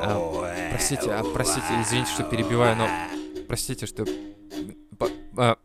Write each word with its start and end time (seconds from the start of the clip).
А, 0.00 0.68
простите, 0.70 1.10
а, 1.10 1.22
простите, 1.32 1.66
извините, 1.82 2.10
что 2.12 2.24
перебиваю, 2.24 2.76
но 2.76 2.88
простите, 3.48 3.86
что 3.86 4.04
а, 5.36 5.56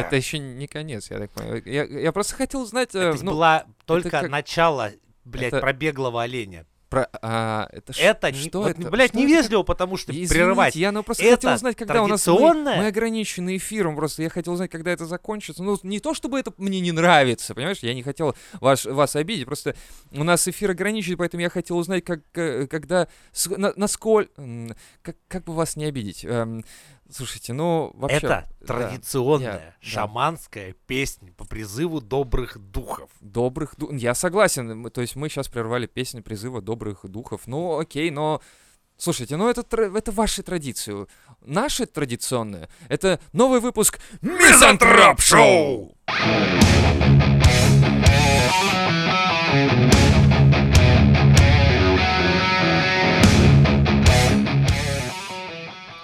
это 0.00 0.16
еще 0.16 0.38
не 0.38 0.66
конец, 0.66 1.10
я 1.10 1.18
так 1.18 1.30
понимаю. 1.30 1.62
Я, 1.64 1.84
я 1.84 2.12
просто 2.12 2.34
хотел 2.34 2.60
узнать, 2.62 2.94
э, 2.94 2.98
Это 3.00 3.24
ну, 3.24 3.32
была 3.32 3.64
только 3.86 4.10
как- 4.10 4.28
начало, 4.28 4.92
блядь, 5.38 5.52
это- 5.52 5.60
пробеглого 5.60 6.22
оленя. 6.22 6.66
про, 6.88 7.08
а, 7.20 7.68
это, 7.72 7.92
ш- 7.92 8.00
Это, 8.00 8.30
не, 8.30 8.38
что 8.38 8.60
вот, 8.62 8.68
это? 8.78 8.88
блядь, 8.90 9.10
Что 9.10 9.18
это? 9.18 9.26
невежливо, 9.26 9.62
потому 9.64 9.96
что 9.96 10.12
Извините, 10.12 10.32
прерывать. 10.34 10.76
я 10.76 10.92
ну, 10.92 11.02
просто 11.02 11.24
Это 11.24 11.34
хотел 11.34 11.54
узнать, 11.54 11.76
когда 11.76 12.00
у 12.04 12.06
нас 12.06 12.24
мы, 12.28 12.54
мы 12.54 12.86
ограничены 12.86 13.56
эфиром, 13.56 13.96
просто 13.96 14.22
я 14.22 14.30
хотел 14.30 14.52
узнать, 14.52 14.70
когда 14.70 14.92
это 14.92 15.04
закончится. 15.04 15.64
Ну, 15.64 15.76
не 15.82 15.98
то, 15.98 16.14
чтобы 16.14 16.38
это 16.38 16.52
мне 16.58 16.78
не 16.80 16.92
нравится, 16.92 17.56
понимаешь, 17.56 17.78
я 17.80 17.92
не 17.92 18.04
хотел 18.04 18.36
ваш, 18.60 18.84
вас 18.84 19.16
обидеть, 19.16 19.46
просто 19.46 19.74
у 20.12 20.22
нас 20.22 20.46
эфир 20.46 20.70
ограничен, 20.70 21.16
поэтому 21.16 21.42
я 21.42 21.50
хотел 21.50 21.76
узнать, 21.76 22.04
как, 22.04 22.20
э, 22.34 22.68
когда, 22.68 23.08
на, 23.56 23.72
насколько, 23.74 24.30
м, 24.40 24.72
как, 25.02 25.16
как 25.26 25.42
бы 25.42 25.54
вас 25.54 25.74
не 25.74 25.86
обидеть. 25.86 26.24
Эм, 26.24 26.64
слушайте, 27.10 27.52
ну, 27.52 27.90
вообще... 27.94 28.18
Это 28.18 28.28
да, 28.60 28.66
традиционная 28.66 29.76
да. 29.80 29.86
шаманская 29.86 30.74
песня 30.86 31.32
по 31.32 31.44
призыву 31.44 32.00
добрых 32.00 32.58
духов. 32.58 33.10
Добрых 33.20 33.74
ду- 33.76 33.92
Я 33.92 34.14
согласен. 34.14 34.78
мы- 34.78 34.90
То 34.90 35.00
есть 35.00 35.16
мы 35.16 35.28
сейчас 35.28 35.48
прервали 35.48 35.86
песню 35.86 36.22
призыва 36.22 36.60
добрых 36.60 37.00
духов. 37.04 37.42
Ну, 37.46 37.78
окей, 37.78 38.10
но... 38.10 38.40
Слушайте, 38.98 39.36
ну 39.36 39.50
это, 39.50 39.62
это 39.76 40.10
ваши 40.10 40.42
традиции. 40.42 41.06
Наши 41.42 41.84
традиционные— 41.84 42.70
это 42.88 43.20
новый 43.34 43.60
выпуск 43.60 44.00
Мизантроп 44.22 45.20
Шоу! 45.20 45.94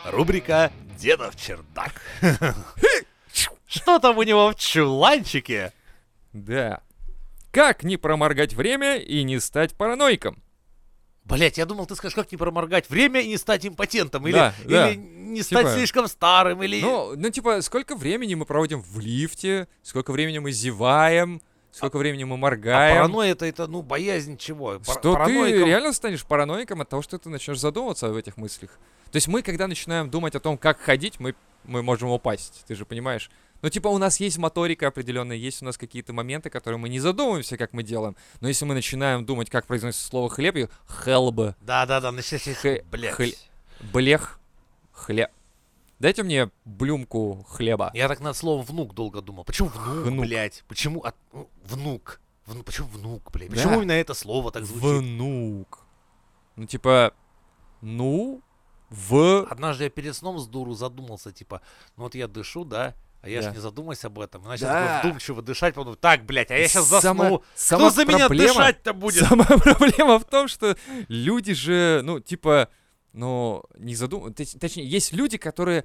Рубрика 0.05 0.70
«Дедов 1.03 1.34
чердак». 1.36 2.00
Что 3.67 3.98
там 3.98 4.19
у 4.19 4.22
него 4.22 4.50
в 4.50 4.55
чуланчике? 4.55 5.72
Да. 6.33 6.81
Как 7.50 7.83
не 7.83 7.97
проморгать 7.97 8.53
время 8.55 8.98
и 8.98 9.25
не 9.25 9.41
стать 9.41 9.75
параноиком? 9.77 10.41
Блять, 11.25 11.59
я 11.59 11.67
думал, 11.67 11.86
ты 11.86 11.94
скажешь, 11.97 12.14
как 12.14 12.31
не 12.31 12.36
проморгать 12.39 12.89
время 12.91 13.20
и 13.20 13.28
не 13.28 13.36
стать 13.36 13.67
импотентом, 13.67 14.27
или, 14.27 14.34
Да, 14.34 14.55
да. 14.64 14.91
или 14.91 14.97
не 14.97 15.42
стать 15.42 15.67
Типа- 15.67 15.75
слишком 15.75 16.09
старым, 16.09 16.62
или... 16.62 16.81
Ну, 16.81 17.14
ну, 17.16 17.31
типа, 17.31 17.62
сколько 17.62 17.94
времени 17.97 18.34
мы 18.34 18.44
проводим 18.44 18.81
в 18.81 18.98
лифте, 19.00 19.69
сколько 19.83 20.12
времени 20.12 20.39
мы 20.39 20.53
зеваем, 20.53 21.41
сколько 21.73 21.97
времени 21.98 22.25
мы 22.25 22.34
а 22.34 22.39
моргаем. 22.39 22.97
паранойя 22.97 23.33
это, 23.33 23.47
это, 23.47 23.67
ну, 23.67 23.83
боязнь 23.83 24.37
чего? 24.37 24.78
Пар- 24.78 24.98
Что 24.98 25.15
параноиком- 25.15 25.48
ты 25.61 25.65
реально 25.65 25.92
станешь 25.92 26.25
параноиком 26.25 26.81
от 26.81 26.89
того, 26.89 27.03
что 27.03 27.19
ты 27.19 27.28
начнешь 27.28 27.59
задумываться 27.59 28.09
в 28.11 28.17
этих 28.17 28.37
мыслях. 28.37 28.70
То 29.11 29.17
есть 29.17 29.28
мы, 29.28 29.42
когда 29.42 29.67
начинаем 29.67 30.09
думать 30.11 30.34
о 30.34 30.41
том, 30.41 30.56
как 30.56 30.78
ходить, 30.81 31.19
мы, 31.20 31.34
мы 31.65 31.83
можем 31.83 32.11
упасть, 32.11 32.65
ты 32.67 32.75
же 32.75 32.84
понимаешь? 32.87 33.31
Ну, 33.61 33.69
типа, 33.69 33.89
у 33.89 33.98
нас 33.98 34.19
есть 34.19 34.39
моторика 34.39 34.89
определенная, 34.89 35.37
есть 35.37 35.62
у 35.62 35.65
нас 35.65 35.78
какие-то 35.78 36.12
моменты, 36.12 36.50
которые 36.50 36.78
мы 36.78 36.89
не 36.89 36.98
задумываемся, 36.98 37.56
как 37.56 37.73
мы 37.73 37.83
делаем. 37.83 38.17
Но 38.41 38.48
если 38.48 38.65
мы 38.65 38.75
начинаем 38.75 39.25
думать, 39.25 39.50
как 39.50 39.67
произносится 39.67 40.06
слово 40.06 40.28
хлеб, 40.31 40.56
и 40.56 40.69
хелб, 41.05 41.55
Да-да-да, 41.61 42.11
начать... 42.11 42.43
Хэ- 42.43 42.84
Блять. 42.91 43.15
хле- 43.19 43.37
блех, 43.93 44.41
хлеб. 44.93 45.31
Дайте 46.02 46.24
мне 46.24 46.50
блюмку 46.64 47.46
хлеба. 47.48 47.92
Я 47.94 48.08
так 48.08 48.18
над 48.20 48.36
словом 48.36 48.64
внук 48.66 48.92
долго 48.92 49.20
думал. 49.20 49.44
Почему 49.44 49.68
внук, 49.68 50.04
Внук. 50.06 50.26
блядь? 50.26 50.64
Почему 50.66 51.00
от... 51.00 51.14
ну, 51.32 51.48
внук? 51.64 52.20
Вну- 52.44 52.64
Почему 52.64 52.88
внук, 52.88 53.30
блядь? 53.32 53.50
Да. 53.50 53.54
Почему 53.54 53.74
именно 53.76 53.92
это 53.92 54.12
слово 54.14 54.50
так 54.50 54.64
звучит? 54.64 54.82
Внук. 54.84 55.78
Ну, 56.56 56.66
типа, 56.66 57.12
ну, 57.80 58.42
в... 58.90 59.46
Однажды 59.48 59.84
я 59.84 59.90
перед 59.90 60.16
сном 60.16 60.40
с 60.40 60.48
дуру 60.48 60.74
задумался, 60.74 61.30
типа, 61.30 61.60
ну 61.96 62.02
вот 62.02 62.16
я 62.16 62.26
дышу, 62.26 62.64
да, 62.64 62.94
а 63.22 63.28
я 63.28 63.40
Да. 63.40 63.50
ж 63.50 63.54
не 63.54 63.60
задумайся 63.60 64.08
об 64.08 64.19
этом. 64.19 64.42
Начал 64.42 64.66
Да. 64.66 65.02
вдумчиво 65.04 65.40
дышать, 65.40 65.74
подумал, 65.76 65.94
так, 65.94 66.24
блядь, 66.24 66.50
а 66.50 66.56
я 66.58 66.66
сейчас 66.66 66.88
Сама- 66.88 67.00
засну. 67.24 67.42
сама 67.54 67.78
Кто 67.88 67.90
за 67.90 68.04
меня 68.06 68.26
проблема- 68.26 68.48
дышать-то 68.54 68.92
будет? 68.92 69.24
Самая 69.24 69.46
проблема 69.58 70.19
в 70.19 70.24
том, 70.24 70.48
что 70.48 70.76
люди 71.06 71.54
же, 71.54 72.00
ну, 72.02 72.19
типа, 72.19 72.69
ну, 73.12 73.62
не 73.78 73.95
задумываются. 73.95 74.59
Точнее, 74.59 74.87
есть 74.87 75.12
люди, 75.12 75.39
которые 75.39 75.84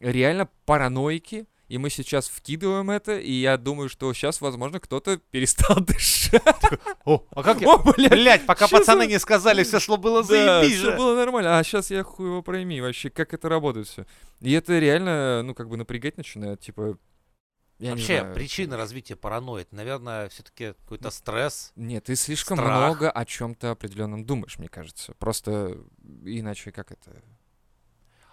реально 0.00 0.48
параноики, 0.64 1.46
и 1.68 1.76
мы 1.76 1.90
сейчас 1.90 2.28
вкидываем 2.28 2.90
это, 2.90 3.18
и 3.18 3.30
я 3.30 3.58
думаю, 3.58 3.90
что 3.90 4.12
сейчас, 4.14 4.40
возможно, 4.40 4.80
кто-то 4.80 5.18
перестал 5.30 5.76
дышать. 5.80 6.42
О, 7.04 7.22
а 7.30 7.42
как 7.42 7.60
я... 7.60 7.68
О, 7.68 7.78
блядь, 7.78 8.10
Блядь, 8.10 8.46
пока 8.46 8.66
Чё 8.68 8.78
пацаны 8.78 9.06
не 9.06 9.18
сказали, 9.18 9.62
все 9.62 9.78
шло 9.78 9.98
было 9.98 10.22
Да, 10.22 10.60
заебись 10.62 10.78
всё 10.78 10.92
же. 10.92 10.96
было 10.96 11.14
нормально, 11.14 11.58
а 11.58 11.64
сейчас 11.64 11.90
я 11.90 12.04
хуй 12.04 12.26
его 12.26 12.42
пройми 12.42 12.80
вообще, 12.80 13.10
как 13.10 13.34
это 13.34 13.48
работает 13.48 13.86
все. 13.86 14.06
И 14.40 14.52
это 14.52 14.78
реально, 14.78 15.42
ну, 15.42 15.54
как 15.54 15.68
бы 15.68 15.76
напрягать 15.76 16.16
начинает, 16.16 16.60
типа... 16.60 16.96
Я 17.78 17.90
Вообще, 17.92 18.18
знаю. 18.20 18.34
причина 18.34 18.76
развития 18.76 19.14
паранойи, 19.14 19.62
это, 19.62 19.76
наверное, 19.76 20.28
все-таки 20.30 20.72
какой-то 20.82 21.10
стресс. 21.10 21.72
Нет, 21.76 22.04
ты 22.04 22.16
слишком 22.16 22.58
Страх. 22.58 22.76
много 22.76 23.08
о 23.10 23.24
чем-то 23.24 23.70
определенном 23.70 24.24
думаешь, 24.24 24.58
мне 24.58 24.68
кажется. 24.68 25.14
Просто 25.14 25.78
иначе 26.24 26.72
как 26.72 26.90
это. 26.90 27.22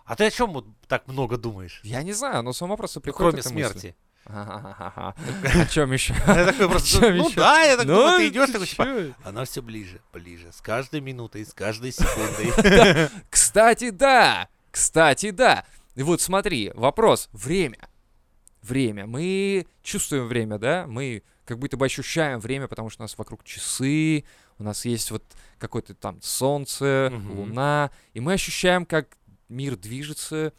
А 0.04 0.16
ты 0.16 0.26
о 0.26 0.32
чем 0.32 0.52
вот 0.54 0.66
так 0.88 1.08
много 1.08 1.38
думаешь? 1.38 1.80
Я 1.84 2.02
не 2.02 2.14
знаю, 2.14 2.42
но 2.44 2.54
само 2.54 2.76
просто 2.76 3.00
Ну, 3.00 3.04
приходит. 3.04 3.20
кроме 3.20 3.40
эта 3.42 3.54
мысль. 3.54 3.80
смерти. 3.80 3.96
Ха-ха-ха-ха. 4.28 5.16
О 5.62 5.66
чем 5.68 5.92
еще? 5.92 6.16
Я 6.28 6.46
такой 6.46 6.68
просто, 6.68 7.12
ну 7.14 7.30
да, 7.36 7.62
я 7.62 7.78
так 7.78 7.86
думаю, 7.86 8.18
ты 8.18 8.28
идешь, 8.30 8.50
такой, 8.50 8.66
типа, 8.66 9.16
она 9.24 9.46
все 9.46 9.62
ближе, 9.62 10.02
ближе, 10.12 10.52
с 10.52 10.62
каждой 10.62 11.02
минутой, 11.02 11.46
с 11.46 11.54
каждой 11.54 11.92
секундой. 11.92 13.10
Кстати, 13.30 13.92
да! 13.92 14.48
Кстати, 14.72 15.30
да! 15.30 15.66
И 15.94 16.02
вот 16.02 16.22
смотри, 16.22 16.72
вопрос. 16.74 17.30
Время. 17.34 17.78
Время. 18.68 19.06
Мы 19.06 19.66
чувствуем 19.84 20.28
время, 20.28 20.58
да? 20.58 20.86
Мы 20.88 21.24
как 21.46 21.60
будто 21.60 21.78
бы 21.78 21.86
ощущаем 21.86 22.40
время, 22.40 22.68
потому 22.68 22.90
что 22.90 23.04
у 23.04 23.06
нас 23.06 23.18
вокруг 23.18 23.44
часы, 23.44 24.24
у 24.58 24.64
нас 24.64 24.86
есть 24.86 25.12
вот 25.12 25.24
какое-то 25.60 25.94
там 25.94 26.20
солнце, 26.22 27.10
Мгм. 27.12 27.40
луна, 27.40 27.92
и 28.14 28.20
мы 28.20 28.34
ощущаем, 28.34 28.86
как 28.86 29.18
мир 29.50 29.76
движется, 29.76 30.54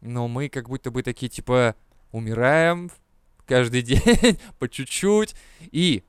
но 0.00 0.28
мы 0.28 0.48
как 0.48 0.68
будто 0.68 0.90
бы 0.92 1.02
такие, 1.02 1.28
типа, 1.28 1.74
умираем 2.12 2.90
каждый 3.46 3.82
день 3.82 4.38
по 4.58 4.68
чуть-чуть, 4.68 5.34
и 5.72 6.04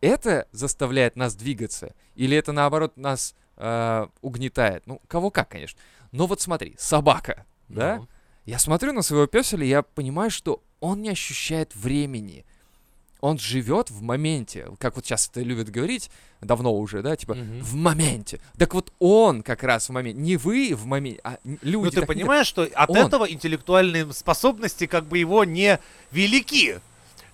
это 0.00 0.46
заставляет 0.52 1.16
нас 1.16 1.34
двигаться, 1.34 1.94
или 2.14 2.36
это 2.36 2.52
наоборот 2.52 2.96
нас 2.96 3.34
э, 3.56 4.06
угнетает. 4.20 4.86
Ну, 4.86 5.00
кого 5.08 5.30
как, 5.30 5.48
конечно. 5.48 5.80
Но 6.12 6.26
вот 6.26 6.40
смотри, 6.40 6.76
собака, 6.78 7.44
да? 7.68 8.06
Я 8.44 8.58
смотрю 8.58 8.92
на 8.92 9.02
своего 9.02 9.26
песеля, 9.26 9.64
и 9.64 9.68
я 9.68 9.82
понимаю, 9.82 10.30
что 10.30 10.62
он 10.80 11.02
не 11.02 11.10
ощущает 11.10 11.74
времени. 11.74 12.44
Он 13.20 13.38
живет 13.38 13.90
в 13.90 14.02
моменте, 14.02 14.66
как 14.78 14.96
вот 14.96 15.06
сейчас 15.06 15.28
это 15.30 15.40
любят 15.40 15.70
говорить, 15.70 16.10
давно 16.42 16.74
уже, 16.74 17.00
да, 17.00 17.16
типа, 17.16 17.34
Мгм. 17.36 17.60
в 17.62 17.74
моменте. 17.74 18.38
Так 18.58 18.74
вот 18.74 18.92
он 18.98 19.42
как 19.42 19.62
раз 19.62 19.88
в 19.88 19.92
моменте, 19.92 20.20
не 20.20 20.36
вы 20.36 20.74
в 20.74 20.84
моменте, 20.84 21.20
а 21.24 21.38
люди. 21.62 21.84
Ну 21.86 21.90
ты 21.90 22.00
так 22.00 22.08
не- 22.10 22.14
понимаешь, 22.16 22.46
что 22.46 22.68
от 22.74 22.90
Он. 22.90 22.98
этого 22.98 23.24
интеллектуальные 23.30 24.12
способности 24.12 24.86
как 24.86 25.06
бы 25.06 25.16
его 25.16 25.42
не 25.44 25.78
велики. 26.12 26.80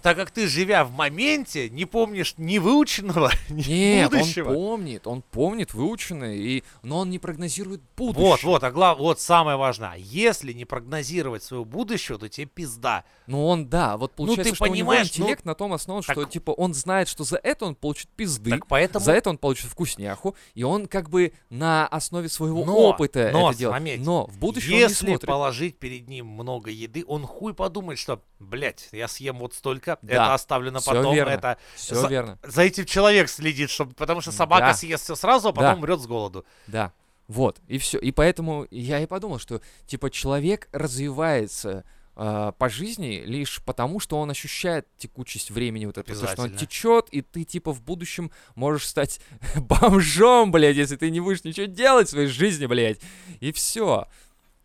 Так 0.03 0.17
как 0.17 0.31
ты, 0.31 0.47
живя 0.49 0.85
в 0.85 0.93
моменте, 0.93 1.69
не 1.69 1.85
помнишь 1.85 2.35
ни 2.39 2.59
выученного, 2.59 3.31
ни 3.51 3.63
Нет, 3.69 4.11
будущего. 4.11 4.49
он 4.51 4.55
помнит, 4.55 5.07
он 5.07 5.23
помнит 5.23 5.75
выученное, 5.75 6.35
и... 6.35 6.63
но 6.83 6.99
он 7.01 7.11
не 7.11 7.19
прогнозирует 7.19 7.83
будущее. 7.97 8.25
Вот, 8.27 8.43
вот, 8.43 8.65
а 8.65 8.71
глав... 8.71 8.99
вот 8.99 9.21
самое 9.21 9.57
важное. 9.57 9.97
Если 9.99 10.53
не 10.53 10.65
прогнозировать 10.65 11.43
своего 11.43 11.65
будущего, 11.65 12.19
то 12.19 12.29
тебе 12.29 12.47
пизда. 12.47 13.05
Ну 13.27 13.47
он, 13.47 13.69
да, 13.69 13.97
вот 13.97 14.13
Ну, 14.17 14.25
получается, 14.27 14.51
ты 14.53 14.57
что 14.57 14.65
понимаешь, 14.65 15.09
у 15.09 15.11
ну, 15.11 15.17
него 15.19 15.25
интеллект 15.27 15.45
на 15.45 15.55
том 15.55 15.73
основан, 15.73 16.03
что, 16.03 16.15
так- 16.15 16.31
типа, 16.31 16.51
он 16.53 16.75
знает, 16.75 17.09
что 17.09 17.25
за 17.25 17.37
это 17.37 17.67
он 17.67 17.75
получит 17.75 18.09
пизды, 18.09 18.51
Так 18.51 18.67
поэтому... 18.67 19.05
за 19.05 19.13
это 19.13 19.31
он 19.31 19.39
получит 19.39 19.67
вкусняху, 19.67 20.35
и 20.55 20.63
он 20.63 20.87
как 20.87 21.11
бы 21.11 21.33
на 21.51 21.87
основе 21.87 22.29
своего 22.29 22.65
Но, 22.65 22.77
опыта 22.77 23.31
но, 23.33 23.51
это 23.51 23.59
делает. 23.59 23.77
заметь, 23.79 24.01
Но 24.05 24.27
в 24.27 24.39
будущем 24.39 24.73
он 24.73 24.75
не 24.77 24.81
Если 24.83 25.07
смотрит. 25.07 25.27
положить 25.27 25.79
перед 25.79 26.09
ним 26.09 26.27
много 26.27 26.71
еды, 26.71 27.05
он 27.07 27.27
хуй 27.27 27.55
подумает, 27.55 27.99
что, 27.99 28.23
блядь, 28.39 28.89
я 28.93 29.09
съем 29.09 29.39
вот 29.39 29.55
столько, 29.55 29.90
Да, 30.03 30.13
это 30.13 30.35
оставлю 30.35 30.71
на 30.73 30.81
всё 30.81 30.93
потом, 30.93 31.15
верно. 31.15 31.31
это... 31.31 31.59
Все 31.75 31.95
за- 31.95 32.09
верно. 32.09 32.39
За 32.43 32.63
этим 32.63 32.85
человек 32.85 33.29
следит, 33.29 33.71
чтобы, 33.71 33.95
потому 33.95 34.21
что 34.21 34.33
собака 34.33 34.67
Да. 34.67 34.75
съест 34.75 35.05
все 35.05 35.15
сразу, 35.15 35.49
а 35.49 35.53
потом 35.53 35.73
Да. 35.73 35.77
умрет 35.79 36.01
с 36.01 36.07
голоду. 36.07 36.45
Да, 36.67 36.93
вот, 37.29 37.59
и 37.69 37.79
все. 37.79 37.99
И 37.99 38.11
поэтому 38.13 38.67
я 38.71 39.01
и 39.01 39.07
подумал, 39.07 39.39
что, 39.39 39.61
типа, 39.87 40.11
человек 40.11 40.69
развивается 40.73 41.85
а, 42.23 42.53
по 42.53 42.69
жизни 42.69 43.23
лишь 43.25 43.63
потому, 43.65 43.99
что 43.99 44.19
он 44.19 44.31
ощущает 44.31 44.87
текучесть 44.99 45.51
времени, 45.51 45.87
вот 45.87 45.97
это, 45.97 46.13
то, 46.19 46.27
что 46.27 46.43
он 46.43 46.51
течет, 46.55 47.09
и 47.13 47.23
ты 47.23 47.45
типа 47.45 47.73
в 47.73 47.81
будущем 47.81 48.31
можешь 48.57 48.87
стать 48.89 49.21
бомжом, 49.57 50.51
блядь, 50.53 50.77
если 50.77 50.97
ты 50.97 51.11
не 51.11 51.21
будешь 51.21 51.45
ничего 51.45 51.67
делать 51.67 52.09
в 52.09 52.11
своей 52.11 52.27
жизни, 52.27 52.67
блядь. 52.67 52.99
И 53.39 53.53
все. 53.53 54.07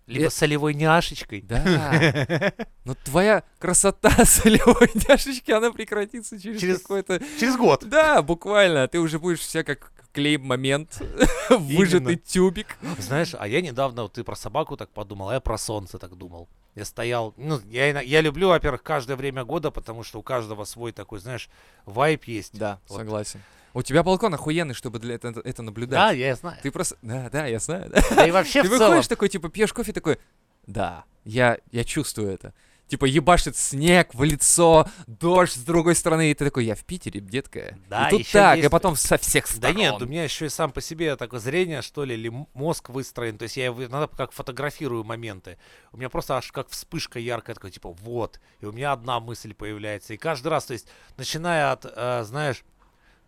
Либо 0.07 0.28
Э, 0.28 0.30
солевой 0.30 0.74
няшечкой. 0.75 1.42
Да. 1.42 2.54
Но 2.86 2.94
твоя 3.04 3.44
красота 3.60 4.12
солевой 4.25 4.90
няшечки, 5.07 5.52
она 5.52 5.72
прекратится 5.72 6.40
через, 6.40 6.62
Через- 6.62 6.81
какой-то... 6.81 7.19
Через 7.40 7.57
год. 7.57 7.84
Да, 7.88 8.22
буквально. 8.22 8.88
Ты 8.88 9.00
уже 9.00 9.18
будешь 9.19 9.40
вся 9.40 9.63
как 9.63 9.92
клейм-момент, 10.13 11.02
выжатый 11.50 12.16
тюбик. 12.16 12.78
Знаешь, 13.00 13.36
а 13.38 13.48
я 13.48 13.62
недавно, 13.62 14.04
вот 14.04 14.13
ты 14.13 14.24
про 14.24 14.36
собаку 14.36 14.78
так 14.78 14.90
подумал, 14.90 15.30
а 15.30 15.34
я 15.34 15.40
про 15.42 15.57
солнце 15.57 15.98
так 15.98 16.16
думал. 16.16 16.48
Я 16.75 16.86
стоял, 16.86 17.34
ну, 17.38 17.60
я, 17.69 18.00
я 18.02 18.22
люблю, 18.22 18.50
во-первых, 18.50 18.84
каждое 18.84 19.16
время 19.18 19.44
года, 19.44 19.72
потому 19.72 20.04
что 20.04 20.19
у 20.19 20.24
каждого 20.24 20.63
свой 20.66 20.92
такой, 20.92 21.19
знаешь, 21.19 21.50
вайп 21.86 22.25
есть. 22.25 22.57
Да, 22.57 22.80
Вот. 22.88 22.98
согласен. 23.00 23.42
У 23.75 23.83
тебя 23.83 24.04
балкон 24.04 24.33
охуенный, 24.33 24.74
чтобы 24.74 25.00
для 25.00 25.16
это, 25.16 25.33
это 25.44 25.62
наблюдать. 25.62 26.00
Да, 26.00 26.12
я 26.12 26.33
знаю. 26.36 26.57
Ты 26.63 26.72
просто... 26.72 26.98
Да, 27.01 27.30
да, 27.30 27.45
я 27.45 27.60
знаю. 27.60 27.89
да. 27.94 28.01
Да 28.16 28.25
и 28.25 28.31
вообще 28.31 28.62
Ты 28.63 28.69
в 28.69 28.72
целом. 28.72 28.88
выходишь 28.88 29.07
такой, 29.07 29.30
типа, 29.30 29.50
пьешь 29.50 29.74
кофе, 29.74 29.92
такой, 29.92 30.18
да, 30.66 31.04
я, 31.25 31.57
я 31.72 31.83
чувствую 31.83 32.30
это. 32.31 32.54
Типа, 32.88 33.06
ебашит 33.06 33.57
снег 33.57 34.13
в 34.13 34.24
лицо, 34.24 34.88
дождь 35.07 35.56
с 35.56 35.63
другой 35.63 35.95
стороны, 35.95 36.30
и 36.30 36.33
ты 36.36 36.45
такой, 36.45 36.66
я 36.66 36.75
в 36.75 36.86
Питере, 36.86 37.19
детка. 37.19 37.77
Да, 37.89 38.07
и 38.07 38.12
тут 38.12 38.31
так, 38.31 38.57
и 38.57 38.62
есть- 38.62 38.72
потом 38.72 38.95
со 38.95 39.18
всех 39.18 39.45
Да 39.48 39.54
сторон. 39.56 39.75
нет, 39.78 40.01
у 40.01 40.06
меня 40.06 40.24
еще 40.24 40.45
и 40.45 40.50
сам 40.50 40.71
по 40.71 40.81
себе 40.81 41.16
такое 41.16 41.39
зрение, 41.39 41.81
что 41.81 42.06
ли, 42.06 42.13
или 42.13 42.31
мозг 42.54 42.89
выстроен. 42.89 43.38
То 43.39 43.44
есть 43.44 43.57
я 43.57 43.68
иногда 43.69 44.07
как 44.07 44.31
фотографирую 44.33 45.04
моменты. 45.04 45.57
У 45.92 45.98
меня 45.98 46.10
просто 46.10 46.38
аж 46.38 46.51
как 46.51 46.69
вспышка 46.69 47.18
яркая, 47.19 47.56
такой, 47.56 47.71
типа, 47.71 47.89
вот. 47.92 48.39
И 48.62 48.66
у 48.68 48.71
меня 48.71 48.92
одна 48.94 49.19
мысль 49.19 49.54
появляется. 49.56 50.13
И 50.13 50.18
каждый 50.18 50.48
раз, 50.50 50.66
то 50.66 50.74
есть, 50.74 50.88
начиная 51.18 51.71
от, 51.71 51.86
э, 51.86 52.24
знаешь, 52.24 52.63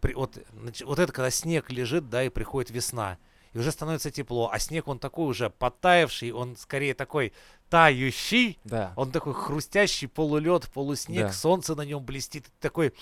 при- 0.08 0.14
вот, 0.14 0.38
вот 0.86 1.00
это, 1.00 1.12
когда 1.12 1.30
снег 1.30 1.70
лежит, 1.70 2.10
да, 2.10 2.24
и 2.24 2.30
приходит 2.30 2.72
весна. 2.72 3.18
И 3.54 3.60
уже 3.60 3.72
становится 3.72 4.10
тепло, 4.10 4.50
а 4.52 4.58
снег, 4.60 4.88
он 4.88 5.00
такой 5.00 5.28
уже 5.28 5.50
подтаявший, 5.50 6.32
он 6.32 6.56
скорее 6.56 6.94
такой 6.94 7.34
тающий, 7.70 8.58
Да. 8.64 8.94
он 8.96 9.12
такой 9.12 9.34
хрустящий, 9.34 10.08
полулед, 10.08 10.70
полуснег, 10.72 11.28
Да. 11.28 11.34
солнце 11.34 11.76
на 11.76 11.82
нем 11.82 12.04
блестит. 12.06 12.46
Такой 12.62 12.94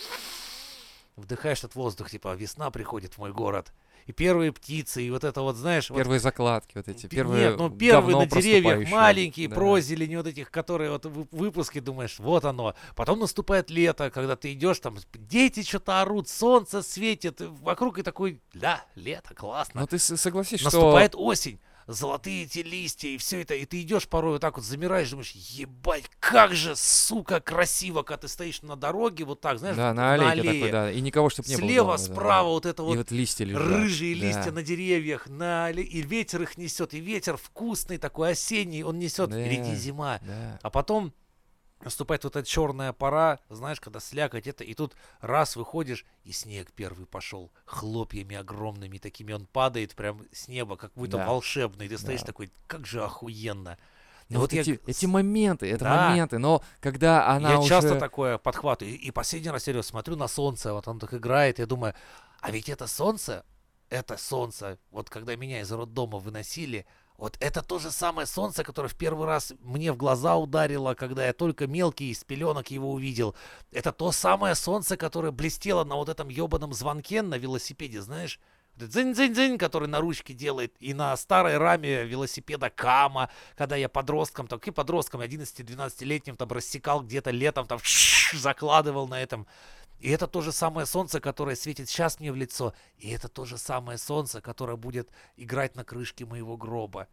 вдыхаешь 1.15 1.59
этот 1.59 1.75
воздух, 1.75 2.09
типа 2.09 2.33
весна 2.35 2.71
приходит 2.71 3.13
в 3.13 3.17
мой 3.19 3.31
город. 3.31 3.71
И 4.05 4.11
первые 4.11 4.51
птицы, 4.51 5.01
и 5.01 5.09
вот 5.09 5.23
это 5.23 5.41
вот, 5.41 5.55
знаешь, 5.55 5.89
вот 5.89 5.97
Первые 5.97 6.19
закладки 6.19 6.73
вот 6.75 6.87
эти, 6.87 7.07
первые 7.07 7.49
Нет, 7.49 7.57
ну 7.57 7.71
первые 7.71 8.15
на 8.15 8.27
деревьях, 8.27 8.87
маленькие, 8.91 9.47
Да. 9.47 9.55
прозелень, 9.55 10.15
вот 10.17 10.27
этих, 10.27 10.51
которые 10.51 10.91
вот 10.91 11.05
в 11.05 11.25
выпуске 11.31 11.81
думаешь, 11.81 12.19
вот 12.19 12.45
оно. 12.45 12.75
Потом 12.95 13.19
наступает 13.19 13.71
лето, 13.71 14.11
когда 14.11 14.35
ты 14.35 14.53
идешь, 14.53 14.79
там 14.79 14.97
дети 15.15 15.63
что-то 15.63 16.01
орут, 16.01 16.29
солнце 16.29 16.83
светит, 16.83 17.41
вокруг 17.41 17.97
и 17.97 18.03
такой, 18.03 18.39
да, 18.53 18.85
лето, 18.93 19.33
классно. 19.33 19.81
Но 19.81 19.87
ты 19.87 19.97
с- 19.97 20.15
согласись, 20.17 20.59
что... 20.59 20.67
Наступает 20.67 21.15
осень, 21.15 21.59
золотые 21.87 22.43
эти 22.45 22.59
листья 22.59 23.09
и 23.09 23.17
все 23.17 23.41
это, 23.41 23.53
и 23.55 23.65
ты 23.65 23.81
идешь 23.81 24.07
порой 24.07 24.33
вот 24.33 24.41
так 24.41 24.55
вот 24.57 24.65
замираешь, 24.65 25.09
думаешь, 25.09 25.31
ебать, 25.31 26.05
как 26.19 26.55
же, 26.55 26.75
сука, 26.75 27.39
красиво, 27.39 28.03
когда 28.03 28.21
ты 28.21 28.27
стоишь 28.27 28.61
на 28.61 28.75
дороге, 28.75 29.23
вот 29.25 29.41
так, 29.41 29.59
знаешь, 29.59 29.75
Да, 29.75 29.93
на 29.93 30.17
такой, 30.17 30.31
аллее. 30.31 30.71
да. 30.71 30.91
И 30.91 31.01
никого, 31.01 31.29
чтобы 31.29 31.47
не 31.49 31.55
было. 31.57 31.67
Слева, 31.67 31.85
дома, 31.97 31.97
да. 31.97 32.03
справа 32.13 32.47
вот 32.49 32.65
это 32.65 32.81
И 32.81 32.85
вот 32.85 32.97
вот 32.97 33.11
листья 33.11 33.45
лежат. 33.45 33.61
рыжие 33.67 34.15
да. 34.19 34.25
листья 34.27 34.51
на 34.51 34.63
деревьях, 34.63 35.27
на 35.27 35.67
алле- 35.69 35.83
и 35.83 36.01
ветер 36.01 36.41
их 36.41 36.57
несет, 36.57 36.93
и 36.93 36.99
ветер 36.99 37.37
вкусный 37.37 37.97
такой 37.97 38.31
осенний, 38.31 38.83
он 38.83 38.97
несет, 38.99 39.29
Да. 39.29 39.39
впереди 39.39 39.75
зима. 39.75 40.19
Да. 40.23 40.59
А 40.61 40.69
потом 40.69 41.13
наступает 41.81 42.23
вот 42.23 42.35
эта 42.35 42.47
черная 42.47 42.93
пора, 42.93 43.39
знаешь, 43.49 43.79
когда 43.79 43.99
слякоть 43.99 44.47
это, 44.47 44.63
и 44.63 44.73
тут 44.73 44.95
раз 45.21 45.55
выходишь, 45.55 46.05
и 46.23 46.31
снег 46.31 46.71
первый 46.71 47.05
пошел, 47.05 47.51
хлопьями 47.65 48.35
огромными 48.35 48.97
такими, 48.97 49.33
он 49.33 49.45
падает 49.45 49.95
прям 49.95 50.21
с 50.31 50.47
неба, 50.47 50.77
как 50.77 50.91
будто 50.95 51.17
Да. 51.17 51.27
волшебный, 51.27 51.87
ты 51.87 51.97
стоишь 51.97 52.21
Да. 52.21 52.27
такой, 52.27 52.51
как 52.67 52.85
же 52.85 53.03
охуенно. 53.03 53.77
И 54.29 54.33
Ну, 54.33 54.39
вот 54.39 54.53
я 54.53 54.61
эти, 54.61 54.71
г- 54.71 54.79
эти 54.87 55.05
моменты, 55.05 55.69
это 55.69 55.85
Да. 55.85 56.07
моменты, 56.09 56.39
но 56.39 56.63
когда 56.79 57.27
она 57.29 57.51
я 57.51 57.59
уже... 57.59 57.69
часто 57.69 57.99
такое 57.99 58.37
подхватываю. 58.39 58.95
И, 58.95 58.97
и 58.97 59.11
последний 59.11 59.49
раз, 59.51 59.63
серьезно, 59.63 59.87
смотрю 59.89 60.15
на 60.15 60.27
солнце, 60.27 60.73
вот 60.73 60.87
оно 60.87 60.99
так 60.99 61.13
играет, 61.13 61.59
я 61.59 61.67
думаю, 61.67 61.93
а 62.41 62.51
ведь 62.51 62.69
это 62.69 62.87
солнце, 62.87 63.45
это 63.89 64.17
солнце, 64.17 64.79
вот 64.89 65.09
когда 65.11 65.35
меня 65.35 65.61
из 65.61 65.71
роддома 65.71 66.17
выносили, 66.17 66.87
вот 67.17 67.37
это 67.39 67.61
то 67.61 67.79
же 67.79 67.91
самое 67.91 68.27
солнце, 68.27 68.63
которое 68.63 68.89
в 68.89 68.95
первый 68.95 69.25
раз 69.25 69.53
мне 69.61 69.91
в 69.91 69.97
глаза 69.97 70.35
ударило, 70.35 70.93
когда 70.95 71.25
я 71.25 71.33
только 71.33 71.65
мелкий 71.67 72.11
из 72.11 72.23
пеленок 72.23 72.71
его 72.71 72.91
увидел. 72.91 73.35
Это 73.71 73.91
то 73.91 74.11
самое 74.11 74.55
солнце, 74.55 74.97
которое 74.97 75.31
блестело 75.31 75.83
на 75.83 75.95
вот 75.95 76.09
этом 76.09 76.27
ебаном 76.29 76.73
звонке 76.73 77.21
на 77.21 77.35
велосипеде, 77.35 78.01
знаешь? 78.01 78.39
Дзынь-дзынь-дзынь, 78.77 79.57
который 79.57 79.87
на 79.87 80.01
ручке 80.01 80.33
делает, 80.33 80.75
и 80.81 80.93
на 80.93 81.15
старой 81.15 81.57
раме 81.57 82.03
велосипеда 82.03 82.69
Кама, 82.69 83.29
когда 83.55 83.77
я 83.77 83.87
подростком, 83.87 84.47
так 84.47 84.67
и 84.67 84.71
подростком, 84.71 85.21
11-12-летним, 85.21 86.35
там 86.35 86.49
рассекал 86.49 87.01
где-то 87.01 87.31
летом, 87.31 87.67
там 87.67 87.79
закладывал 88.33 89.07
на 89.07 89.21
этом. 89.21 89.47
И 89.99 90.09
это 90.09 90.27
то 90.27 90.41
же 90.41 90.51
самое 90.51 90.85
солнце, 90.85 91.19
которое 91.19 91.55
светит 91.55 91.89
сейчас 91.89 92.19
мне 92.19 92.31
в 92.31 92.35
лицо. 92.35 92.73
И 92.97 93.09
это 93.09 93.27
то 93.27 93.45
же 93.45 93.57
самое 93.57 93.97
солнце, 93.97 94.41
которое 94.41 94.77
будет 94.77 95.09
играть 95.35 95.75
на 95.75 95.83
крышке 95.83 96.25
моего 96.25 96.57
гроба. 96.57 97.07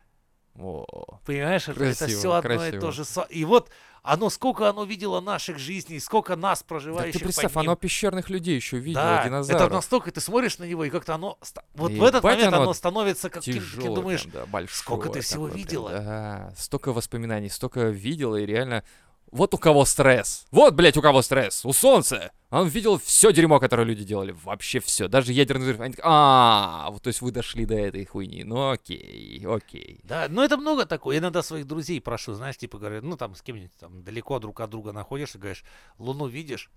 О, 0.55 0.85
Понимаешь, 1.25 1.63
это, 1.69 1.83
это 1.83 1.99
Красиво, 1.99 2.19
все 2.19 2.33
одно 2.33 2.53
и 2.53 2.57
красиво. 2.59 2.81
то 2.81 2.91
же. 2.93 3.05
И 3.31 3.45
вот 3.47 3.71
оно, 4.03 4.29
сколько 4.29 4.69
оно 4.69 4.85
видело 4.85 5.21
наших 5.21 5.59
жизней, 5.59 5.99
сколько 5.99 6.37
нас, 6.37 6.61
да 6.61 6.67
проживающих 6.69 7.13
ты 7.15 7.19
под 7.21 7.35
представь, 7.35 7.57
оно 7.57 7.75
пещерных 7.75 8.29
людей 8.29 8.57
еще 8.57 8.77
видело, 8.77 9.03
Да, 9.03 9.25
динозавров. 9.25 9.63
это 9.63 9.75
настолько, 9.75 10.11
ты 10.11 10.21
смотришь 10.21 10.59
на 10.59 10.65
него, 10.65 10.85
и 10.85 10.91
как-то 10.91 11.15
оно... 11.15 11.39
Вот 11.75 11.91
в 11.91 11.95
Ебать 11.95 12.09
этот 12.11 12.25
момент 12.25 12.53
оно 12.53 12.63
оно 12.65 12.75
становится 12.75 13.31
каким-то, 13.31 13.61
Тяжелое 13.61 13.95
думаешь, 13.95 14.23
прям, 14.25 14.33
да, 14.33 14.47
большое 14.47 14.77
сколько 14.77 15.09
ты 15.09 15.21
всего 15.21 15.47
такое 15.47 15.53
прям, 15.53 15.67
видела? 15.67 15.91
Да, 15.91 16.55
столько 16.59 16.93
воспоминаний, 16.93 17.49
столько 17.49 17.89
видела, 17.89 18.37
и 18.37 18.45
реально... 18.45 18.85
Вот 19.33 19.55
у 19.55 19.59
кого 19.59 19.87
стресс. 19.87 20.47
Вот, 20.51 20.75
блядь, 20.75 20.99
у 20.99 21.03
кого 21.03 21.23
стресс. 21.23 21.65
У 21.65 21.73
Солнца. 21.73 22.33
Он 22.51 22.69
видел 22.69 22.99
все 22.99 23.33
дерьмо, 23.33 23.59
которое 23.61 23.85
люди 23.85 24.05
делали. 24.05 24.37
Вообще 24.45 24.79
все. 24.79 25.09
Даже 25.09 25.33
ядерный 25.33 25.65
взрыв. 25.65 25.81
Они 25.81 25.95
а, 26.03 26.91
вот, 26.91 27.03
то 27.03 27.09
есть 27.09 27.23
вы 27.23 27.33
дошли 27.33 27.65
до 27.65 27.75
этой 27.75 28.05
хуйни. 28.05 28.45
Ну 28.45 28.71
окей, 28.71 29.43
окей. 29.49 30.01
Да, 30.05 30.27
ну 30.29 30.43
это 30.43 30.59
много 30.59 30.85
такого. 30.85 31.15
Я 31.15 31.21
иногда 31.21 31.43
своих 31.43 31.67
друзей 31.67 31.99
прошу, 31.99 32.35
знаешь, 32.35 32.59
типа 32.59 32.77
говорю, 32.77 33.01
ну 33.03 33.17
там 33.17 33.35
с 33.35 33.41
кем-нибудь 33.41 33.73
там 33.81 34.03
далеко 34.05 34.39
друг 34.39 34.61
от 34.61 34.69
друга 34.69 34.93
находишься, 34.93 35.39
говоришь, 35.39 35.65
Луну 35.97 36.27
видишь? 36.27 36.71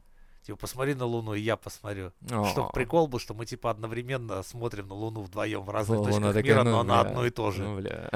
Типа, 0.45 0.59
посмотри 0.59 0.93
на 0.93 1.05
Луну, 1.05 1.33
и 1.33 1.39
я 1.39 1.55
посмотрю. 1.55 2.11
Чтобы 2.23 2.67
О, 2.67 2.71
прикол 2.71 3.07
был, 3.07 3.17
что 3.17 3.33
мы 3.33 3.47
типа 3.47 3.71
одновременно 3.71 4.43
смотрим 4.43 4.87
на 4.87 4.93
Луну 4.93 5.23
вдвоем 5.23 5.61
в 5.61 5.71
разных 5.71 5.97
Луна 5.97 6.11
точках 6.11 6.33
такая, 6.35 6.43
мира, 6.43 6.63
ну, 6.63 6.71
но 6.71 6.83
на 6.83 7.01
бля, 7.01 7.09
одно 7.09 7.25
и 7.25 7.29
то 7.31 7.49
же. 7.49 7.63
Ну, 7.63 7.77
бля. 7.77 8.09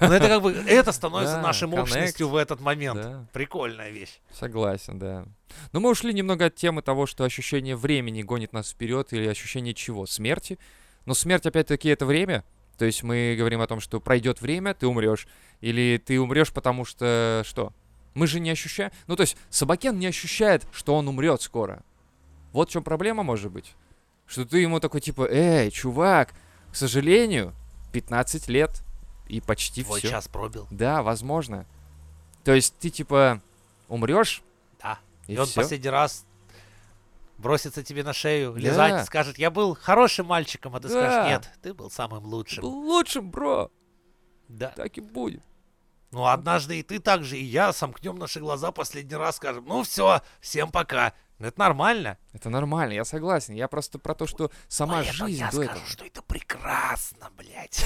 Но 0.00 0.14
это 0.14 0.28
как 0.28 0.42
бы, 0.42 0.52
это 0.52 0.92
становится 0.92 1.36
Да, 1.36 1.42
нашей 1.42 1.68
общностью 1.68 2.30
в 2.30 2.36
этот 2.36 2.60
момент. 2.60 3.02
Да. 3.02 3.26
Прикольная 3.34 3.90
вещь. 3.90 4.18
Согласен, 4.32 4.98
да. 4.98 5.26
Но 5.72 5.80
мы 5.80 5.90
ушли 5.90 6.14
немного 6.14 6.46
от 6.46 6.54
темы 6.54 6.80
того, 6.80 7.04
что 7.04 7.24
ощущение 7.24 7.76
времени 7.76 8.22
гонит 8.22 8.54
нас 8.54 8.70
вперед, 8.70 9.12
или 9.12 9.26
ощущение 9.26 9.74
чего? 9.74 10.06
Смерти. 10.06 10.58
Но 11.04 11.12
смерть, 11.12 11.44
опять-таки, 11.44 11.90
это 11.90 12.06
время. 12.06 12.44
То 12.78 12.86
есть 12.86 13.02
мы 13.02 13.34
говорим 13.36 13.60
о 13.60 13.66
том, 13.66 13.80
что 13.80 14.00
пройдет 14.00 14.40
время, 14.40 14.72
ты 14.72 14.86
умрешь. 14.86 15.28
Или 15.60 16.02
ты 16.02 16.18
умрешь, 16.18 16.50
потому 16.50 16.86
что 16.86 17.42
что? 17.44 17.74
Мы 18.14 18.26
же 18.26 18.40
не 18.40 18.50
ощущаем. 18.50 18.90
Ну, 19.06 19.16
то 19.16 19.22
есть 19.22 19.36
Собакен 19.50 19.98
не 19.98 20.06
ощущает, 20.06 20.66
что 20.72 20.94
он 20.96 21.08
умрет 21.08 21.40
скоро. 21.42 21.82
Вот 22.52 22.68
в 22.70 22.72
чем 22.72 22.82
проблема 22.82 23.22
может 23.22 23.52
быть. 23.52 23.74
Что 24.26 24.44
ты 24.44 24.58
ему 24.58 24.80
такой 24.80 25.00
типа, 25.00 25.26
эй, 25.30 25.70
чувак, 25.70 26.34
к 26.72 26.76
сожалению, 26.76 27.54
15 27.92 28.48
лет 28.48 28.82
и 29.28 29.40
почти 29.40 29.84
Твой 29.84 30.00
все. 30.00 30.10
час 30.10 30.28
пробил. 30.28 30.66
Да, 30.70 31.02
возможно. 31.02 31.66
То 32.44 32.52
есть 32.54 32.76
ты 32.78 32.90
типа 32.90 33.40
умрешь, 33.88 34.42
Да. 34.82 34.98
и, 35.26 35.34
И, 35.34 35.38
он 35.38 35.46
всё. 35.46 35.60
последний 35.62 35.90
раз 35.90 36.24
бросится 37.38 37.82
тебе 37.82 38.02
на 38.02 38.12
шею, 38.12 38.52
Да. 38.54 38.58
лизать, 38.58 39.06
скажет, 39.06 39.38
я 39.38 39.50
был 39.50 39.74
хорошим 39.76 40.26
мальчиком, 40.26 40.74
а 40.74 40.80
ты 40.80 40.88
Да. 40.88 40.94
скажешь, 40.94 41.26
нет, 41.30 41.50
ты 41.62 41.72
был 41.74 41.90
самым 41.90 42.24
лучшим. 42.24 42.64
Лучшим, 42.64 43.30
бро. 43.30 43.70
Да. 44.48 44.68
Так 44.70 44.96
и 44.98 45.00
будет. 45.00 45.42
Ну, 46.10 46.26
однажды 46.26 46.78
и 46.78 46.82
ты 46.82 47.00
так 47.00 47.22
же, 47.22 47.36
и 47.36 47.44
я 47.44 47.72
сомкнем 47.72 48.16
наши 48.16 48.40
глаза 48.40 48.72
последний 48.72 49.16
раз, 49.16 49.36
скажем, 49.36 49.64
ну 49.66 49.82
все, 49.82 50.22
всем 50.40 50.70
пока. 50.70 51.12
Ну, 51.38 51.46
это 51.46 51.60
нормально. 51.60 52.18
Это 52.32 52.50
нормально, 52.50 52.94
я 52.94 53.04
согласен. 53.04 53.54
Я 53.54 53.68
просто 53.68 53.98
про 53.98 54.14
то, 54.14 54.26
что 54.26 54.50
сама 54.66 55.02
Поэтому 55.02 55.28
жизнь 55.28 55.40
я 55.40 55.50
до 55.50 55.52
скажу, 55.52 55.70
этого. 55.70 55.86
что 55.86 56.04
это 56.04 56.22
прекрасно, 56.22 57.30
блядь. 57.36 57.84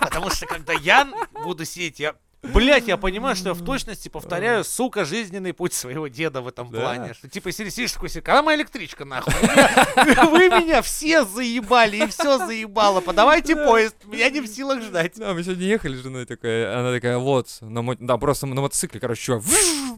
Потому 0.00 0.30
что 0.30 0.46
когда 0.46 0.72
я 0.72 1.08
буду 1.44 1.64
сидеть, 1.64 2.00
я... 2.00 2.16
Блять, 2.42 2.86
я 2.86 2.96
понимаю, 2.96 3.34
что 3.34 3.48
я 3.48 3.54
в 3.54 3.64
точности 3.64 4.08
повторяю, 4.08 4.62
сука, 4.62 5.04
жизненный 5.04 5.52
путь 5.52 5.72
своего 5.72 6.06
деда 6.06 6.40
в 6.40 6.46
этом 6.46 6.70
Да. 6.70 6.80
плане. 6.80 7.14
Что 7.14 7.28
типа 7.28 7.50
сидишь 7.50 7.92
такой 7.92 8.08
себе, 8.08 8.22
когда 8.22 8.42
моя 8.42 8.56
электричка 8.58 9.04
нахуй? 9.04 9.32
Вы 10.30 10.48
меня- 10.48 10.82
все 10.82 11.24
заебали, 11.24 11.96
и 12.04 12.06
все 12.06 12.38
заебало. 12.38 13.00
Подавайте 13.00 13.56
поезд, 13.56 13.96
меня 14.04 14.30
не 14.30 14.40
в 14.40 14.46
силах 14.46 14.82
ждать. 14.82 15.14
Да, 15.16 15.34
мы 15.34 15.42
сегодня 15.42 15.64
ехали 15.66 15.96
с 15.96 16.00
женой 16.02 16.26
такая, 16.26 16.78
она 16.78 16.92
такая, 16.92 17.18
вот, 17.18 17.58
на 17.60 17.82
мо- 17.82 17.96
да, 17.98 18.16
просто 18.18 18.46
на 18.46 18.54
мотоцикле, 18.60 19.00
короче, 19.00 19.20
чувак 19.22 19.42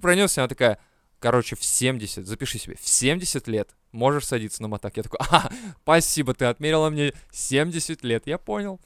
пронесся, 0.01 0.41
она 0.41 0.49
такая, 0.49 0.79
короче, 1.19 1.57
в 1.57 1.63
70, 1.63 2.27
запиши 2.27 2.59
себе, 2.59 2.77
в 2.81 2.89
70 2.89 3.49
лет 3.49 3.69
можешь 3.93 4.25
садиться 4.27 4.63
на 4.63 4.69
мотак. 4.69 4.97
Я 4.97 5.03
такой, 5.03 5.19
а, 5.31 5.51
спасибо, 5.83 6.33
ты 6.33 6.47
отмерила 6.47 6.89
мне 6.89 7.13
70 7.33 8.03
лет, 8.03 8.23
я 8.27 8.39
понял. 8.39 8.81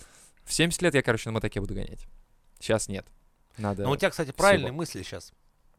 В 0.44 0.52
70 0.52 0.82
лет 0.82 0.94
я, 0.96 1.02
короче, 1.02 1.28
на 1.28 1.34
мотаке 1.34 1.61
буду 1.61 1.75
гонять. 1.75 2.06
Сейчас 2.58 2.88
нет. 2.88 3.06
Надо... 3.56 3.84
Ну, 3.84 3.90
у 3.90 3.96
тебя, 3.96 4.11
кстати, 4.11 4.32
правильные 4.32 4.73
мысли 4.73 5.02
сейчас. 5.02 5.32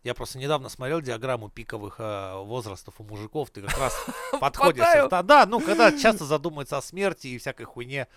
Я 0.03 0.13
просто 0.13 0.38
недавно 0.38 0.70
смотрел 0.70 1.01
диаграмму 1.01 1.50
пиковых 1.50 1.96
э, 1.98 2.34
возрастов 2.36 2.94
у 3.00 3.03
мужиков. 3.03 3.50
Ты 3.50 3.63
как 3.63 3.75
раз 3.77 3.94
подходишь. 4.39 4.84
Да, 5.10 5.24
да, 5.24 5.46
ну, 5.48 5.60
когда 5.60 5.91
часто 5.91 6.25
задумаются 6.25 6.77
о 6.77 6.82
смерти 6.82 7.27
и 7.27 7.38
всякой 7.39 7.63
хуйне. 7.63 8.08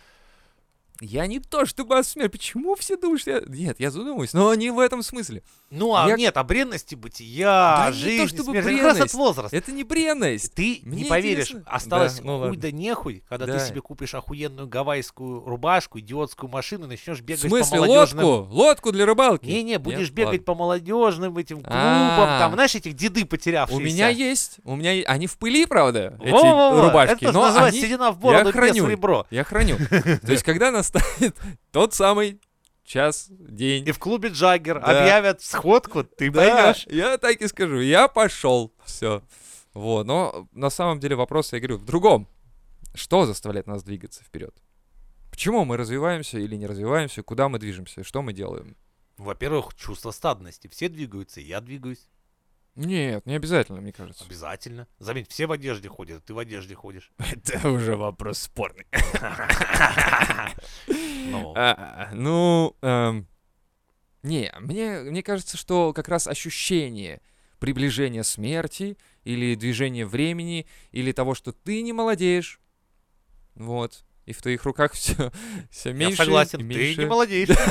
Я 1.00 1.26
не 1.26 1.38
то 1.40 1.64
чтобы 1.66 1.96
о 1.98 2.02
смерти. 2.02 2.32
Почему 2.32 2.74
все 2.74 2.96
думают, 2.96 3.20
что 3.20 3.30
я... 3.30 3.40
Нет, 3.46 3.78
я 3.78 3.90
задумываюсь, 3.90 4.32
но 4.32 4.52
не 4.54 4.70
в 4.70 4.78
этом 4.80 5.02
смысле. 5.02 5.42
Ну, 5.70 5.94
а 5.94 6.08
Я- 6.08 6.16
нет, 6.16 6.36
о 6.36 6.42
бренности 6.44 6.94
бытия, 6.94 7.76
Да 7.78 7.86
не 7.86 7.92
то 7.92 7.98
жизни, 7.98 8.26
чтобы 8.26 8.50
смерти. 8.52 8.68
Как 8.76 8.82
раз 8.82 8.86
от 8.92 8.94
бренность. 8.96 9.14
возраста. 9.14 9.56
Это 9.56 9.70
не 9.72 9.84
бренность. 9.84 10.54
Ты 10.54 10.80
Мне 10.82 11.02
не 11.02 11.08
поверишь, 11.08 11.48
интересно. 11.50 11.70
осталось 11.70 12.14
Да, 12.18 12.24
ну 12.24 12.48
хуй 12.48 12.56
да 12.56 12.70
нехуй, 12.72 13.22
когда 13.28 13.46
Да. 13.46 13.58
ты 13.58 13.64
себе 13.66 13.80
купишь 13.80 14.14
охуенную 14.14 14.66
гавайскую 14.66 15.44
рубашку, 15.44 16.00
идиотскую 16.00 16.50
машину, 16.50 16.86
и 16.86 16.88
начнешь 16.88 17.18
В 17.18 17.22
бегать 17.22 17.42
смысле, 17.42 17.78
по 17.80 17.86
молодежным... 17.86 18.24
лодку? 18.24 18.54
Лодку 18.54 18.92
для 18.92 19.06
рыбалки? 19.06 19.46
Не-не, 19.46 19.78
будешь 19.78 19.98
Нет? 20.08 20.12
бегать 20.14 20.32
Ладно. 20.32 20.44
по 20.44 20.54
молодежным 20.54 21.36
этим 21.38 21.58
клубам, 21.60 21.76
А. 21.76 22.38
там, 22.40 22.54
знаешь, 22.54 22.74
этих 22.74 22.94
деды 22.94 23.24
потерявшиеся. 23.24 23.80
У 23.80 23.84
меня 23.84 24.08
есть. 24.08 24.56
У 24.64 24.74
меня 24.74 24.88
Они 25.06 25.26
в 25.26 25.36
пыли, 25.38 25.66
правда, 25.66 26.18
эти 26.22 26.30
Во-во-во, 26.32 26.82
рубашки. 26.86 27.24
Это 27.24 27.32
но 27.32 27.42
называется 27.46 27.78
они... 27.78 27.80
седина 27.86 28.10
в 28.10 28.18
бороду, 28.18 28.46
без 28.46 28.52
храню. 28.52 28.84
в 28.84 28.88
ребро. 28.88 29.26
Я 29.30 29.44
храню. 29.44 29.76
То 29.90 30.32
есть, 30.32 30.42
когда 30.42 30.70
настанет 30.92 31.36
тот 31.72 31.94
самый 31.94 32.40
час, 32.84 33.26
день. 33.30 33.86
И 33.86 33.92
в 33.92 33.98
клубе 33.98 34.28
Джаггер 34.30 34.80
Да. 34.80 35.00
объявят 35.00 35.42
сходку, 35.42 36.04
ты 36.04 36.30
Да, 36.30 36.40
пойдешь. 36.66 36.86
я 36.88 37.18
так 37.18 37.40
и 37.40 37.48
скажу. 37.48 37.80
Я 37.80 38.08
пошел. 38.08 38.72
Все. 38.84 39.22
Вот. 39.74 40.06
Но 40.06 40.48
на 40.52 40.70
самом 40.70 40.98
деле 41.00 41.14
вопрос, 41.16 41.52
я 41.52 41.58
говорю, 41.60 41.76
в 41.78 41.84
другом. 41.84 42.28
Что 42.94 43.26
заставляет 43.26 43.66
нас 43.66 43.82
двигаться 43.82 44.24
вперед? 44.24 44.54
Почему 45.30 45.64
мы 45.64 45.76
развиваемся 45.76 46.38
или 46.38 46.56
не 46.56 46.66
развиваемся? 46.66 47.22
Куда 47.22 47.48
мы 47.48 47.58
движемся? 47.58 48.02
Что 48.02 48.22
мы 48.22 48.32
делаем? 48.32 48.76
Во-первых, 49.18 49.74
чувство 49.74 50.10
стадности. 50.10 50.68
Все 50.68 50.88
двигаются, 50.88 51.40
и 51.40 51.44
я 51.44 51.60
двигаюсь. 51.60 52.08
Нет, 52.78 53.26
не 53.26 53.34
обязательно, 53.34 53.80
мне 53.80 53.92
кажется. 53.92 54.24
Обязательно. 54.24 54.86
Заметь, 55.00 55.28
все 55.28 55.46
в 55.48 55.52
одежде 55.52 55.88
ходят, 55.88 56.18
а 56.18 56.20
ты 56.20 56.32
в 56.32 56.38
одежде 56.38 56.76
ходишь. 56.76 57.10
Это 57.18 57.68
уже 57.68 57.96
вопрос 57.96 58.38
спорный. 58.38 58.86
Ну, 60.86 61.52
А, 61.56 62.08
ну, 62.14 62.76
эм, 62.80 63.26
не, 64.22 64.52
мне, 64.60 65.00
мне 65.00 65.22
кажется, 65.24 65.56
что 65.56 65.92
как 65.92 66.08
раз 66.08 66.26
ощущение 66.28 67.20
приближения 67.58 68.22
смерти 68.22 68.96
или 69.24 69.56
движения 69.56 70.06
времени, 70.06 70.66
или 70.92 71.10
того, 71.10 71.34
что 71.34 71.50
ты 71.52 71.82
не 71.82 71.92
молодеешь, 71.92 72.60
вот, 73.56 74.04
и 74.28 74.32
в 74.34 74.42
твоих 74.42 74.62
руках 74.64 74.92
все, 74.94 75.32
все 75.70 75.88
я 75.88 75.94
меньше 75.94 76.18
согласен, 76.18 76.60
и 76.60 76.62
ты 76.62 76.78
меньше. 76.78 77.00
не 77.00 77.06
молодеешь. 77.06 77.48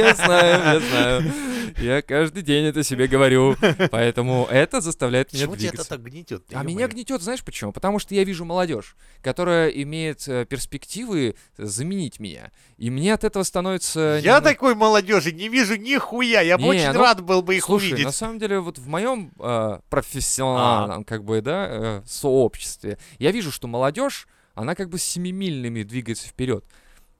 Я 0.00 0.14
знаю, 0.14 0.60
я 0.62 0.80
знаю. 0.80 1.32
Я 1.78 2.02
каждый 2.02 2.42
день 2.42 2.66
это 2.66 2.82
себе 2.82 3.06
говорю, 3.06 3.56
поэтому 3.90 4.46
это 4.50 4.80
заставляет 4.80 5.32
меня 5.32 5.44
Почему 5.44 5.56
тебя 5.56 5.68
это 5.68 5.76
двигаться. 5.76 5.90
так 5.90 6.02
гнетет? 6.02 6.44
А 6.52 6.62
меня 6.62 6.88
гнетет, 6.88 7.22
знаешь 7.22 7.42
почему? 7.42 7.72
Потому 7.72 7.98
что 7.98 8.14
я 8.14 8.24
вижу 8.24 8.44
молодежь, 8.44 8.96
которая 9.22 9.68
имеет 9.70 10.26
э, 10.28 10.44
перспективы 10.44 11.36
заменить 11.56 12.20
меня. 12.20 12.50
И 12.76 12.90
мне 12.90 13.14
от 13.14 13.24
этого 13.24 13.42
становится... 13.42 14.20
Я 14.22 14.40
такой 14.40 14.74
молодежи 14.74 15.32
не 15.32 15.48
вижу 15.48 15.76
нихуя. 15.76 16.42
Я 16.42 16.58
бы 16.58 16.66
очень 16.66 16.92
ну, 16.92 17.00
рад 17.00 17.22
был 17.22 17.42
бы 17.42 17.56
их 17.56 17.70
увидеть. 17.70 18.04
на 18.04 18.12
самом 18.12 18.38
деле, 18.38 18.60
вот 18.60 18.78
в 18.78 18.86
моем 18.86 19.32
э, 19.38 19.78
профессиональном, 19.88 21.04
как 21.04 21.24
бы, 21.24 21.40
да, 21.40 21.66
э, 21.70 22.02
сообществе, 22.06 22.98
я 23.18 23.30
вижу, 23.30 23.50
что 23.50 23.68
молодежь, 23.68 24.26
она 24.60 24.74
как 24.74 24.88
бы 24.88 24.98
семимильными 24.98 25.82
двигается 25.82 26.28
вперед. 26.28 26.64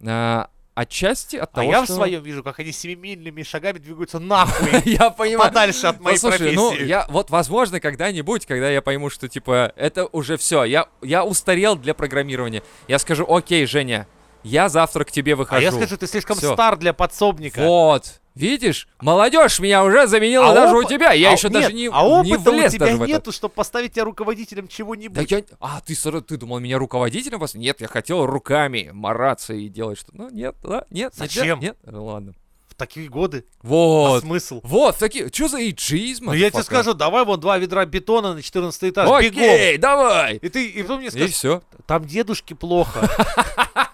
А, 0.07 0.51
отчасти 0.75 1.37
от 1.37 1.51
А 1.53 1.57
того, 1.61 1.71
я 1.71 1.83
в 1.83 1.85
что... 1.85 1.95
своем 1.95 2.23
вижу, 2.23 2.43
как 2.43 2.59
они 2.59 2.73
семимильными 2.73 3.43
шагами 3.43 3.79
двигаются 3.79 4.19
нахуй. 4.19 4.69
Я 4.85 5.11
понимаю. 5.11 5.49
Подальше 5.51 5.87
от 5.87 6.01
моей 6.01 6.17
Послушай, 6.17 6.55
ну, 6.55 6.69
профессии. 6.71 6.89
я, 6.89 7.07
вот, 7.09 7.31
возможно, 7.31 7.81
когда-нибудь, 7.81 8.47
когда 8.47 8.71
я 8.71 8.81
пойму, 8.83 9.11
что, 9.11 9.29
типа, 9.29 9.73
это 9.77 10.07
уже 10.07 10.37
все, 10.37 10.65
я, 10.65 10.87
я 11.03 11.25
устарел 11.25 11.77
для 11.77 11.95
программирования, 11.95 12.63
я 12.89 12.99
скажу, 12.99 13.27
окей, 13.29 13.67
Женя, 13.67 14.07
я 14.43 14.69
завтра 14.69 15.05
к 15.05 15.11
тебе 15.11 15.35
выхожу. 15.35 15.61
А 15.61 15.63
я 15.63 15.73
скажу, 15.73 15.97
ты 15.97 16.07
слишком 16.07 16.37
стар 16.37 16.77
для 16.77 16.93
подсобника. 16.93 17.61
Вот, 17.61 18.20
видишь, 18.35 18.89
молодежь 19.01 19.59
меня 19.61 19.85
уже 19.85 20.07
заменила 20.07 20.51
А 20.51 20.55
даже 20.55 20.75
опы- 20.75 20.85
у 20.85 20.89
тебя, 20.89 21.13
я 21.13 21.31
а- 21.31 21.33
еще 21.33 21.49
нет, 21.49 21.53
даже 21.63 21.73
не, 21.75 21.89
а 21.93 22.03
не 22.23 22.33
опыта 22.35 22.51
у 22.51 22.55
влез 22.55 22.73
тебя 22.73 22.93
нету, 22.93 23.33
чтобы 23.33 23.55
поставить 23.55 23.93
тебя 23.93 24.05
руководителем 24.05 24.65
Да 24.67 24.71
чего-нибудь. 24.71 25.31
я... 25.31 25.43
А, 25.61 25.81
ты, 25.81 25.95
ты 26.23 26.37
думал 26.37 26.61
меня 26.61 26.79
руководителем? 26.79 27.43
пос- 27.43 27.57
Нет, 27.59 27.81
я 27.81 27.89
хотел 27.89 28.27
руками 28.27 28.91
мараться 28.93 29.53
и 29.55 29.69
делать 29.69 29.99
что-то. 29.99 30.17
Ну, 30.19 30.31
нет, 30.31 30.55
да, 30.63 30.85
нет. 30.91 31.13
Зачем? 31.17 31.61
Нет, 31.61 31.77
ну 31.85 32.05
ладно. 32.07 32.35
В 32.69 32.75
такие 32.77 33.09
годы. 33.09 33.45
А 33.63 33.67
Вот. 33.67 34.23
смысл? 34.23 34.61
Вот, 34.65 34.97
такие, 34.97 35.29
что 35.33 35.49
за 35.49 35.59
эйджизм? 35.59 36.27
Ну 36.27 36.33
я 36.33 36.51
тебе 36.51 36.63
скажу, 36.63 36.95
давай 36.95 37.25
вон 37.27 37.39
два 37.41 37.59
ведра 37.59 37.85
бетона 37.85 38.33
на 38.35 38.41
14 38.43 38.85
этаж, 38.91 39.07
бегом. 39.23 39.43
Окей, 39.43 39.77
давай. 39.77 40.37
И 40.37 40.49
ты, 40.49 40.67
и 40.67 40.81
потом 40.83 40.99
мне 40.99 41.09
И 41.09 41.11
скажешь, 41.11 41.33
все. 41.33 41.63
там 41.87 42.05
дедушке 42.07 42.55
плохо. 42.55 43.07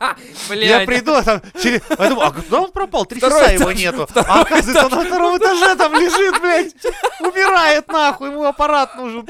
Я 0.50 0.80
приду, 0.86 1.14
а 1.14 1.22
там 1.22 1.42
через... 1.60 1.80
Я 1.98 2.08
думаю, 2.08 2.28
а 2.28 2.32
куда 2.32 2.60
он 2.60 2.72
пропал? 2.72 3.06
Три 3.06 3.20
часа 3.20 3.50
его 3.50 3.72
нету. 3.72 4.08
А 4.14 4.40
оказывается, 4.42 4.86
он 4.86 4.92
на 4.92 5.04
втором 5.04 5.38
этаже 5.38 5.76
там 5.76 5.94
лежит, 5.94 6.40
блядь. 6.40 6.74
Умирает 7.20 7.88
нахуй, 7.88 8.30
ему 8.30 8.44
аппарат 8.44 8.96
нужен. 8.96 9.26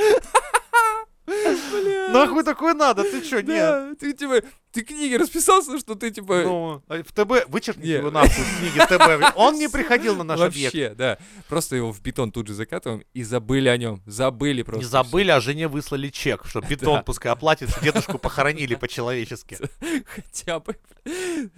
Нахуй 1.26 2.44
такое 2.44 2.74
надо, 2.74 3.02
ты 3.02 3.22
чё, 3.22 3.40
нет? 3.40 3.98
Ты 3.98 4.12
типа, 4.12 4.42
ты 4.72 4.82
книги 4.82 5.14
расписался, 5.14 5.78
что 5.78 5.94
ты 5.94 6.10
типа... 6.10 6.42
Ну, 6.42 6.82
а 6.88 7.02
в 7.02 7.12
ТБ, 7.12 7.48
вычеркните 7.48 7.88
Не. 7.88 7.94
его 7.94 8.10
нахуй 8.10 8.44
книги 8.58 8.78
ТБ. 8.78 9.36
Он 9.36 9.56
не 9.58 9.68
приходил 9.68 10.16
на 10.16 10.24
наш 10.24 10.38
Вообще, 10.38 10.68
объект. 10.68 10.96
да. 10.96 11.18
Просто 11.48 11.76
его 11.76 11.92
в 11.92 12.00
бетон 12.00 12.30
тут 12.30 12.46
же 12.46 12.54
закатываем 12.54 13.02
и 13.12 13.22
забыли 13.22 13.68
о 13.68 13.76
нем. 13.76 14.02
Забыли 14.06 14.62
просто. 14.62 14.78
Не 14.78 14.84
всё. 14.84 14.90
забыли, 14.90 15.30
а 15.30 15.40
жене 15.40 15.68
выслали 15.68 16.08
чек, 16.10 16.44
что 16.46 16.60
бетон 16.68 17.02
пускай 17.04 17.32
оплатит, 17.32 17.70
дедушку 17.82 18.18
похоронили 18.18 18.74
по-человечески. 18.74 19.58
Хотя 20.06 20.60
бы. 20.60 20.76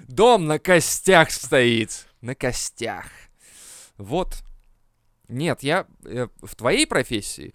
Дом 0.09 0.47
на 0.47 0.59
костях 0.59 1.31
стоит. 1.31 2.07
На 2.21 2.35
костях. 2.35 3.07
Вот. 3.97 4.39
Нет, 5.29 5.63
я 5.63 5.87
э, 6.05 6.29
в 6.41 6.57
твоей 6.57 6.87
профессии 6.87 7.55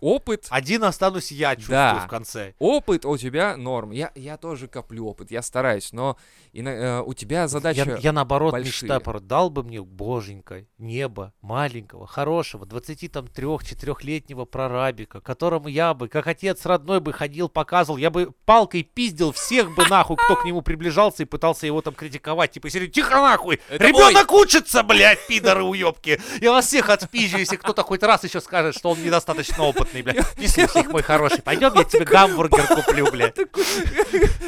опыт, 0.00 0.46
Один 0.50 0.84
останусь 0.84 1.30
я, 1.32 1.54
чувствую, 1.56 1.76
Да. 1.76 2.04
в 2.06 2.08
конце. 2.08 2.54
опыт 2.58 3.04
у 3.04 3.16
тебя 3.16 3.56
норм. 3.56 3.90
Я, 3.92 4.10
я 4.14 4.36
тоже 4.36 4.68
коплю 4.68 5.06
опыт, 5.06 5.30
я 5.30 5.42
стараюсь, 5.42 5.92
но 5.92 6.16
ино- 6.52 6.70
э, 6.70 7.02
у 7.02 7.14
тебя 7.14 7.48
задача... 7.48 7.84
Я, 7.84 7.96
я 7.96 8.12
наоборот 8.12 8.52
большие. 8.52 8.68
мечтаю, 8.68 9.00
порой, 9.00 9.22
дал 9.22 9.50
бы 9.50 9.62
мне, 9.62 9.82
боженька, 9.82 10.64
небо 10.78 11.32
маленького, 11.40 12.06
хорошего, 12.06 12.64
23-4-летнего 12.64 14.44
прорабика, 14.44 15.20
которому 15.20 15.68
я 15.68 15.94
бы, 15.94 16.08
как 16.08 16.26
отец 16.26 16.64
родной 16.66 17.00
бы 17.00 17.12
ходил, 17.12 17.48
показывал, 17.48 17.96
я 17.98 18.10
бы 18.10 18.32
палкой 18.44 18.82
пиздил 18.82 19.32
всех 19.32 19.74
бы 19.74 19.86
нахуй, 19.88 20.16
кто 20.16 20.36
к 20.36 20.44
нему 20.44 20.62
приближался 20.62 21.22
и 21.22 21.26
пытался 21.26 21.66
его 21.66 21.80
там 21.82 21.94
критиковать, 21.94 22.52
типа, 22.52 22.70
серии, 22.70 22.86
тихо 22.88 23.16
нахуй, 23.16 23.60
Это 23.68 23.86
ребенок 23.86 24.30
учится, 24.32 24.82
блядь, 24.82 25.26
пидоры 25.26 25.62
уебки, 25.64 26.20
я 26.40 26.50
вас 26.52 26.66
всех 26.66 26.88
отпизжу, 26.90 27.38
если 27.38 27.56
кто-то 27.56 27.82
хоть 27.82 28.02
раз 28.02 28.24
еще 28.24 28.40
скажет, 28.40 28.74
что 28.76 28.90
он 28.90 29.02
недостаточно 29.02 29.64
опытный, 29.64 29.89
блядь, 29.92 30.38
не 30.38 30.46
слушай 30.48 30.82
их, 30.82 30.88
мой 30.90 31.02
хороший, 31.02 31.42
пойдем, 31.42 31.72
я 31.74 31.84
тебе 31.84 32.04
гамбургер 32.04 32.66
куплю, 32.66 33.10
блядь. 33.10 33.34
Такой, 33.34 33.64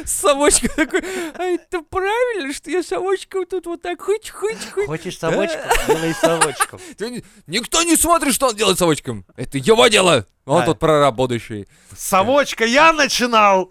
совочка 0.05 0.67
такой, 0.69 1.01
а 1.37 1.43
это 1.43 1.81
правильно, 1.81 2.53
что 2.53 2.69
я 2.71 2.83
совочком 2.83 3.45
тут 3.45 3.65
вот 3.65 3.81
так 3.81 3.99
хыть-хыть-хыть? 3.99 4.85
Хочешь 4.87 5.17
совочку? 5.17 5.57
Делай 5.87 6.13
совочку. 6.13 6.79
Ты 6.97 7.09
не- 7.09 7.23
Никто 7.47 7.83
не 7.83 7.95
смотрит, 7.95 8.33
что 8.33 8.47
он 8.47 8.55
делает 8.55 8.77
совочком. 8.79 9.25
Это 9.35 9.57
его 9.57 9.87
дело. 9.87 10.25
Он 10.45 10.59
Да. 10.59 10.65
тут 10.67 10.79
прораб 10.79 11.15
будущий. 11.15 11.67
Совочка, 11.97 12.65
я 12.65 12.91
начинал! 12.93 13.69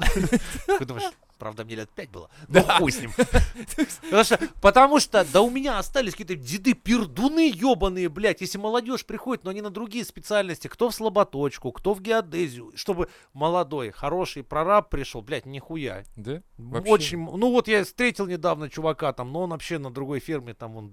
Ты 0.78 0.84
думаешь, 0.86 1.10
правда, 1.42 1.64
мне 1.64 1.74
лет 1.74 1.90
пять 1.90 2.08
было? 2.08 2.30
Ну, 2.46 2.62
хуй 2.62 2.92
с 2.92 3.00
ним. 3.00 3.10
Потому 4.02 4.22
что, 4.22 4.38
потому 4.60 5.00
что, 5.00 5.24
да 5.24 5.42
у 5.42 5.50
меня 5.50 5.80
остались 5.80 6.12
какие-то 6.12 6.36
деды 6.36 6.74
пердуны 6.74 7.50
ебаные, 7.52 8.08
блядь. 8.08 8.42
Если 8.42 8.58
молодежь 8.58 9.04
приходит, 9.04 9.42
но 9.42 9.50
они 9.50 9.60
на 9.60 9.70
другие 9.70 10.04
специальности, 10.04 10.68
кто 10.68 10.88
в 10.88 10.94
слаботочку, 10.94 11.72
кто 11.72 11.94
в 11.94 12.00
геодезию, 12.00 12.70
чтобы 12.76 13.08
молодой, 13.32 13.90
хороший 13.90 14.44
прораб 14.44 14.88
пришел, 14.88 15.20
блядь, 15.20 15.44
нихуя. 15.44 16.04
Да? 16.14 16.42
Вообще. 16.58 16.92
Очень, 16.92 17.18
ну 17.18 17.50
вот 17.50 17.66
я 17.66 17.82
встретил 17.82 18.28
недавно 18.28 18.70
чувака 18.70 19.12
там, 19.12 19.32
но 19.32 19.40
он 19.40 19.50
вообще 19.50 19.78
на 19.78 19.90
другой 19.90 20.20
фирме, 20.20 20.54
там 20.54 20.76
он, 20.76 20.92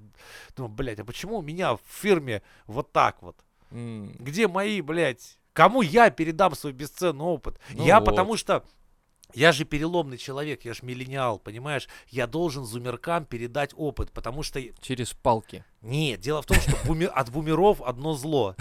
думаю, 0.57 0.73
блядь, 0.73 0.99
а 0.99 1.05
почему 1.05 1.37
у 1.37 1.41
меня 1.43 1.75
в 1.75 1.81
фирме 1.87 2.41
вот 2.65 2.91
так 2.91 3.21
вот? 3.21 3.35
М, 3.69 4.15
где 4.17 4.47
мои, 4.47 4.81
блядь, 4.81 5.37
кому 5.53 5.83
я 5.83 6.09
передам 6.09 6.55
свой 6.55 6.73
бесценный 6.73 7.25
опыт? 7.25 7.59
Ну 7.69 7.85
я 7.85 7.99
вот. 7.99 8.05
потому 8.07 8.35
что 8.35 8.63
Я 9.33 9.51
же 9.51 9.63
переломный 9.63 10.17
человек, 10.17 10.65
я 10.65 10.73
же 10.73 10.79
миллениал, 10.83 11.37
понимаешь? 11.37 11.87
Я 12.09 12.25
должен 12.25 12.65
зумеркам 12.65 13.25
передать 13.25 13.71
опыт, 13.75 14.11
потому 14.11 14.41
что... 14.41 14.59
Через 14.81 15.13
палки. 15.13 15.63
Нет, 15.81 16.19
дело 16.19 16.41
в 16.41 16.47
том, 16.47 16.57
что 16.57 16.71
бумер- 16.85 17.11
от 17.13 17.29
бумеров 17.29 17.79
одно 17.81 18.15
зло. 18.15 18.55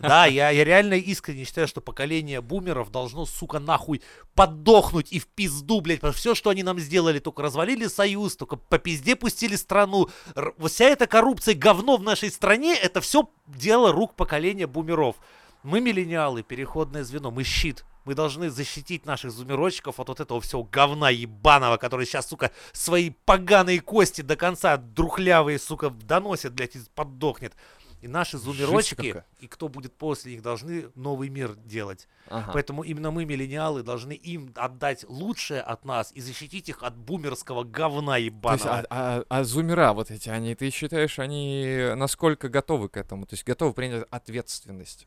Да, 0.00 0.26
я, 0.26 0.50
я 0.50 0.64
реально 0.64 0.94
искренне 0.94 1.44
считаю, 1.44 1.68
что 1.68 1.80
поколение 1.80 2.40
бумеров 2.40 2.90
должно, 2.90 3.26
сука, 3.26 3.60
нахуй 3.60 4.02
подохнуть 4.34 5.12
и 5.12 5.20
в 5.20 5.26
пизду, 5.28 5.80
блядь, 5.80 6.00
потому 6.00 6.12
что 6.12 6.20
все, 6.20 6.34
что 6.34 6.50
они 6.50 6.62
нам 6.62 6.80
сделали, 6.80 7.20
только 7.20 7.42
развалили 7.42 7.86
союз, 7.86 8.36
только 8.36 8.56
по 8.56 8.78
пизде 8.78 9.14
пустили 9.14 9.54
страну. 9.54 10.08
Р- 10.34 10.52
вся 10.66 10.86
эта 10.86 11.06
коррупция, 11.06 11.54
говно 11.54 11.96
в 11.96 12.02
нашей 12.02 12.30
стране, 12.30 12.74
это 12.74 13.00
все 13.00 13.28
дело 13.46 13.92
рук 13.92 14.14
поколения 14.16 14.66
бумеров. 14.66 15.16
Мы 15.62 15.80
миллениалы, 15.80 16.42
переходное 16.42 17.04
звено, 17.04 17.30
мы 17.30 17.44
щит. 17.44 17.84
Мы 18.04 18.14
должны 18.14 18.50
защитить 18.50 19.06
наших 19.06 19.30
зумерочков 19.30 20.00
от 20.00 20.08
вот 20.08 20.20
этого 20.20 20.40
всего 20.40 20.64
говна 20.64 21.10
ебаного, 21.10 21.76
который 21.76 22.06
сейчас, 22.06 22.28
сука, 22.28 22.50
свои 22.72 23.10
поганые 23.24 23.80
кости 23.80 24.22
до 24.22 24.36
конца 24.36 24.76
друхлявые, 24.76 25.58
сука, 25.58 25.90
доносит, 25.90 26.52
блядь, 26.52 26.76
и 26.76 26.80
подохнет. 26.94 27.54
И 28.00 28.08
наши 28.08 28.36
зумерочки, 28.36 29.22
и 29.38 29.46
кто 29.46 29.68
будет 29.68 29.92
после 29.92 30.32
них, 30.32 30.42
должны 30.42 30.90
новый 30.96 31.28
мир 31.28 31.54
делать. 31.54 32.08
Ага. 32.26 32.50
Поэтому 32.52 32.82
именно 32.82 33.12
мы, 33.12 33.24
миллениалы, 33.24 33.84
должны 33.84 34.14
им 34.14 34.52
отдать 34.56 35.04
лучшее 35.08 35.60
от 35.60 35.84
нас 35.84 36.10
и 36.12 36.20
защитить 36.20 36.68
их 36.68 36.82
от 36.82 36.96
бумерского 36.96 37.62
говна 37.62 38.14
То 38.14 38.18
есть, 38.18 38.26
ебаного. 38.34 38.78
а, 38.78 38.84
а- 38.90 39.24
а 39.28 39.44
зумера 39.44 39.92
вот 39.92 40.10
эти, 40.10 40.28
они, 40.30 40.56
ты 40.56 40.70
считаешь, 40.70 41.20
они 41.20 41.92
насколько 41.94 42.48
готовы 42.48 42.88
к 42.88 42.96
этому? 42.96 43.24
То 43.24 43.34
есть 43.34 43.44
готовы 43.46 43.72
принять 43.72 44.04
ответственность? 44.10 45.06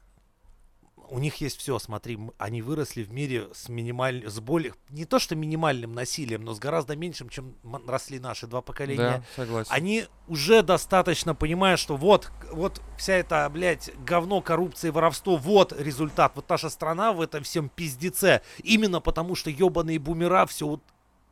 У 1.10 1.20
них 1.20 1.36
есть 1.38 1.58
все, 1.60 1.80
смотри, 1.80 2.18
они 2.38 2.62
выросли 2.62 3.04
в 3.04 3.12
мире 3.12 3.48
с 3.54 3.70
минимальным, 3.70 4.30
с 4.30 4.40
более, 4.40 4.74
не 4.90 5.06
то 5.06 5.20
что 5.20 5.36
минимальным 5.36 5.94
насилием, 5.94 6.44
но 6.44 6.54
с 6.54 6.60
гораздо 6.60 6.96
меньшим, 6.96 7.30
чем 7.30 7.56
росли 7.88 8.20
наши 8.20 8.48
два 8.48 8.62
поколения. 8.62 8.98
Да, 9.20 9.24
согласен. 9.36 9.72
Они 9.72 10.06
уже 10.28 10.62
достаточно 10.62 11.36
понимают, 11.36 11.80
что 11.80 11.98
вот, 11.98 12.32
вот 12.52 12.82
вся 12.98 13.14
эта, 13.14 13.50
блядь, 13.50 13.92
говно, 14.06 14.42
коррупция 14.42 14.90
и 14.90 14.92
воровство, 14.92 15.38
вот 15.38 15.74
результат. 15.80 16.34
Вот 16.36 16.50
наша 16.50 16.70
страна 16.70 17.14
в 17.14 17.22
этом 17.22 17.44
всем 17.44 17.70
пиздеце. 17.70 18.42
Именно 18.64 19.02
потому, 19.02 19.36
что 19.36 19.50
ебаные 19.50 20.00
бумера 20.00 20.46
все 20.46 20.68
вот 20.68 20.82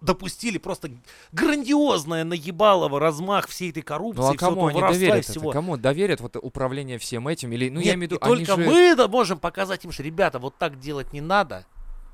допустили 0.04 0.58
просто 0.58 0.92
грандиозное 1.32 2.24
наебалово 2.24 3.00
размах 3.00 3.48
всей 3.48 3.72
этой 3.72 3.82
коррупции, 3.82 4.22
Ну 4.22 4.30
а 4.32 4.36
кому 4.36 4.68
они 4.68 4.80
и 4.80 4.82
доверят 4.82 5.20
это? 5.20 5.32
всего. 5.32 5.52
Кому 5.52 5.78
доверят 5.78 6.22
вот 6.22 6.36
управление 6.42 6.98
всем 6.98 7.28
этим? 7.28 7.52
Или, 7.54 7.70
ну 7.70 7.80
я 7.80 7.86
Нет, 7.88 7.96
имею 7.96 8.10
в 8.10 8.12
виду, 8.12 8.16
и 8.18 8.20
только 8.20 8.56
же... 8.56 8.70
мы 8.70 8.96
да, 8.96 9.08
можем 9.08 9.40
показать 9.40 9.84
им, 9.86 9.92
что, 9.92 10.04
ребята, 10.04 10.40
вот 10.40 10.58
так 10.58 10.80
делать 10.80 11.14
не 11.14 11.22
надо, 11.22 11.66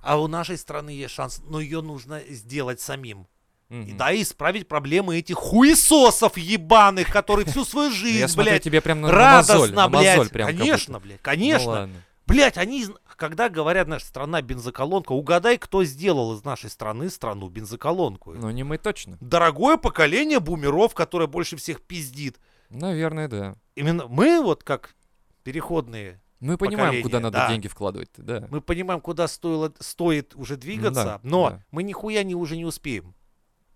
а 0.01 0.19
у 0.21 0.27
нашей 0.27 0.57
страны 0.57 0.91
есть 0.91 1.13
шанс, 1.13 1.41
но 1.47 1.59
ее 1.59 1.81
нужно 1.81 2.21
сделать 2.29 2.79
самим. 2.79 3.27
И 3.69 3.73
Мгм. 3.75 3.97
да, 3.97 4.11
и 4.11 4.23
исправить 4.23 4.67
проблемы 4.67 5.17
этих 5.19 5.35
хуесосов 5.35 6.37
ебаных, 6.37 7.11
которые 7.11 7.45
всю 7.45 7.63
свою 7.65 7.91
жизнь, 7.91 8.17
Я 8.17 8.27
блядь, 8.43 8.63
тебе 8.63 8.81
прям 8.81 9.01
на, 9.01 9.09
на 9.09 9.13
мозоль, 9.13 9.55
радостно, 9.57 9.75
на 9.75 9.89
блядь. 9.89 10.17
мозоль 10.17 10.29
прям 10.29 10.47
как 10.47 10.57
конечно, 10.57 10.99
блядь, 10.99 11.17
Ну 11.17 11.23
конечно. 11.23 11.89
Блядь, 12.25 12.57
они, 12.57 12.85
когда 13.19 13.49
говорят, 13.49 13.87
наша 13.87 14.05
страна 14.05 14.41
бензоколонка, 14.41 15.11
угадай, 15.11 15.57
кто 15.57 15.83
сделал 15.83 16.33
из 16.35 16.43
нашей 16.43 16.69
страны 16.69 17.09
страну 17.09 17.49
бензоколонку. 17.49 18.33
Ну 18.33 18.49
не 18.49 18.63
мы 18.63 18.77
точно. 18.77 19.17
Дорогое 19.19 19.77
поколение 19.77 20.39
бумеров, 20.39 20.95
которое 20.95 21.27
больше 21.27 21.57
всех 21.57 21.81
пиздит. 21.81 22.39
Наверное, 22.69 23.27
да. 23.27 23.55
Именно 23.75 24.07
мы 24.07 24.41
вот 24.41 24.63
как 24.63 24.95
переходные 25.43 26.21
Мы 26.39 26.57
понимаем, 26.57 27.03
куда 27.03 27.17
Поколение, 27.17 27.19
надо 27.19 27.37
да. 27.37 27.47
деньги 27.49 27.67
вкладывать, 27.67 28.09
да. 28.15 28.47
Мы 28.49 28.61
понимаем, 28.61 29.01
куда 29.01 29.27
стоило, 29.27 29.73
стоит 29.79 30.33
уже 30.35 30.55
двигаться, 30.55 31.03
да, 31.03 31.19
но 31.23 31.49
да. 31.49 31.65
мы 31.71 31.83
нихуя 31.83 32.23
не, 32.23 32.35
уже 32.35 32.55
не 32.55 32.65
успеем. 32.65 33.13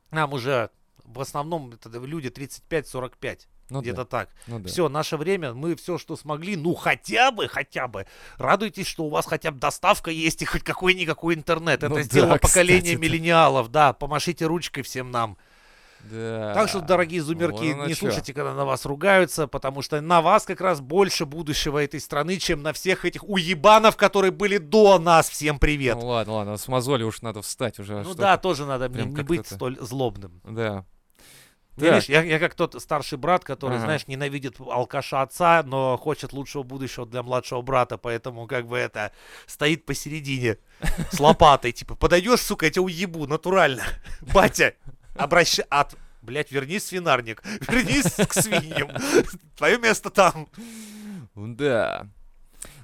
Нам 0.09 0.33
уже 0.33 0.69
в 1.03 1.19
основном 1.21 1.71
это 1.71 1.89
люди 1.99 2.27
35-45, 2.27 3.47
Ну 3.69 3.81
где-то 3.81 3.97
да, 3.97 4.05
так. 4.05 4.29
ну 4.47 4.59
да. 4.59 4.67
Все, 4.67 4.89
наше 4.89 5.17
время, 5.17 5.53
мы 5.53 5.75
все, 5.75 5.97
что 5.97 6.15
смогли, 6.15 6.55
ну 6.55 6.73
хотя 6.75 7.31
бы, 7.31 7.47
хотя 7.47 7.87
бы. 7.87 8.05
Радуйтесь, 8.37 8.87
что 8.87 9.05
у 9.05 9.09
вас 9.09 9.25
хотя 9.25 9.51
бы 9.51 9.59
доставка 9.59 10.11
есть 10.11 10.41
и 10.41 10.45
хоть 10.45 10.63
какой-никакой 10.63 11.35
интернет. 11.35 11.81
Ну 11.81 11.87
это 11.87 11.95
да, 11.95 12.03
сделало 12.03 12.37
поколение 12.37 12.95
миллениалов, 12.95 13.69
да. 13.69 13.93
Помашите 13.93 14.45
ручкой 14.45 14.81
всем 14.81 15.11
нам. 15.11 15.37
Да. 16.11 16.53
Так 16.53 16.67
что, 16.69 16.81
дорогие 16.81 17.21
зумерки, 17.21 17.73
Вон 17.73 17.87
не 17.87 17.93
слушайте, 17.93 18.33
когда 18.33 18.53
на 18.53 18.65
вас 18.65 18.85
ругаются, 18.85 19.47
потому 19.47 19.81
что 19.81 20.01
на 20.01 20.21
вас 20.21 20.43
как 20.43 20.59
раз 20.59 20.81
больше 20.81 21.25
будущего 21.25 21.81
этой 21.81 21.99
страны, 22.01 22.37
чем 22.37 22.61
на 22.61 22.73
всех 22.73 23.05
этих 23.05 23.23
уебанов, 23.23 23.95
которые 23.95 24.31
были 24.31 24.57
до 24.57 24.99
нас. 24.99 25.29
Всем 25.29 25.59
привет. 25.59 25.95
Ну 25.95 26.07
ладно, 26.07 26.33
ладно, 26.33 26.57
с 26.57 26.67
мозоли 26.67 27.03
уж 27.03 27.21
надо 27.21 27.41
встать 27.41 27.79
уже. 27.79 28.01
Ну 28.03 28.13
да, 28.15 28.37
тоже 28.37 28.65
надо 28.65 28.89
не 28.89 29.13
как-то 29.13 29.23
быть 29.23 29.47
столь 29.47 29.79
злобным. 29.79 30.41
Да. 30.43 30.85
Видишь, 31.75 32.05
я, 32.05 32.21
я 32.21 32.37
как 32.39 32.53
тот 32.53 32.79
старший 32.81 33.17
брат, 33.17 33.43
который, 33.43 33.77
Ага. 33.77 33.85
знаешь, 33.85 34.07
ненавидит 34.07 34.59
алкаша 34.59 35.21
отца, 35.23 35.63
но 35.65 35.97
хочет 35.97 36.31
лучшего 36.31 36.61
будущего 36.63 37.05
для 37.05 37.23
младшего 37.23 37.61
брата, 37.61 37.97
поэтому 37.97 38.45
как 38.45 38.67
бы 38.67 38.77
это 38.77 39.11
стоит 39.47 39.85
посередине 39.85 40.57
с 41.11 41.19
лопатой, 41.19 41.71
типа, 41.73 41.95
подойдешь, 41.95 42.41
сука, 42.41 42.65
я 42.67 42.71
тебя 42.71 42.83
уебу, 42.83 43.25
натурально. 43.25 43.83
Батя, 44.21 44.75
обращай, 45.15 45.65
от, 45.69 45.95
блядь, 46.21 46.51
вернись, 46.51 46.85
свинарник, 46.85 47.41
вернись 47.67 48.13
к 48.27 48.33
свиньям, 48.33 48.91
твое 49.57 49.79
место 49.79 50.09
там. 50.11 50.47
Да. 51.35 52.07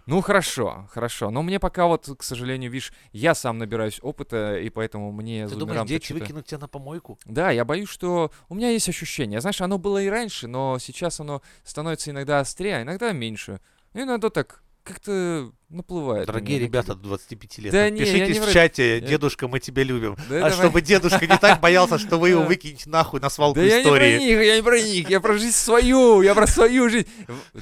Ну 0.09 0.21
хорошо, 0.21 0.89
хорошо. 0.91 1.29
Но 1.29 1.43
мне 1.43 1.59
пока 1.59 1.85
вот, 1.85 2.09
к 2.17 2.23
сожалению, 2.23 2.71
видишь, 2.71 2.91
я 3.11 3.35
сам 3.35 3.59
набираюсь 3.59 3.99
опыта, 4.01 4.57
и 4.57 4.69
поэтому 4.71 5.11
мне 5.11 5.47
Ты 5.47 5.55
думаешь, 5.55 5.87
дети 5.87 6.13
выкинут 6.13 6.47
тебя 6.47 6.57
на 6.61 6.67
помойку? 6.67 7.19
Да, 7.25 7.51
я 7.51 7.63
боюсь, 7.63 7.89
что 7.89 8.31
у 8.49 8.55
меня 8.55 8.71
есть 8.71 8.89
ощущение. 8.89 9.39
Знаешь, 9.39 9.61
оно 9.61 9.77
было 9.77 10.01
и 10.01 10.07
раньше, 10.07 10.47
но 10.47 10.79
сейчас 10.79 11.19
оно 11.19 11.43
становится 11.63 12.09
иногда 12.09 12.39
острее, 12.39 12.77
а 12.77 12.81
иногда 12.81 13.11
меньше. 13.11 13.61
И 13.93 13.99
иногда 13.99 14.31
так 14.31 14.63
как-то 14.83 15.51
наплывает. 15.69 16.25
на 16.27 16.33
Дорогие 16.33 16.57
меня, 16.57 16.67
ребята 16.67 16.95
до 16.95 17.03
25 17.09 17.57
лет, 17.59 17.71
Да 17.71 17.89
не, 17.89 17.99
пишитесь 17.99 18.39
не 18.39 18.45
в 18.45 18.51
чате, 18.51 18.95
я- 18.95 18.99
дедушка, 19.01 19.47
мы 19.47 19.59
тебя 19.59 19.83
любим. 19.83 20.15
Да 20.29 20.37
а 20.37 20.49
давай. 20.49 20.51
чтобы 20.51 20.81
дедушка 20.81 21.27
не 21.27 21.37
так 21.37 21.59
боялся, 21.61 21.97
что 21.99 22.17
вы 22.17 22.29
его 22.29 22.43
выкинете 22.45 22.89
нахуй 22.89 23.19
на 23.19 23.29
свалку 23.29 23.59
Да 23.59 23.65
я 23.65 23.77
не 23.77 23.83
про 23.83 23.89
истории. 23.97 24.17
них, 24.19 24.39
я 24.45 24.55
не 24.57 24.63
про 24.63 24.81
них, 24.81 25.09
я 25.09 25.19
про 25.19 25.33
жизнь 25.37 25.55
свою, 25.55 26.21
я 26.21 26.33
про 26.33 26.47
свою 26.47 26.89
жизнь. 26.89 27.07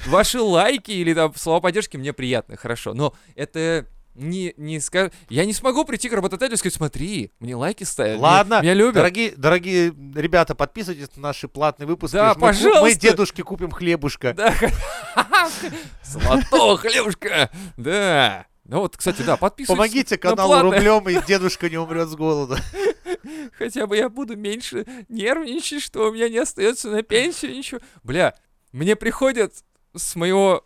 Ваши 0.05 0.39
лайки 0.39 0.91
или 0.91 1.13
там 1.13 1.33
слова 1.35 1.59
поддержки 1.59 1.97
мне 1.97 2.13
приятны, 2.13 2.55
хорошо, 2.55 2.93
но 2.93 3.13
это 3.35 3.85
не, 4.17 4.53
не 4.57 4.77
ска- 4.77 5.11
Я 5.29 5.45
не 5.45 5.53
смогу 5.53 5.85
прийти 5.85 6.09
к 6.09 6.13
работодателю 6.13 6.55
и 6.55 6.57
сказать, 6.57 6.73
смотри, 6.73 7.31
мне 7.39 7.55
лайки 7.55 7.83
ставят, 7.83 8.19
Ладно, 8.19 8.55
меня, 8.55 8.61
меня 8.61 8.73
любят. 8.73 8.95
Дорогие, 8.95 9.33
дорогие 9.37 9.93
ребята, 10.15 10.55
подписывайтесь 10.55 11.15
на 11.15 11.21
наши 11.23 11.47
платные 11.47 11.87
выпуски. 11.87 12.15
Да, 12.15 12.29
Мы 12.29 12.33
ку- 12.33 12.39
Мы, 12.41 12.47
пожалуйста. 12.47 12.99
дедушке 12.99 13.43
купим 13.43 13.71
хлебушка. 13.71 14.33
Да, 14.33 14.53
золотого 16.03 16.77
хлебушка, 16.77 17.49
да. 17.77 18.47
Ну 18.65 18.81
вот, 18.81 18.97
кстати, 18.97 19.21
да, 19.21 19.37
подписывайтесь. 19.37 19.77
Помогите 19.77 20.15
на 20.15 20.19
каналу 20.19 20.61
рублем, 20.61 21.07
и 21.07 21.25
дедушка 21.25 21.69
не 21.69 21.77
умрет 21.77 22.09
с 22.09 22.15
голода. 22.15 22.57
Хотя 23.57 23.87
бы 23.87 23.95
я 23.95 24.09
буду 24.09 24.35
меньше 24.35 24.85
нервничать, 25.07 25.81
что 25.81 26.09
у 26.09 26.13
меня 26.13 26.27
не 26.27 26.37
остается 26.39 26.89
на 26.89 27.01
пенсию 27.01 27.53
ничего. 27.55 27.79
Бля, 28.03 28.35
мне 28.73 28.95
приходят 28.97 29.53
с 29.95 30.15
моего 30.15 30.65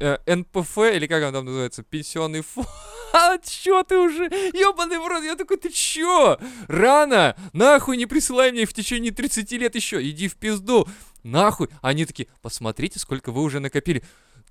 э, 0.00 0.18
НПФ, 0.26 0.78
или 0.78 1.06
как 1.06 1.24
он 1.24 1.32
там 1.32 1.44
называется, 1.44 1.82
пенсионный 1.82 2.42
фонд. 2.42 2.68
А 3.10 3.38
чё 3.38 3.82
ты 3.84 3.96
уже? 3.96 4.24
Ёбаный 4.52 4.98
в 4.98 5.06
рот, 5.06 5.24
я 5.24 5.34
такой, 5.34 5.56
ты 5.56 5.70
чё? 5.70 6.38
Рано! 6.68 7.36
Нахуй 7.54 7.96
не 7.96 8.04
присылай 8.04 8.52
мне 8.52 8.66
в 8.66 8.74
течение 8.74 9.12
30 9.12 9.50
лет 9.52 9.74
еще, 9.74 10.02
иди 10.06 10.28
в 10.28 10.36
пизду! 10.36 10.86
Нахуй! 11.22 11.68
Они 11.80 12.04
такие, 12.04 12.28
посмотрите, 12.42 12.98
сколько 12.98 13.32
вы 13.32 13.42
уже 13.42 13.60
накопили. 13.60 14.02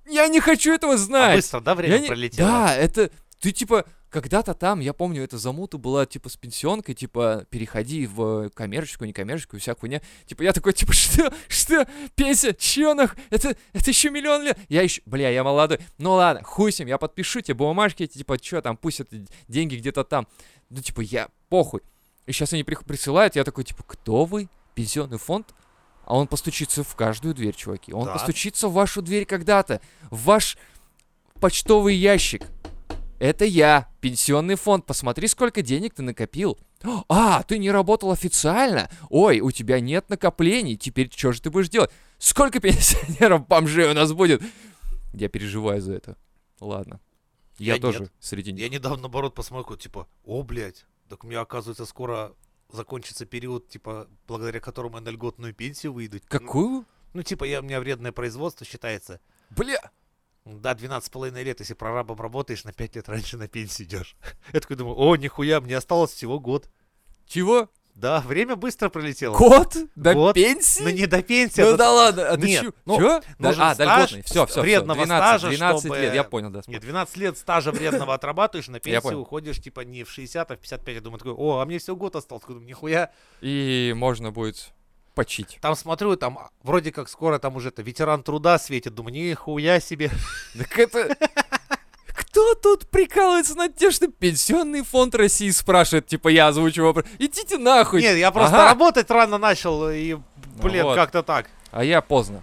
Я 0.08 0.26
не 0.26 0.40
хочу 0.40 0.72
этого 0.72 0.94
А 0.94 0.96
знать! 0.96 1.36
быстро, 1.36 1.60
да, 1.60 1.70
Я 1.70 1.76
время 1.76 1.98
не- 1.98 2.06
пролетело? 2.08 2.48
Да, 2.48 2.74
это... 2.74 3.10
Ты 3.40 3.52
типа 3.52 3.84
когда-то 4.10 4.54
там, 4.54 4.80
я 4.80 4.92
помню, 4.92 5.22
эта 5.22 5.38
замута 5.38 5.78
была 5.78 6.06
типа 6.06 6.28
с 6.28 6.36
пенсионкой, 6.36 6.94
типа 6.94 7.46
переходи 7.50 8.06
в 8.06 8.48
коммерческую, 8.50 9.08
некоммерческую, 9.08 9.60
всякую 9.60 9.80
хуйня. 9.80 10.02
Типа 10.26 10.42
я 10.42 10.52
такой, 10.52 10.72
типа 10.72 10.92
что? 10.94 11.32
Что? 11.48 11.86
Пенсия? 12.14 12.54
Чё 12.54 12.94
нах? 12.94 13.16
Это, 13.30 13.56
это 13.72 13.90
еще 13.90 14.10
миллион 14.10 14.42
лет? 14.44 14.58
Я 14.68 14.82
еще, 14.82 15.02
бля, 15.06 15.28
я 15.30 15.44
молодой. 15.44 15.78
Ну 15.98 16.12
ладно, 16.12 16.42
хуй 16.42 16.72
с 16.72 16.78
ним, 16.78 16.88
я 16.88 16.98
подпишу 16.98 17.40
тебе 17.40 17.54
бумажки, 17.54 18.02
эти, 18.04 18.18
типа, 18.18 18.36
что 18.42 18.62
там, 18.62 18.76
пусть 18.76 19.00
это 19.00 19.16
деньги 19.48 19.76
где-то 19.76 20.04
там. 20.04 20.26
Ну 20.70 20.80
типа 20.80 21.00
я, 21.02 21.28
похуй. 21.48 21.80
И 22.26 22.32
сейчас 22.32 22.52
они 22.52 22.62
присылают, 22.64 23.36
я 23.36 23.44
такой, 23.44 23.64
типа, 23.64 23.82
кто 23.86 24.24
вы? 24.24 24.48
Пенсионный 24.74 25.18
фонд? 25.18 25.54
А 26.04 26.16
он 26.16 26.26
постучится 26.26 26.82
в 26.84 26.94
каждую 26.94 27.34
дверь, 27.34 27.54
чуваки. 27.54 27.92
Он 27.92 28.06
Да. 28.06 28.12
постучится 28.14 28.68
в 28.68 28.72
вашу 28.72 29.02
дверь 29.02 29.26
когда-то. 29.26 29.80
В 30.10 30.24
ваш 30.24 30.56
почтовый 31.40 31.94
ящик. 31.94 32.46
Это 33.18 33.44
я, 33.44 33.88
пенсионный 34.00 34.54
фонд. 34.54 34.86
Посмотри, 34.86 35.26
сколько 35.28 35.62
денег 35.62 35.94
ты 35.94 36.02
накопил. 36.02 36.58
А, 37.08 37.42
ты 37.42 37.58
не 37.58 37.70
работал 37.70 38.12
официально? 38.12 38.88
Ой, 39.10 39.40
у 39.40 39.50
тебя 39.50 39.80
нет 39.80 40.08
накоплений. 40.08 40.76
Теперь 40.76 41.10
что 41.14 41.32
же 41.32 41.42
ты 41.42 41.50
будешь 41.50 41.68
делать? 41.68 41.90
Сколько 42.18 42.60
пенсионеров 42.60 43.46
бомжей 43.46 43.90
у 43.90 43.94
нас 43.94 44.12
будет? 44.12 44.42
Я 45.12 45.28
переживаю 45.28 45.80
за 45.80 45.94
это. 45.94 46.16
Ладно. 46.60 47.00
Я, 47.58 47.74
Я 47.74 47.80
тоже 47.80 48.00
нет. 48.00 48.12
среди 48.20 48.52
них. 48.52 48.60
Я 48.62 48.68
недавно, 48.68 49.02
наоборот, 49.02 49.34
посмотрел, 49.34 49.76
типа, 49.76 50.06
о, 50.24 50.42
блядь, 50.44 50.86
Так 51.08 51.24
мне 51.24 51.38
оказывается, 51.38 51.86
скоро 51.86 52.34
закончится 52.70 53.26
период, 53.26 53.68
типа, 53.68 54.08
благодаря 54.28 54.60
которому 54.60 54.96
я 54.96 55.00
на 55.02 55.08
льготную 55.08 55.54
пенсию 55.54 55.92
выйду. 55.92 56.20
Какую? 56.28 56.84
Ну, 57.14 57.22
типа, 57.22 57.44
я, 57.44 57.60
у 57.60 57.62
меня 57.62 57.80
вредное 57.80 58.12
производство 58.12 58.64
считается. 58.64 59.20
Бля! 59.50 59.80
Да, 60.44 60.72
12,5 60.74 61.42
лет, 61.42 61.60
если 61.60 61.74
прорабом 61.74 62.20
работаешь, 62.20 62.64
на 62.64 62.72
5 62.72 62.96
лет 62.96 63.08
раньше 63.08 63.36
на 63.36 63.48
пенсию 63.48 63.86
идешь. 63.86 64.16
Я 64.52 64.60
такой 64.60 64.76
думаю, 64.76 64.96
о, 64.98 65.16
нихуя, 65.16 65.60
мне 65.60 65.76
осталось 65.76 66.12
всего 66.12 66.40
год. 66.40 66.68
Чего? 67.26 67.68
Да, 67.94 68.20
время 68.20 68.54
быстро 68.54 68.88
пролетело. 68.90 69.36
Кот? 69.36 69.76
До 69.96 70.14
Вот. 70.14 70.34
пенсии? 70.36 70.82
Ну 70.84 70.88
не 70.90 71.06
до 71.06 71.20
пенсии, 71.20 71.60
Ну 71.60 71.68
а 71.68 71.70
до- 71.72 71.76
да 71.76 71.92
ладно, 71.92 72.28
а 72.28 72.36
ты 72.36 72.46
Нет, 72.46 72.62
чё? 72.62 72.72
ну, 72.86 72.96
Чё? 72.96 73.20
Да, 73.40 73.48
нужен 73.48 73.62
а, 73.62 73.74
стаж 73.74 73.88
дольготный, 73.88 74.22
все, 74.22 74.46
все, 74.46 74.60
вредного 74.62 75.04
12, 75.04 75.26
стажа, 75.40 75.48
12 75.48 75.80
чтобы- 75.80 75.98
лет, 76.00 76.14
я 76.14 76.22
понял, 76.24 76.50
да. 76.50 76.62
Нет, 76.68 76.80
12 76.80 77.16
лет 77.16 77.36
стажа 77.36 77.72
вредного 77.72 78.14
отрабатываешь, 78.14 78.68
на 78.68 78.76
Я 78.76 78.80
пенсию 78.80 79.18
уходишь, 79.18 79.60
типа, 79.60 79.80
не 79.80 80.04
в 80.04 80.10
60, 80.12 80.48
а 80.48 80.56
в 80.56 80.60
55. 80.60 80.94
Я 80.94 81.00
думаю, 81.00 81.18
такой, 81.18 81.32
о, 81.34 81.58
а 81.58 81.66
мне 81.66 81.80
всего 81.80 81.96
год 81.96 82.14
остался. 82.14 82.42
Такой, 82.42 82.54
думаю, 82.54 82.68
нихуя. 82.68 83.10
И 83.40 83.92
можно 83.96 84.30
будет 84.30 84.70
почить. 85.18 85.58
Там 85.60 85.74
смотрю, 85.74 86.14
там 86.14 86.38
а, 86.38 86.50
вроде 86.62 86.92
как 86.92 87.08
скоро 87.08 87.40
там 87.40 87.56
уже 87.56 87.70
это 87.70 87.82
ветеран 87.82 88.22
труда 88.22 88.56
светит. 88.56 88.94
Думаю, 88.94 89.14
нихуя 89.14 89.80
себе. 89.80 90.12
Так 90.56 90.78
это... 90.78 91.16
Кто 92.06 92.54
тут 92.54 92.88
прикалывается 92.88 93.56
над 93.56 93.74
тем, 93.74 93.90
что 93.90 94.06
пенсионный 94.06 94.82
фонд 94.82 95.16
России 95.16 95.50
спрашивает, 95.50 96.06
типа 96.06 96.28
я 96.28 96.46
озвучу 96.48 96.84
вопрос. 96.84 97.04
Идите 97.18 97.58
нахуй. 97.58 98.00
Нет, 98.00 98.16
я 98.16 98.30
просто 98.30 98.56
Ага. 98.58 98.68
работать 98.70 99.10
рано 99.10 99.38
начал, 99.38 99.90
и, 99.90 100.18
блин, 100.62 100.84
вот. 100.84 100.94
как-то 100.94 101.24
так. 101.24 101.50
А 101.72 101.82
я 101.82 102.00
поздно. 102.00 102.40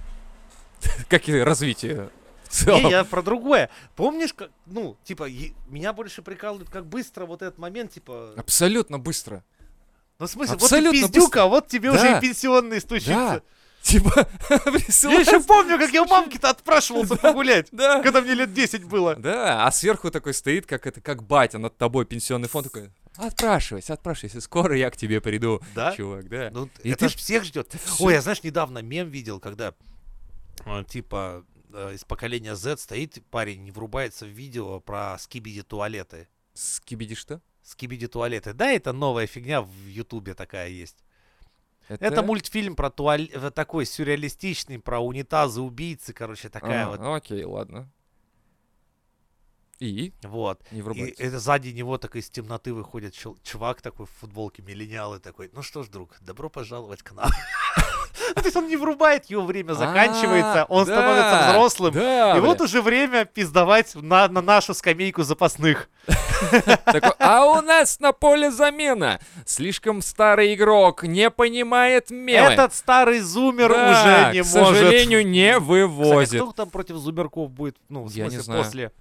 Как 1.09 1.29
и 1.29 1.39
развитие 1.39 2.09
в 2.43 2.65
Не, 2.65 2.65
целом. 2.65 2.88
я 2.89 3.05
про 3.05 3.21
другое. 3.21 3.69
Помнишь, 3.95 4.33
как, 4.33 4.49
ну, 4.65 4.97
типа, 5.05 5.23
е- 5.29 5.53
меня 5.69 5.93
больше 5.93 6.21
прикалывает, 6.21 6.69
как 6.69 6.85
быстро 6.85 7.25
вот 7.25 7.41
этот 7.41 7.57
момент, 7.57 7.91
типа, 7.91 8.33
Абсолютно 8.35 8.99
быстро. 8.99 9.43
Ну, 10.19 10.25
в 10.28 10.30
смысле, 10.30 10.56
абсолютно 10.56 11.01
вот 11.01 11.08
ты 11.08 11.13
пиздюка, 11.13 11.43
а 11.43 11.47
вот 11.47 11.67
тебе 11.67 11.91
Да. 11.91 11.97
уже 11.97 12.17
и 12.17 12.21
пенсионный 12.21 12.80
стучится. 12.82 13.13
Да. 13.13 13.41
Типа, 13.82 14.28
Я 14.49 15.19
еще 15.19 15.43
помню, 15.43 15.78
как 15.78 15.91
я 15.91 16.01
у 16.01 16.08
мамки-то 16.08 16.49
отпрашивался 16.49 17.15
погулять, 17.17 17.67
Да. 17.71 18.01
когда 18.01 18.21
мне 18.21 18.34
лет 18.34 18.51
10 18.51 18.84
было. 18.86 19.15
Да, 19.15 19.67
а 19.67 19.71
сверху 19.71 20.10
такой 20.10 20.34
стоит, 20.34 20.65
как 20.65 20.88
это, 20.88 21.01
как 21.01 21.21
батя 21.21 21.60
над 21.60 21.78
тобой 21.78 22.06
пенсионный 22.06 22.47
фонд 22.49 22.65
такой. 22.71 22.89
Отпрашивайся, 23.15 23.93
отпрашивайся, 23.93 24.41
скоро 24.41 24.75
я 24.75 24.89
к 24.89 24.97
тебе 24.97 25.21
приду, 25.21 25.62
Да? 25.75 25.95
чувак, 25.95 26.28
да. 26.30 26.49
Ну, 26.51 26.67
И 26.84 26.89
это 26.89 27.06
ты 27.06 27.10
ж 27.10 27.15
всех 27.15 27.43
ждет. 27.43 27.75
Ой, 27.99 28.13
я 28.13 28.21
знаешь, 28.21 28.41
недавно 28.43 28.80
мем 28.80 29.10
видел, 29.10 29.39
когда 29.39 29.75
э, 30.65 30.84
типа 30.89 31.45
э, 31.71 31.93
из 31.93 32.04
поколения 32.04 32.56
Z 32.56 32.78
стоит 32.78 33.23
парень 33.30 33.67
и 33.67 33.71
врубается 33.71 34.25
в 34.25 34.30
видео 34.30 34.80
про 34.80 35.17
скибиди 35.19 35.62
туалеты. 35.62 36.28
Скибиди 36.56 37.13
что? 37.15 37.39
Скибиди 37.65 38.08
туалеты. 38.08 38.54
Да, 38.54 38.71
это 38.71 38.93
новая 38.93 39.25
фигня 39.25 39.62
в 39.62 39.88
Ютубе 39.88 40.36
такая 40.36 40.69
есть. 40.69 41.04
Это 41.88 42.21
мультфильм 42.23 42.75
про 42.75 42.89
туалет, 42.89 43.54
такой 43.54 43.86
сюрреалистичный, 43.86 44.80
про 44.80 44.99
унитазы, 44.99 45.62
убийцы, 45.62 46.13
короче, 46.13 46.49
такая 46.49 46.86
А, 46.86 46.89
вот. 46.89 46.99
Окей, 46.99 47.43
ладно. 47.43 47.91
И? 49.80 50.13
Вот. 50.23 50.63
Не 50.71 50.80
И 50.80 51.15
это 51.17 51.39
сзади 51.39 51.69
него 51.69 51.97
так 51.97 52.15
из 52.15 52.30
темноты 52.30 52.73
выходит 52.73 53.13
чел- 53.13 53.38
чувак 53.43 53.82
такой 53.82 54.06
в 54.06 54.12
футболке, 54.12 54.62
миллениал 54.62 55.15
и 55.15 55.19
такой, 55.19 55.49
ну 55.51 55.62
что 55.63 55.84
ж, 55.84 55.89
друг, 55.89 56.15
добро 56.21 56.49
пожаловать 56.49 57.04
к 57.04 57.12
нам. 57.12 57.30
То 58.35 58.41
есть 58.43 58.55
он 58.55 58.67
не 58.67 58.75
врубает, 58.75 59.25
его 59.25 59.45
время 59.45 59.73
заканчивается, 59.73 60.63
А, 60.63 60.65
он 60.69 60.85
да, 60.85 60.93
становится 60.93 61.49
взрослым. 61.51 61.93
И 62.38 62.39
вот 62.39 62.61
уже 62.61 62.81
время 62.81 63.25
пиздовать 63.25 63.95
на, 63.95 64.27
на 64.27 64.41
нашу 64.41 64.73
скамейку 64.73 65.23
запасных. 65.23 65.89
А 67.17 67.45
у 67.45 67.61
нас 67.61 67.99
на 67.99 68.11
поле 68.11 68.51
замена. 68.51 69.19
Слишком 69.45 70.01
старый 70.01 70.53
игрок, 70.53 71.03
не 71.03 71.29
понимает 71.29 72.11
мемы. 72.11 72.53
Этот 72.53 72.73
старый 72.73 73.19
зумер 73.19 73.71
уже 73.71 74.31
не 74.33 74.43
к 74.43 74.45
может. 74.45 74.77
сожалению, 74.77 75.25
не 75.25 75.53
Кстати, 75.53 76.38
в 76.38 76.43
кто 76.43 76.51
там 76.51 76.69
против 76.69 76.97
зумерков 76.97 77.49
будет? 77.51 77.77
Ну, 77.89 78.03
в 78.03 78.11
смысле, 78.11 78.53
после. 78.53 78.91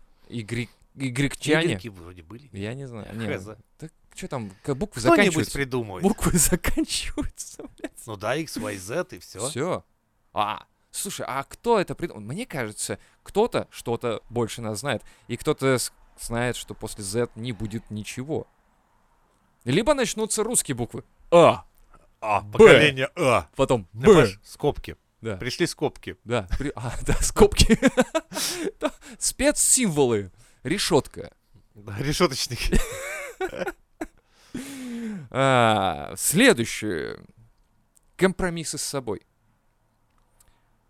Игрекчане? 0.97 1.73
Игорьки 1.73 1.89
вроде 1.89 2.23
были. 2.23 2.49
Я 2.53 2.75
не 2.75 2.87
знаю. 2.87 3.07
Не, 3.15 3.27
Хз. 3.27 3.49
так 3.79 3.91
что 4.15 4.29
там, 4.29 4.49
буквы 4.67 5.01
Кто-нибудь 5.01 5.03
заканчиваются? 5.03 5.53
придумает. 5.53 6.03
Буквы 6.03 6.33
заканчиваются, 6.39 7.65
блядь. 7.79 7.93
Ну 8.07 8.17
да, 8.17 8.37
X, 8.37 8.57
Y, 8.57 8.79
Z 8.79 9.07
и 9.13 9.19
все. 9.19 9.49
Все. 9.49 9.85
А, 10.33 10.67
слушай, 10.91 11.25
а 11.29 11.43
кто 11.45 11.79
это 11.81 11.95
придумал? 11.95 12.23
Мне 12.23 12.47
кажется, 12.47 12.99
кто-то 13.23 13.69
что-то 13.71 14.23
больше 14.31 14.61
нас 14.63 14.81
знает. 14.81 15.03
И 15.29 15.37
кто-то 15.37 15.79
знает, 16.21 16.57
что 16.57 16.75
после 16.75 17.03
Z 17.05 17.29
не 17.35 17.53
будет 17.53 17.91
ничего. 17.91 18.47
Либо 19.65 19.95
начнутся 19.95 20.43
русские 20.45 20.75
буквы. 20.77 21.05
А, 21.31 21.65
А, 22.21 22.41
Б. 22.43 22.53
поколение 22.59 23.11
А. 23.17 23.49
потом 23.57 23.89
Б. 23.93 24.07
понимаешь, 24.07 24.41
Скобки. 24.45 24.97
Да, 25.21 25.37
Пришли 25.39 25.67
скобки. 25.67 26.17
да, 26.25 26.47
при- 26.59 26.73
а, 26.77 26.93
да, 27.07 27.15
скобки. 27.23 27.79
Спецсимволы. 29.19 30.31
Решетка. 30.65 31.33
Да, 31.75 31.97
решеточник. 31.99 32.61
А, 35.31 36.15
следующее. 36.17 37.19
Компромиссы 38.17 38.79
с 38.79 38.83
собой. 38.83 39.23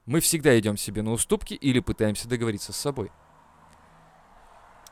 Мы 0.06 0.20
всегда 0.20 0.58
идем 0.58 0.76
себе 0.76 1.02
на 1.02 1.12
уступки 1.12 1.54
или 1.54 1.80
пытаемся 1.80 2.28
договориться 2.28 2.72
с 2.72 2.76
собой. 2.76 3.10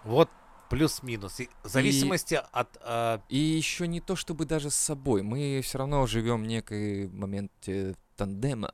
Вот 0.05 0.31
плюс-минус. 0.71 1.41
И 1.41 1.51
В 1.63 1.69
зависимости 1.69 2.41
от... 2.51 2.79
а, 2.81 3.23
И 3.29 3.37
еще 3.37 3.87
не 3.87 4.01
то 4.01 4.17
чтобы 4.17 4.47
даже 4.47 4.71
с 4.71 4.75
собой. 4.75 5.23
Мы 5.23 5.61
все 5.63 5.79
равно 5.79 6.07
живем 6.07 6.43
в 6.43 6.47
некой 6.47 7.09
моменте 7.09 7.95
тандема. 8.17 8.73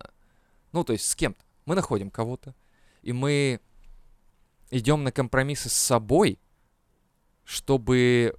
Ну, 0.72 0.84
то 0.84 0.92
есть 0.92 1.08
с 1.08 1.16
кем-то. 1.16 1.44
Мы 1.66 1.74
находим 1.74 2.10
кого-то. 2.10 2.54
И 3.02 3.12
мы 3.12 3.60
идем 4.70 5.02
на 5.02 5.10
компромиссы 5.10 5.68
с 5.68 5.74
собой, 5.74 6.38
чтобы 7.44 8.36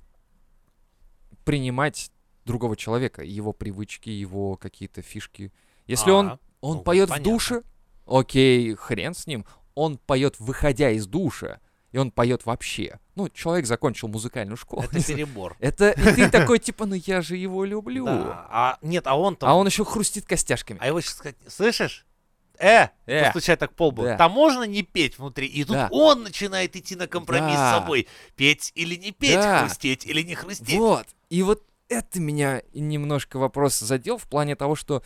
принимать 1.43 2.11
другого 2.49 2.75
человека, 2.75 3.23
его 3.23 3.53
привычки, 3.53 4.09
его 4.09 4.57
какие-то 4.57 5.01
фишки. 5.01 5.53
Если 5.85 6.09
он, 6.11 6.27
а, 6.27 6.39
он 6.61 6.77
ну, 6.77 6.83
поет 6.83 7.09
в 7.09 7.21
душе, 7.21 7.61
окей, 8.05 8.73
хрен 8.73 9.13
с 9.13 9.27
ним. 9.27 9.45
Он 9.75 9.97
поет, 9.97 10.39
выходя 10.39 10.89
из 10.89 11.05
душа, 11.05 11.59
и 11.91 11.97
он 11.99 12.11
поет 12.11 12.45
вообще. 12.45 12.99
Ну, 13.15 13.29
человек 13.29 13.65
закончил 13.67 14.07
музыкальную 14.07 14.57
школу. 14.57 14.83
Это 14.91 15.03
перебор. 15.03 15.55
Это 15.59 15.91
и 15.91 16.15
ты 16.15 16.29
такой, 16.29 16.59
типа, 16.59 16.85
ну 16.85 16.95
я 16.95 17.21
же 17.21 17.37
его 17.37 17.63
люблю. 17.65 18.05
Да. 18.05 18.47
А 18.49 18.77
нет, 18.81 19.05
а 19.07 19.15
он 19.15 19.35
там... 19.35 19.49
А 19.49 19.53
он 19.53 19.67
еще 19.67 19.85
хрустит 19.85 20.25
костяшками. 20.25 20.79
А 20.81 20.87
его 20.87 21.01
сейчас 21.01 21.17
сказать, 21.17 21.37
слышишь? 21.47 22.05
Э, 22.59 22.89
Э, 23.05 23.25
постучать 23.25 23.59
так 23.59 23.73
по 23.73 23.87
лбу. 23.87 24.03
да. 24.03 24.17
Там 24.17 24.33
можно 24.33 24.63
не 24.63 24.83
петь 24.83 25.17
внутри. 25.17 25.47
И 25.47 25.63
тут 25.63 25.75
Да. 25.75 25.87
он 25.91 26.23
начинает 26.23 26.75
идти 26.75 26.95
на 26.95 27.07
компромисс 27.07 27.55
Да. 27.55 27.71
с 27.71 27.79
собой. 27.79 28.07
Петь 28.35 28.73
или 28.75 28.95
не 28.95 29.11
петь, 29.11 29.35
Да. 29.35 29.61
хрустеть 29.61 30.05
или 30.05 30.21
не 30.23 30.35
хрустеть. 30.35 30.77
Вот. 30.77 31.07
И 31.29 31.41
вот 31.41 31.63
это 31.89 32.19
меня 32.19 32.61
немножко 32.73 33.37
вопрос 33.37 33.79
задел 33.79 34.17
в 34.17 34.27
плане 34.27 34.55
того, 34.55 34.75
что 34.75 35.03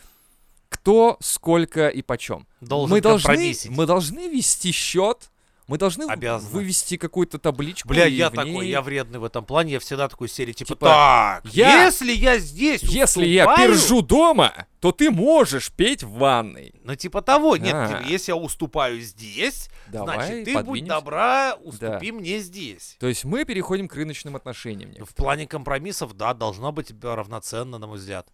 кто, 0.68 1.16
сколько 1.20 1.88
и 1.88 2.02
почем. 2.02 2.46
Должен 2.60 2.94
мы 2.94 3.00
должны, 3.00 3.54
мы 3.70 3.86
должны 3.86 4.28
вести 4.28 4.70
счет, 4.72 5.30
мы 5.66 5.78
должны 5.78 6.04
Обязаны. 6.04 6.50
вывести 6.52 6.96
какую-то 6.98 7.38
табличку. 7.38 7.88
Бля, 7.88 8.04
я 8.04 8.28
в 8.28 8.34
такой, 8.34 8.50
ней- 8.66 8.70
я 8.70 8.82
вредный 8.82 9.18
в 9.18 9.24
этом 9.24 9.44
плане, 9.46 9.72
я 9.72 9.80
всегда 9.80 10.08
такой 10.08 10.28
серии, 10.28 10.52
типа, 10.52 10.74
Типа, 10.74 10.86
так, 10.86 11.44
я- 11.54 11.84
если 11.86 12.12
я 12.12 12.38
здесь 12.38 12.82
Если 12.82 13.24
я 13.26 13.46
уступаю», 13.46 13.68
пержу 13.72 14.02
дома, 14.02 14.66
то 14.80 14.92
ты 14.92 15.10
можешь 15.10 15.72
петь 15.72 16.02
в 16.02 16.10
ванной. 16.18 16.74
Ну, 16.84 16.94
типа 16.96 17.22
того, 17.22 17.56
нет, 17.56 17.74
А. 17.74 17.88
типа, 17.88 18.02
если 18.06 18.32
я 18.32 18.36
уступаю 18.36 19.00
здесь, 19.00 19.70
Давай, 19.88 20.16
значит, 20.18 20.44
ты 20.44 20.52
будь 20.52 20.64
подвинемся. 20.66 20.94
добра, 20.94 21.54
уступи 21.62 22.12
мне 22.12 22.38
здесь. 22.40 22.96
То 23.00 23.06
есть 23.06 23.24
мы 23.24 23.44
переходим 23.46 23.88
к 23.88 23.94
рыночным 23.94 24.36
отношениям. 24.36 24.90
некоторым. 24.90 25.06
В 25.06 25.14
плане 25.14 25.46
компромиссов, 25.46 26.14
да, 26.14 26.34
должно 26.34 26.72
быть 26.72 26.92
равноценно, 27.02 27.78
на 27.78 27.86
мой 27.86 27.96
взгляд. 27.96 28.28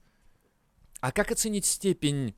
А 1.01 1.13
как 1.13 1.31
оценить 1.31 1.65
степень 1.65 2.35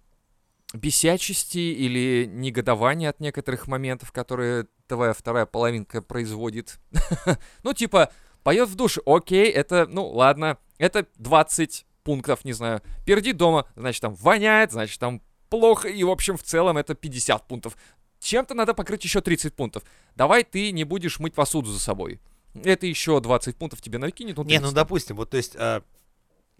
бесячести 0.72 1.58
или 1.58 2.26
негодования 2.26 3.10
от 3.10 3.20
некоторых 3.20 3.66
моментов, 3.66 4.12
которые 4.12 4.66
твоя 4.86 5.12
вторая 5.12 5.46
половинка 5.46 6.02
производит? 6.02 6.78
Ну, 7.62 7.72
типа, 7.72 8.12
поет 8.42 8.68
в 8.68 8.74
душе, 8.74 9.00
окей, 9.06 9.50
это, 9.50 9.86
ну, 9.88 10.08
ладно, 10.08 10.58
это 10.78 11.06
20 11.16 11.86
пунктов, 12.02 12.44
не 12.44 12.52
знаю. 12.52 12.82
Перди 13.06 13.32
дома, 13.32 13.66
значит, 13.76 14.02
там 14.02 14.14
воняет, 14.14 14.72
значит, 14.72 14.98
там 14.98 15.22
плохо, 15.48 15.88
и, 15.88 16.02
в 16.02 16.10
общем, 16.10 16.36
в 16.36 16.42
целом 16.42 16.78
это 16.78 16.94
50 16.94 17.46
пунктов. 17.46 17.76
Чем-то 18.20 18.54
надо 18.54 18.74
покрыть 18.74 19.04
еще 19.04 19.20
30 19.20 19.54
пунктов. 19.54 19.82
Давай 20.14 20.44
ты 20.44 20.70
не 20.72 20.84
будешь 20.84 21.18
мыть 21.18 21.34
посуду 21.34 21.70
за 21.70 21.80
собой. 21.80 22.20
Это 22.54 22.86
еще 22.86 23.20
20 23.20 23.56
пунктов 23.56 23.80
тебе 23.80 23.98
накинет. 23.98 24.36
ну, 24.36 24.44
Не, 24.44 24.56
ну 24.56 24.68
30. 24.68 24.74
допустим, 24.74 25.16
вот, 25.16 25.30
то 25.30 25.36
есть, 25.36 25.54
э, 25.56 25.80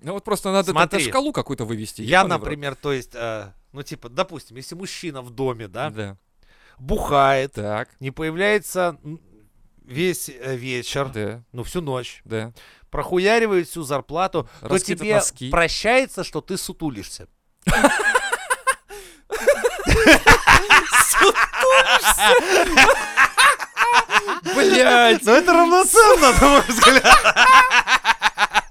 Ну 0.03 0.13
вот 0.15 0.25
просто 0.25 0.51
надо 0.53 0.73
Смотри, 0.73 0.99
тогда 0.99 1.11
шкалу 1.11 1.33
какую-то 1.33 1.65
вывести. 1.65 2.03
я, 2.03 2.25
например, 2.25 2.75
то 2.75 2.93
есть, 2.93 3.13
э, 3.15 3.53
ну, 3.73 3.83
типа, 3.83 4.09
допустим, 4.09 4.57
если 4.57 4.75
мужчина 4.75 5.23
в 5.23 5.31
доме, 5.31 5.69
да, 5.69 5.91
Да. 5.91 6.17
бухает, 6.79 7.53
Так, 7.53 7.89
не 8.01 8.11
появляется 8.11 8.99
весь 9.85 10.29
э, 10.29 10.57
вечер, 10.57 11.09
да, 11.09 11.43
ну, 11.53 11.63
всю 11.63 11.81
ночь, 11.81 12.21
да. 12.25 12.53
прохуяривает 12.91 13.69
всю 13.69 13.83
зарплату, 13.83 14.49
то 14.61 14.69
Раскидывает 14.69 14.99
тебе 15.01 15.15
носки. 15.17 15.51
прощается, 15.51 16.25
что 16.25 16.41
ты 16.41 16.57
сутулишься. 16.57 17.29
Блять, 24.55 25.25
Но 25.25 25.33
это 25.33 25.53
равноценно, 25.53 26.33
на 26.33 26.49
мой 26.49 26.63
взгляд. 26.69 28.12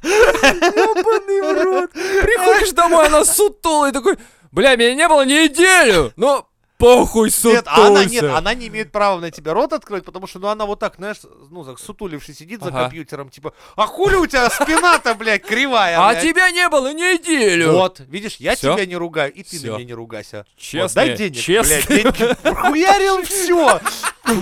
Ебаный 0.03 1.41
в 1.41 1.63
рот. 1.63 1.91
Приходишь 1.91 2.71
домой, 2.71 3.07
она 3.07 3.23
сутулая, 3.25 3.91
такой, 3.91 4.17
бля, 4.51 4.75
меня 4.75 4.95
не 4.95 5.07
было 5.07 5.25
неделю, 5.25 6.11
но 6.15 6.47
похуй 6.77 7.31
Нет, 7.43 7.65
а 7.67 7.87
она, 7.87 8.05
нет, 8.05 8.23
она 8.23 8.55
не 8.55 8.67
имеет 8.67 8.91
права 8.91 9.19
на 9.19 9.29
тебя 9.29 9.53
рот 9.53 9.71
открыть, 9.71 10.03
потому 10.03 10.25
что, 10.25 10.39
ну, 10.39 10.47
она 10.47 10.65
вот 10.65 10.79
так, 10.79 10.95
знаешь, 10.97 11.17
ну, 11.51 11.63
так 11.63 11.77
сутулившись 11.77 12.39
сидит 12.39 12.61
за 12.63 12.69
Ага. 12.69 12.81
компьютером, 12.81 13.29
типа, 13.29 13.53
а 13.75 13.85
хули 13.85 14.15
у 14.15 14.25
тебя 14.25 14.49
спина-то, 14.49 15.13
блядь, 15.13 15.43
кривая, 15.43 15.99
А 15.99 16.09
блядь?» 16.11 16.23
тебя 16.23 16.49
не 16.49 16.67
было 16.69 16.91
неделю. 16.91 17.73
Вот, 17.73 17.99
видишь, 18.07 18.37
я 18.37 18.55
Всё? 18.55 18.73
тебя 18.73 18.87
не 18.87 18.95
ругаю, 18.95 19.31
и 19.31 19.43
ты 19.43 19.57
Всё. 19.57 19.73
на 19.73 19.75
меня 19.77 19.85
не 19.85 19.93
ругайся. 19.93 20.45
Честно, 20.57 20.81
Вот, 20.83 20.93
дай 20.95 21.15
денег, 21.17 21.39
честно. 21.39 21.75
блядь, 21.87 22.03
деньги. 22.17 22.35
Хуярил 22.61 23.21
все, 23.23 23.79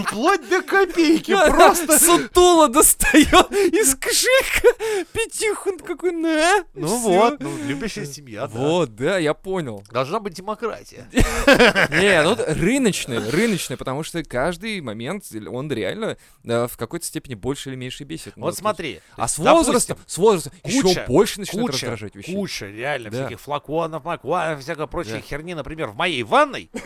вплоть 0.03 0.47
до 0.49 0.61
копейки, 0.61 1.35
просто. 1.49 1.99
Сутула 1.99 2.67
достает 2.67 3.51
из 3.51 3.95
кошелька 3.95 4.69
пятиху, 5.11 5.69
он 5.71 5.77
такой, 5.79 6.11
на. 6.11 6.63
Ну 6.73 6.87
вот, 6.97 7.39
ну, 7.39 7.51
любящая 7.65 8.05
семья, 8.05 8.47
да. 8.47 8.59
Вот, 8.59 8.95
да, 8.95 9.17
я 9.17 9.33
понял. 9.33 9.83
Должна 9.91 10.19
быть 10.19 10.33
демократия. 10.33 11.07
Не, 11.11 12.21
ну 12.23 12.35
рыночный, 12.37 13.19
рыночный, 13.29 13.77
потому 13.77 14.03
что 14.03 14.23
каждый 14.23 14.81
момент, 14.81 15.25
он 15.49 15.71
реально 15.71 16.17
э, 16.43 16.67
в 16.67 16.77
какой-то 16.77 17.05
степени 17.05 17.35
больше 17.35 17.69
или 17.69 17.75
меньше 17.75 18.03
бесит. 18.03 18.33
Ну, 18.35 18.45
Вот 18.45 18.57
смотри. 18.57 19.01
А 19.15 19.27
с 19.27 19.37
возрастом, 19.37 19.97
с 20.05 20.17
возрастом 20.17 20.53
еще 20.63 21.05
больше 21.07 21.39
начинает 21.39 21.69
раздражать 21.69 22.15
вещей. 22.15 22.35
Куча, 22.35 22.67
реально, 22.67 23.11
всяких 23.11 23.39
флаконов, 23.39 24.03
макуанов, 24.03 24.61
всякой 24.61 24.87
прочей 24.87 25.21
херни, 25.21 25.53
например, 25.53 25.89
в 25.89 25.95
моей 25.95 26.23
ванной. 26.23 26.69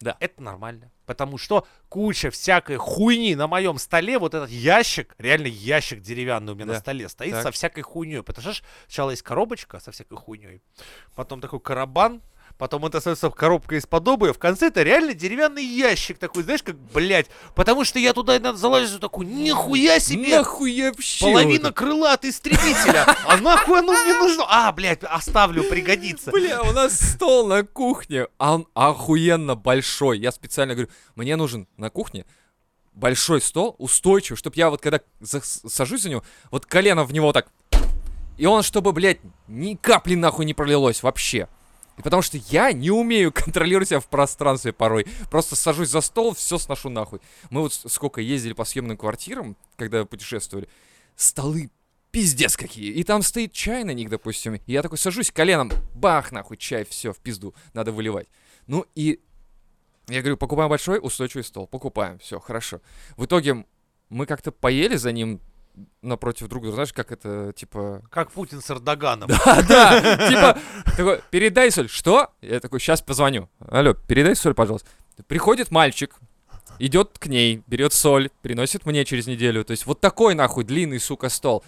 Да. 0.00 0.16
Это 0.20 0.42
нормально. 0.42 0.90
Потому 1.06 1.38
что 1.38 1.66
куча 1.88 2.30
всякой 2.30 2.76
хуйни 2.76 3.34
на 3.34 3.46
моем 3.48 3.78
столе, 3.78 4.18
вот 4.18 4.34
этот 4.34 4.50
ящик, 4.50 5.14
реально 5.18 5.46
ящик 5.48 6.00
деревянный 6.00 6.52
у 6.52 6.56
меня 6.56 6.66
Да. 6.66 6.72
на 6.74 6.78
столе 6.78 7.08
стоит 7.08 7.32
Так. 7.32 7.42
со 7.42 7.50
всякой 7.50 7.82
хуйней. 7.82 8.22
Потому 8.22 8.52
что 8.52 8.64
сначала 8.86 9.10
есть 9.10 9.22
коробочка 9.22 9.80
со 9.80 9.90
всякой 9.90 10.16
хуйней, 10.18 10.62
потом 11.16 11.40
такой 11.40 11.60
карабан, 11.60 12.22
потом 12.58 12.84
это 12.84 13.00
становится 13.00 13.30
коробка 13.30 13.76
из-под 13.76 14.06
обуви, 14.08 14.32
в 14.32 14.38
конце 14.38 14.66
это 14.66 14.82
реально 14.82 15.14
деревянный 15.14 15.64
ящик 15.64 16.18
такой, 16.18 16.42
знаешь, 16.42 16.62
как, 16.62 16.76
блядь, 16.76 17.26
потому 17.54 17.84
что 17.84 17.98
я 17.98 18.12
туда 18.12 18.36
иногда 18.36 18.58
залазю 18.58 18.98
такой, 18.98 19.26
нихуя 19.26 20.00
себе, 20.00 20.36
Нахуй 20.36 20.72
я 20.72 20.90
вообще 20.90 21.24
Половина 21.24 21.72
крыла 21.72 22.12
от 22.12 22.24
истребителя. 22.24 23.06
А 23.24 23.36
нахуй 23.36 23.78
оно 23.78 23.92
мне 23.92 24.14
нужно? 24.14 24.44
А, 24.48 24.72
блядь, 24.72 25.04
оставлю, 25.04 25.64
пригодится. 25.64 26.30
Бля, 26.30 26.60
у 26.62 26.72
нас 26.72 26.98
стол 26.98 27.46
на 27.46 27.62
кухне, 27.62 28.26
а 28.38 28.54
он 28.56 28.66
охуенно 28.74 29.54
большой. 29.54 30.18
Я 30.18 30.32
специально 30.32 30.74
говорю, 30.74 30.90
мне 31.14 31.36
нужен 31.36 31.68
на 31.76 31.90
кухне 31.90 32.26
большой 32.92 33.40
стол, 33.40 33.76
устойчивый, 33.78 34.36
чтобы 34.36 34.56
я 34.56 34.70
вот 34.70 34.80
когда 34.80 35.00
за- 35.20 35.42
сажусь 35.42 36.02
за 36.02 36.10
него, 36.10 36.24
вот 36.50 36.66
колено 36.66 37.04
в 37.04 37.12
него 37.12 37.32
так... 37.32 37.48
И 38.36 38.46
он, 38.46 38.62
чтобы, 38.62 38.92
блядь, 38.92 39.18
ни 39.48 39.74
капли 39.74 40.14
нахуй 40.14 40.44
не 40.44 40.54
пролилось 40.54 41.02
вообще. 41.02 41.48
Потому 42.02 42.22
что 42.22 42.38
я 42.48 42.72
не 42.72 42.90
умею 42.90 43.32
контролировать 43.34 43.88
себя 43.88 44.00
в 44.00 44.06
пространстве 44.06 44.72
порой. 44.72 45.06
Просто 45.30 45.56
сажусь 45.56 45.88
за 45.88 46.00
стол, 46.00 46.34
все 46.34 46.58
сношу 46.58 46.88
нахуй. 46.88 47.20
Мы 47.50 47.60
вот 47.60 47.72
сколько 47.72 48.20
ездили 48.20 48.52
по 48.52 48.64
съемным 48.64 48.96
квартирам, 48.96 49.56
когда 49.76 50.04
путешествовали, 50.04 50.68
столы 51.16 51.70
пиздец 52.10 52.56
какие. 52.56 52.92
И 52.92 53.04
там 53.04 53.22
стоит 53.22 53.52
чай 53.52 53.84
на 53.84 53.92
них, 53.92 54.08
допустим. 54.08 54.54
И 54.54 54.60
я 54.66 54.82
такой 54.82 54.98
сажусь 54.98 55.30
коленом, 55.30 55.70
бах, 55.94 56.32
нахуй, 56.32 56.56
чай, 56.56 56.86
все, 56.88 57.12
в 57.12 57.18
пизду, 57.18 57.54
надо 57.74 57.92
выливать. 57.92 58.28
Ну 58.66 58.86
и 58.94 59.20
я 60.08 60.20
говорю, 60.20 60.36
покупаем 60.36 60.70
большой 60.70 61.00
устойчивый 61.02 61.44
стол. 61.44 61.66
Покупаем, 61.66 62.18
все, 62.18 62.40
хорошо. 62.40 62.80
В 63.16 63.26
итоге 63.26 63.66
мы 64.08 64.24
как-то 64.24 64.52
поели 64.52 64.96
за 64.96 65.12
ним 65.12 65.40
напротив 66.02 66.48
друг 66.48 66.62
друга, 66.62 66.74
знаешь, 66.74 66.92
как 66.92 67.12
это, 67.12 67.52
типа... 67.54 68.02
Как 68.10 68.30
Путин 68.30 68.60
с 68.60 68.70
Эрдоганом. 68.70 69.30
А, 69.44 69.62
да, 69.62 70.28
типа, 70.28 70.58
такой, 70.96 71.20
передай 71.30 71.70
соль. 71.70 71.88
Что? 71.88 72.30
Я 72.40 72.60
такой, 72.60 72.80
сейчас 72.80 73.02
позвоню. 73.02 73.48
Алло, 73.68 73.94
передай 73.94 74.36
соль, 74.36 74.54
пожалуйста. 74.54 74.88
Приходит 75.26 75.70
мальчик, 75.70 76.14
идет 76.78 77.18
к 77.18 77.26
ней, 77.26 77.62
берет 77.66 77.92
соль, 77.92 78.30
приносит 78.42 78.86
мне 78.86 79.04
через 79.04 79.26
неделю. 79.26 79.64
То 79.64 79.72
есть 79.72 79.86
вот 79.86 80.00
такой 80.00 80.34
нахуй 80.34 80.64
длинный, 80.64 81.00
сука, 81.00 81.28
стол. 81.28 81.64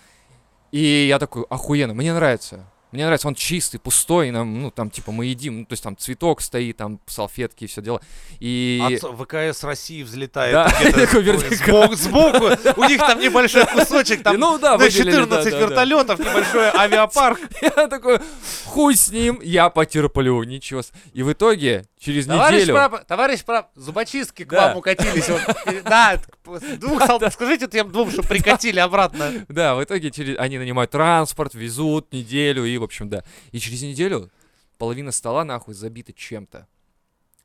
И 0.73 1.07
я 1.09 1.19
такой, 1.19 1.45
охуенно, 1.49 1.95
мне 1.95 2.15
нравится. 2.15 2.67
Мне 2.93 3.05
нравится, 3.05 3.29
он 3.29 3.35
чистый, 3.35 3.79
пустой, 3.79 4.31
нам, 4.31 4.63
ну, 4.63 4.71
там, 4.71 4.91
типа, 4.91 5.13
мы 5.13 5.27
едим, 5.27 5.61
ну, 5.61 5.65
то 5.65 5.75
есть 5.75 5.83
там 5.83 5.97
цветок 5.97 6.41
стоит, 6.41 6.77
там, 6.77 7.01
салфетки 7.07 7.65
и 7.65 7.67
все 7.67 7.81
дела. 7.81 8.01
И... 8.41 8.83
От 8.83 9.21
ВКС 9.21 9.63
России 9.63 10.03
взлетает 10.03 10.53
Да, 10.53 10.69
сбоку, 11.57 11.95
сбоку. 11.95 12.45
У 12.81 12.85
них 12.85 12.99
там 12.99 13.21
небольшой 13.21 13.67
кусочек, 13.67 14.23
там 14.23 14.37
ну 14.39 14.59
да, 14.59 14.73
на 14.73 14.79
выделили, 14.79 15.25
да, 15.25 15.43
14 15.43 15.45
да, 15.45 15.51
да. 15.51 15.67
вертолетов, 15.67 16.19
небольшой 16.19 16.69
авиапарк. 16.75 17.41
Я 17.63 17.87
такой, 17.89 18.19
хуй 18.65 18.97
с 18.97 19.11
ним, 19.11 19.41
я 19.43 19.71
потерплю, 19.71 20.43
ничего. 20.43 20.83
И 21.13 21.23
в 21.23 21.33
итоге, 21.33 21.85
через 21.99 22.27
Товарищ 22.27 22.63
неделю... 22.63 22.75
прапор, 22.75 23.05
товарищ 23.05 23.45
прапор, 23.45 23.71
зубочистки 23.75 24.45
к 24.45 24.53
вам 24.53 24.77
укатились. 24.77 25.31
Да, 25.85 26.21
двух 26.79 27.05
солдат, 27.05 27.33
скажите 27.33 27.69
тем 27.69 27.93
двум, 27.93 28.11
что 28.11 28.23
прикатили 28.23 28.81
обратно. 28.81 29.45
Да, 29.49 29.75
в 29.75 29.85
итоге 29.85 30.11
через... 30.11 30.39
они 30.39 30.59
нанимают 30.59 30.91
транспорт, 30.91 31.55
везут 31.55 32.13
неделю, 32.13 32.65
и, 32.65 32.79
в 32.81 32.83
общем, 32.83 33.09
да. 33.09 33.25
И 33.53 33.59
через 33.59 33.83
неделю 33.83 34.31
половина 34.79 35.13
стола, 35.13 35.45
нахуй, 35.45 35.75
забита 35.75 36.13
чем-то. 36.13 36.67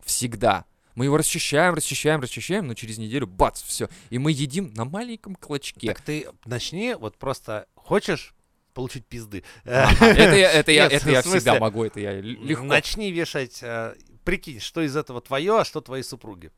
Всегда. 0.04 0.66
Мы 0.96 1.06
его 1.06 1.18
расчищаем, 1.18 1.74
расчищаем, 1.74 2.22
расчищаем, 2.22 2.68
но 2.68 2.74
через 2.74 2.98
неделю, 2.98 3.28
бац, 3.28 3.62
все. 3.62 3.90
И 4.10 4.18
мы 4.18 4.32
едим 4.32 4.74
на 4.74 4.86
маленьком 4.86 5.36
клочке. 5.36 5.88
Так 5.88 6.02
ты 6.02 6.28
начни, 6.46 6.96
вот 6.96 7.18
просто 7.18 7.68
хочешь 7.76 8.34
получить 8.74 9.06
пизды. 9.06 9.44
Ага, 9.66 10.06
Это 10.08 10.36
я, 10.36 10.52
это 10.52 10.72
я, 10.72 10.84
Нет, 10.84 10.94
это 10.94 11.10
я 11.10 11.22
всегда 11.22 11.60
могу, 11.60 11.84
это 11.84 12.00
я 12.00 12.20
легко. 12.22 12.64
Начни 12.64 13.12
вешать, 13.12 13.60
э, 13.62 13.96
прикинь, 14.24 14.60
что 14.60 14.82
из 14.82 14.96
этого 14.96 15.22
твое, 15.22 15.62
а 15.62 15.66
что 15.66 15.82
твои 15.82 16.04
супруги. 16.04 16.52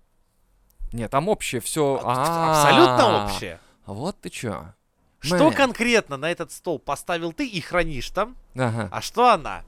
Нет, 0.93 1.11
там 1.11 1.27
общее 1.29 1.61
все. 1.61 1.99
Абсолютно 2.03 3.25
общее. 3.25 3.59
Вот 3.85 4.19
ты 4.21 4.29
чё. 4.29 4.73
Что 5.19 5.51
конкретно 5.51 6.17
на 6.17 6.31
этот 6.31 6.51
стол 6.51 6.79
поставил 6.79 7.33
ты 7.33 7.47
и 7.47 7.59
хранишь 7.61 8.09
там, 8.09 8.35
Ага. 8.55 8.89
а 8.91 9.01
что 9.01 9.29
она? 9.29 9.63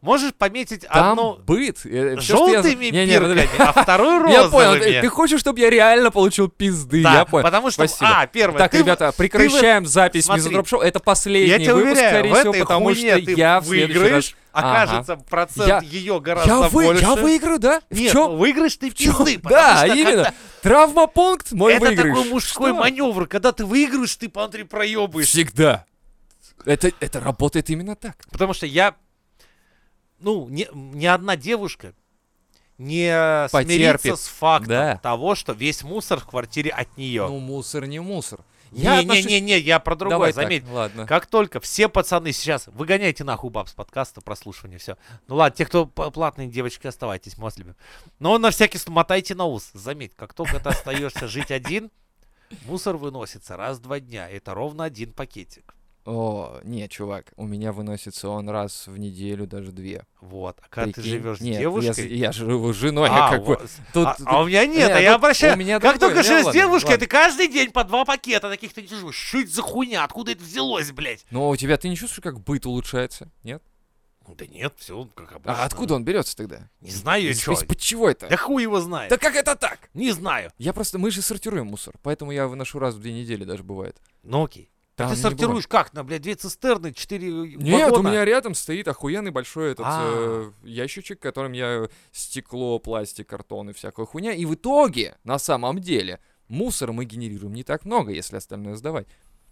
Можешь 0.00 0.32
пометить 0.32 0.86
Там 0.88 1.10
одну 1.10 1.36
быт. 1.46 1.80
э, 1.84 2.16
всё, 2.16 2.36
что 2.36 2.48
я 2.48 2.62
за- 2.62 2.68
желтыми 2.70 2.86
Не, 2.86 3.04
не, 3.04 3.16
а 3.58 3.72
вторую 3.82 4.28
Я 4.30 4.48
понял, 4.48 4.70
розовыми. 4.72 4.80
ты, 4.94 5.00
ты 5.02 5.08
хочешь, 5.10 5.40
чтобы 5.40 5.60
я 5.60 5.68
реально 5.68 6.10
получил 6.10 6.48
пизды, 6.48 7.02
Да, 7.02 7.12
я 7.18 7.24
понял. 7.26 7.44
потому 7.44 7.70
что, 7.70 7.86
Спасибо. 7.86 8.20
а, 8.20 8.26
первое, 8.26 8.58
Так, 8.60 8.70
ты 8.70 8.78
ребята, 8.78 9.12
прекращаем 9.14 9.84
запись 9.86 10.24
смотри, 10.24 10.40
Мизантроп 10.40 10.68
Шоу. 10.68 10.80
Это 10.80 11.00
последний 11.00 11.64
я 11.66 11.74
выпуск, 11.74 11.92
уверяю, 11.92 12.14
скорее 12.14 12.32
в 12.32 12.38
всего, 12.38 12.52
потому 12.64 12.94
что 12.94 13.02
ты 13.02 13.32
я 13.34 13.60
в 13.60 13.66
следующий 13.66 13.92
раз... 13.98 14.02
выиграешь, 14.02 14.36
Ага. 14.52 14.70
окажется 14.82 15.16
процент 15.28 15.68
Я- 15.68 15.80
ее 15.82 16.18
гораздо 16.20 16.50
Я, 16.50 16.60
вы, 16.70 16.84
больше. 16.84 17.02
я 17.02 17.14
выиграю, 17.16 17.58
да? 17.58 17.80
В 17.90 17.94
Нет, 18.00 18.12
чём? 18.12 18.36
выиграешь 18.38 18.76
ты 18.78 18.90
В 18.90 18.94
пизды, 18.94 19.38
Да, 19.42 19.76
что 19.76 19.86
именно. 19.94 20.10
когда- 20.24 20.34
Травмопункт 20.62 21.52
мой 21.52 21.74
Это 21.74 21.86
выигрыш. 21.86 22.14
такой 22.16 22.30
мужской 22.30 22.70
Что? 22.70 22.78
маневр, 22.80 23.26
когда 23.26 23.52
ты 23.52 23.64
выигрываешь, 23.64 24.14
ты 24.16 24.28
внутри 24.28 24.64
проебываешь. 24.64 25.28
Всегда. 25.28 25.84
Это, 26.64 26.92
это 27.00 27.20
работает 27.20 27.70
именно 27.70 27.96
так. 27.96 28.16
Потому 28.30 28.52
что 28.52 28.66
я, 28.66 28.94
ну, 30.18 30.48
ни, 30.48 30.68
ни 30.72 31.06
одна 31.06 31.36
девушка 31.36 31.94
не 32.76 33.48
Потерпит. 33.50 33.76
смирится 33.76 34.16
с 34.16 34.26
фактом 34.26 34.68
Да. 34.68 35.00
того, 35.02 35.34
что 35.34 35.52
весь 35.52 35.82
мусор 35.82 36.20
в 36.20 36.26
квартире 36.26 36.70
от 36.70 36.96
нее. 36.96 37.26
Ну, 37.26 37.38
мусор 37.38 37.86
не 37.86 38.00
мусор. 38.00 38.40
Я 38.72 39.00
отношусь- 39.00 39.26
Не-не-не, 39.26 39.58
я 39.58 39.78
про 39.80 39.96
другое, 39.96 40.16
Давай 40.16 40.32
так, 40.32 40.42
заметь. 40.44 40.64
ладно. 40.68 41.06
Как 41.06 41.26
только 41.26 41.60
все 41.60 41.88
пацаны 41.88 42.32
сейчас, 42.32 42.66
выгоняйте 42.68 43.24
нахуй 43.24 43.50
баб 43.50 43.68
с 43.68 43.72
подкаста, 43.72 44.20
прослушивания, 44.20 44.78
все. 44.78 44.96
Ну 45.28 45.36
ладно, 45.36 45.56
те, 45.56 45.66
кто 45.66 45.86
платные 45.86 46.48
девочки, 46.48 46.86
оставайтесь, 46.86 47.36
мы 47.38 47.44
вас 47.44 47.58
любим. 47.58 47.76
Но 48.18 48.38
на 48.38 48.50
всякий 48.50 48.78
случай 48.78 48.94
мотайте 48.94 49.34
на 49.34 49.44
ус. 49.46 49.70
Заметь, 49.74 50.12
как 50.16 50.34
только 50.34 50.60
ты 50.60 50.68
остаешься 50.68 51.26
жить 51.28 51.50
один, 51.50 51.90
мусор 52.64 52.96
выносится 52.96 53.56
раз 53.56 53.78
в 53.78 53.82
два 53.82 54.00
дня. 54.00 54.28
Это 54.28 54.54
ровно 54.54 54.84
один 54.84 55.12
пакетик. 55.12 55.74
О, 56.12 56.58
не, 56.64 56.88
чувак, 56.88 57.26
у 57.36 57.46
меня 57.46 57.72
выносится 57.72 58.28
он 58.28 58.48
раз 58.48 58.88
в 58.88 58.96
неделю, 58.98 59.46
даже 59.46 59.70
две. 59.70 60.04
Вот. 60.20 60.58
А 60.60 60.68
когда 60.68 60.86
ты 60.92 60.94
Прикинь? 60.94 61.10
живешь 61.12 61.38
с 61.38 61.40
Нет, 61.40 61.54
я, 61.54 61.60
девушкой... 61.60 61.92
с- 61.92 61.98
я 62.10 62.32
живу 62.32 62.72
с 62.72 62.76
женой, 62.76 63.08
А, 63.12 63.30
как 63.30 63.40
бы. 63.44 63.46
вот. 63.46 63.70
Тут, 63.92 64.06
а, 64.06 64.16
а 64.26 64.42
у 64.42 64.46
меня 64.48 64.66
нет, 64.66 64.88
Не, 64.88 64.92
а 64.94 64.98
я 65.00 65.10
тут 65.12 65.18
обращаю. 65.18 65.54
у 65.54 65.56
меня 65.56 65.78
как 65.78 65.98
другой, 66.00 66.16
только 66.16 66.22
живешь 66.28 66.46
с 66.46 66.52
девушкой, 66.52 66.90
ладно. 66.92 66.98
ты 66.98 67.06
каждый 67.06 67.46
день 67.46 67.70
по 67.70 67.84
два 67.84 68.04
пакета 68.04 68.48
таких 68.50 68.72
ты 68.72 68.82
не 68.82 68.88
чувствуешь. 68.88 69.14
Что 69.14 69.38
это 69.38 69.50
за 69.50 69.62
хуйня? 69.62 70.02
Откуда 70.02 70.32
это 70.32 70.42
взялось, 70.42 70.90
блядь? 70.90 71.24
Но 71.30 71.48
у 71.48 71.56
тебя 71.56 71.76
ты 71.76 71.88
не 71.88 71.96
чувствуешь, 71.96 72.22
как 72.24 72.40
быт 72.40 72.66
улучшается? 72.66 73.30
Нет? 73.44 73.62
Да 74.36 74.46
нет, 74.46 74.74
все 74.78 75.08
как 75.14 75.32
обычно. 75.32 75.54
А 75.60 75.64
откуда 75.64 75.94
он 75.94 76.04
берется 76.04 76.36
тогда? 76.36 76.68
Не 76.80 76.90
знаю 76.90 77.22
я 77.24 77.30
Из- 77.30 77.40
чё. 77.40 77.52
Из-под 77.52 77.78
чего 77.78 78.08
это? 78.08 78.28
Да 78.28 78.36
хуй 78.36 78.62
его 78.62 78.80
знает. 78.80 79.10
Да 79.10 79.16
как 79.18 79.34
это 79.34 79.56
так? 79.56 79.90
Не 79.94 80.12
знаю. 80.12 80.52
Я 80.58 80.72
просто, 80.72 80.98
мы 80.98 81.10
же 81.10 81.20
сортируем 81.22 81.66
мусор, 81.66 81.94
поэтому 82.02 82.30
я 82.30 82.46
выношу 82.46 82.78
раз 82.78 82.94
в 82.94 83.00
две 83.00 83.12
недели 83.12 83.44
даже 83.44 83.62
бывает. 83.64 83.96
Ну 84.22 84.44
окей. 84.44 84.70
Там 85.00 85.10
ты 85.10 85.16
сортируешь 85.16 85.66
как? 85.66 85.92
На, 85.92 86.04
блядь, 86.04 86.22
две 86.22 86.34
цистерны, 86.34 86.92
четыре 86.92 87.30
Нет, 87.30 87.88
у 87.88 87.94
вагона? 87.96 88.08
меня 88.08 88.24
рядом 88.24 88.54
стоит 88.54 88.88
охуенный 88.88 89.30
большой 89.30 89.72
этот 89.72 89.86
А. 89.88 90.02
э, 90.02 90.52
ящичек, 90.62 91.20
которым 91.20 91.52
я 91.52 91.88
стекло, 92.12 92.78
пластик, 92.78 93.28
картон 93.28 93.70
и 93.70 93.72
всякая 93.72 94.06
хуйня. 94.06 94.32
И 94.32 94.44
в 94.44 94.54
итоге, 94.54 95.16
на 95.24 95.38
самом 95.38 95.80
деле, 95.80 96.20
мусор 96.48 96.92
мы 96.92 97.04
генерируем 97.04 97.54
не 97.54 97.62
так 97.64 97.84
много, 97.84 98.12
если 98.12 98.36
остальное 98.36 98.76
сдавать. 98.76 99.06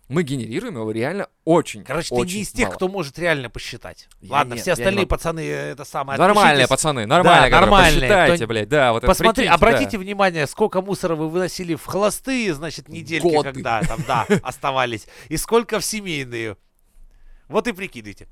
Мы 0.09 0.23
генерируем 0.23 0.75
его 0.77 0.91
реально 0.91 1.29
очень, 1.45 1.85
Короче, 1.85 2.09
ты 2.09 2.15
очень 2.15 2.37
не 2.37 2.43
из 2.43 2.51
тех, 2.51 2.69
мало. 2.69 2.77
кто 2.77 2.89
может 2.89 3.19
реально 3.19 3.51
посчитать. 3.51 4.09
Я 4.23 4.33
Ладно, 4.33 4.55
нет, 4.55 4.63
все 4.63 4.73
остальные 4.73 5.07
пацаны, 5.07 5.41
это 5.41 5.85
самое, 5.85 6.19
Нормальные 6.19 6.65
отпишитесь. 6.65 6.69
пацаны, 6.71 7.07
нормальные, 7.07 7.51
которые 7.51 7.61
нормальные, 7.61 8.01
посчитайте, 8.01 8.37
кто- 8.37 8.47
блядь, 8.47 8.69
да, 8.71 8.93
вот 8.93 8.99
это 9.05 9.07
Посмотри, 9.07 9.43
прикиньте, 9.45 9.49
да. 9.51 9.55
обратите 9.55 9.99
внимание, 9.99 10.47
сколько 10.47 10.81
мусора 10.81 11.15
вы 11.15 11.29
выносили 11.29 11.75
в 11.75 11.85
холостые, 11.85 12.55
значит, 12.55 12.89
недельки, 12.89 13.23
Годы. 13.27 13.53
когда 13.53 13.83
там, 13.83 14.01
да, 14.07 14.27
оставались, 14.43 15.07
и 15.29 15.37
сколько 15.37 15.79
в 15.79 15.85
семейные. 15.85 16.57
Вот 17.49 17.69
и 17.69 17.73
прикидывайте. 17.73 18.29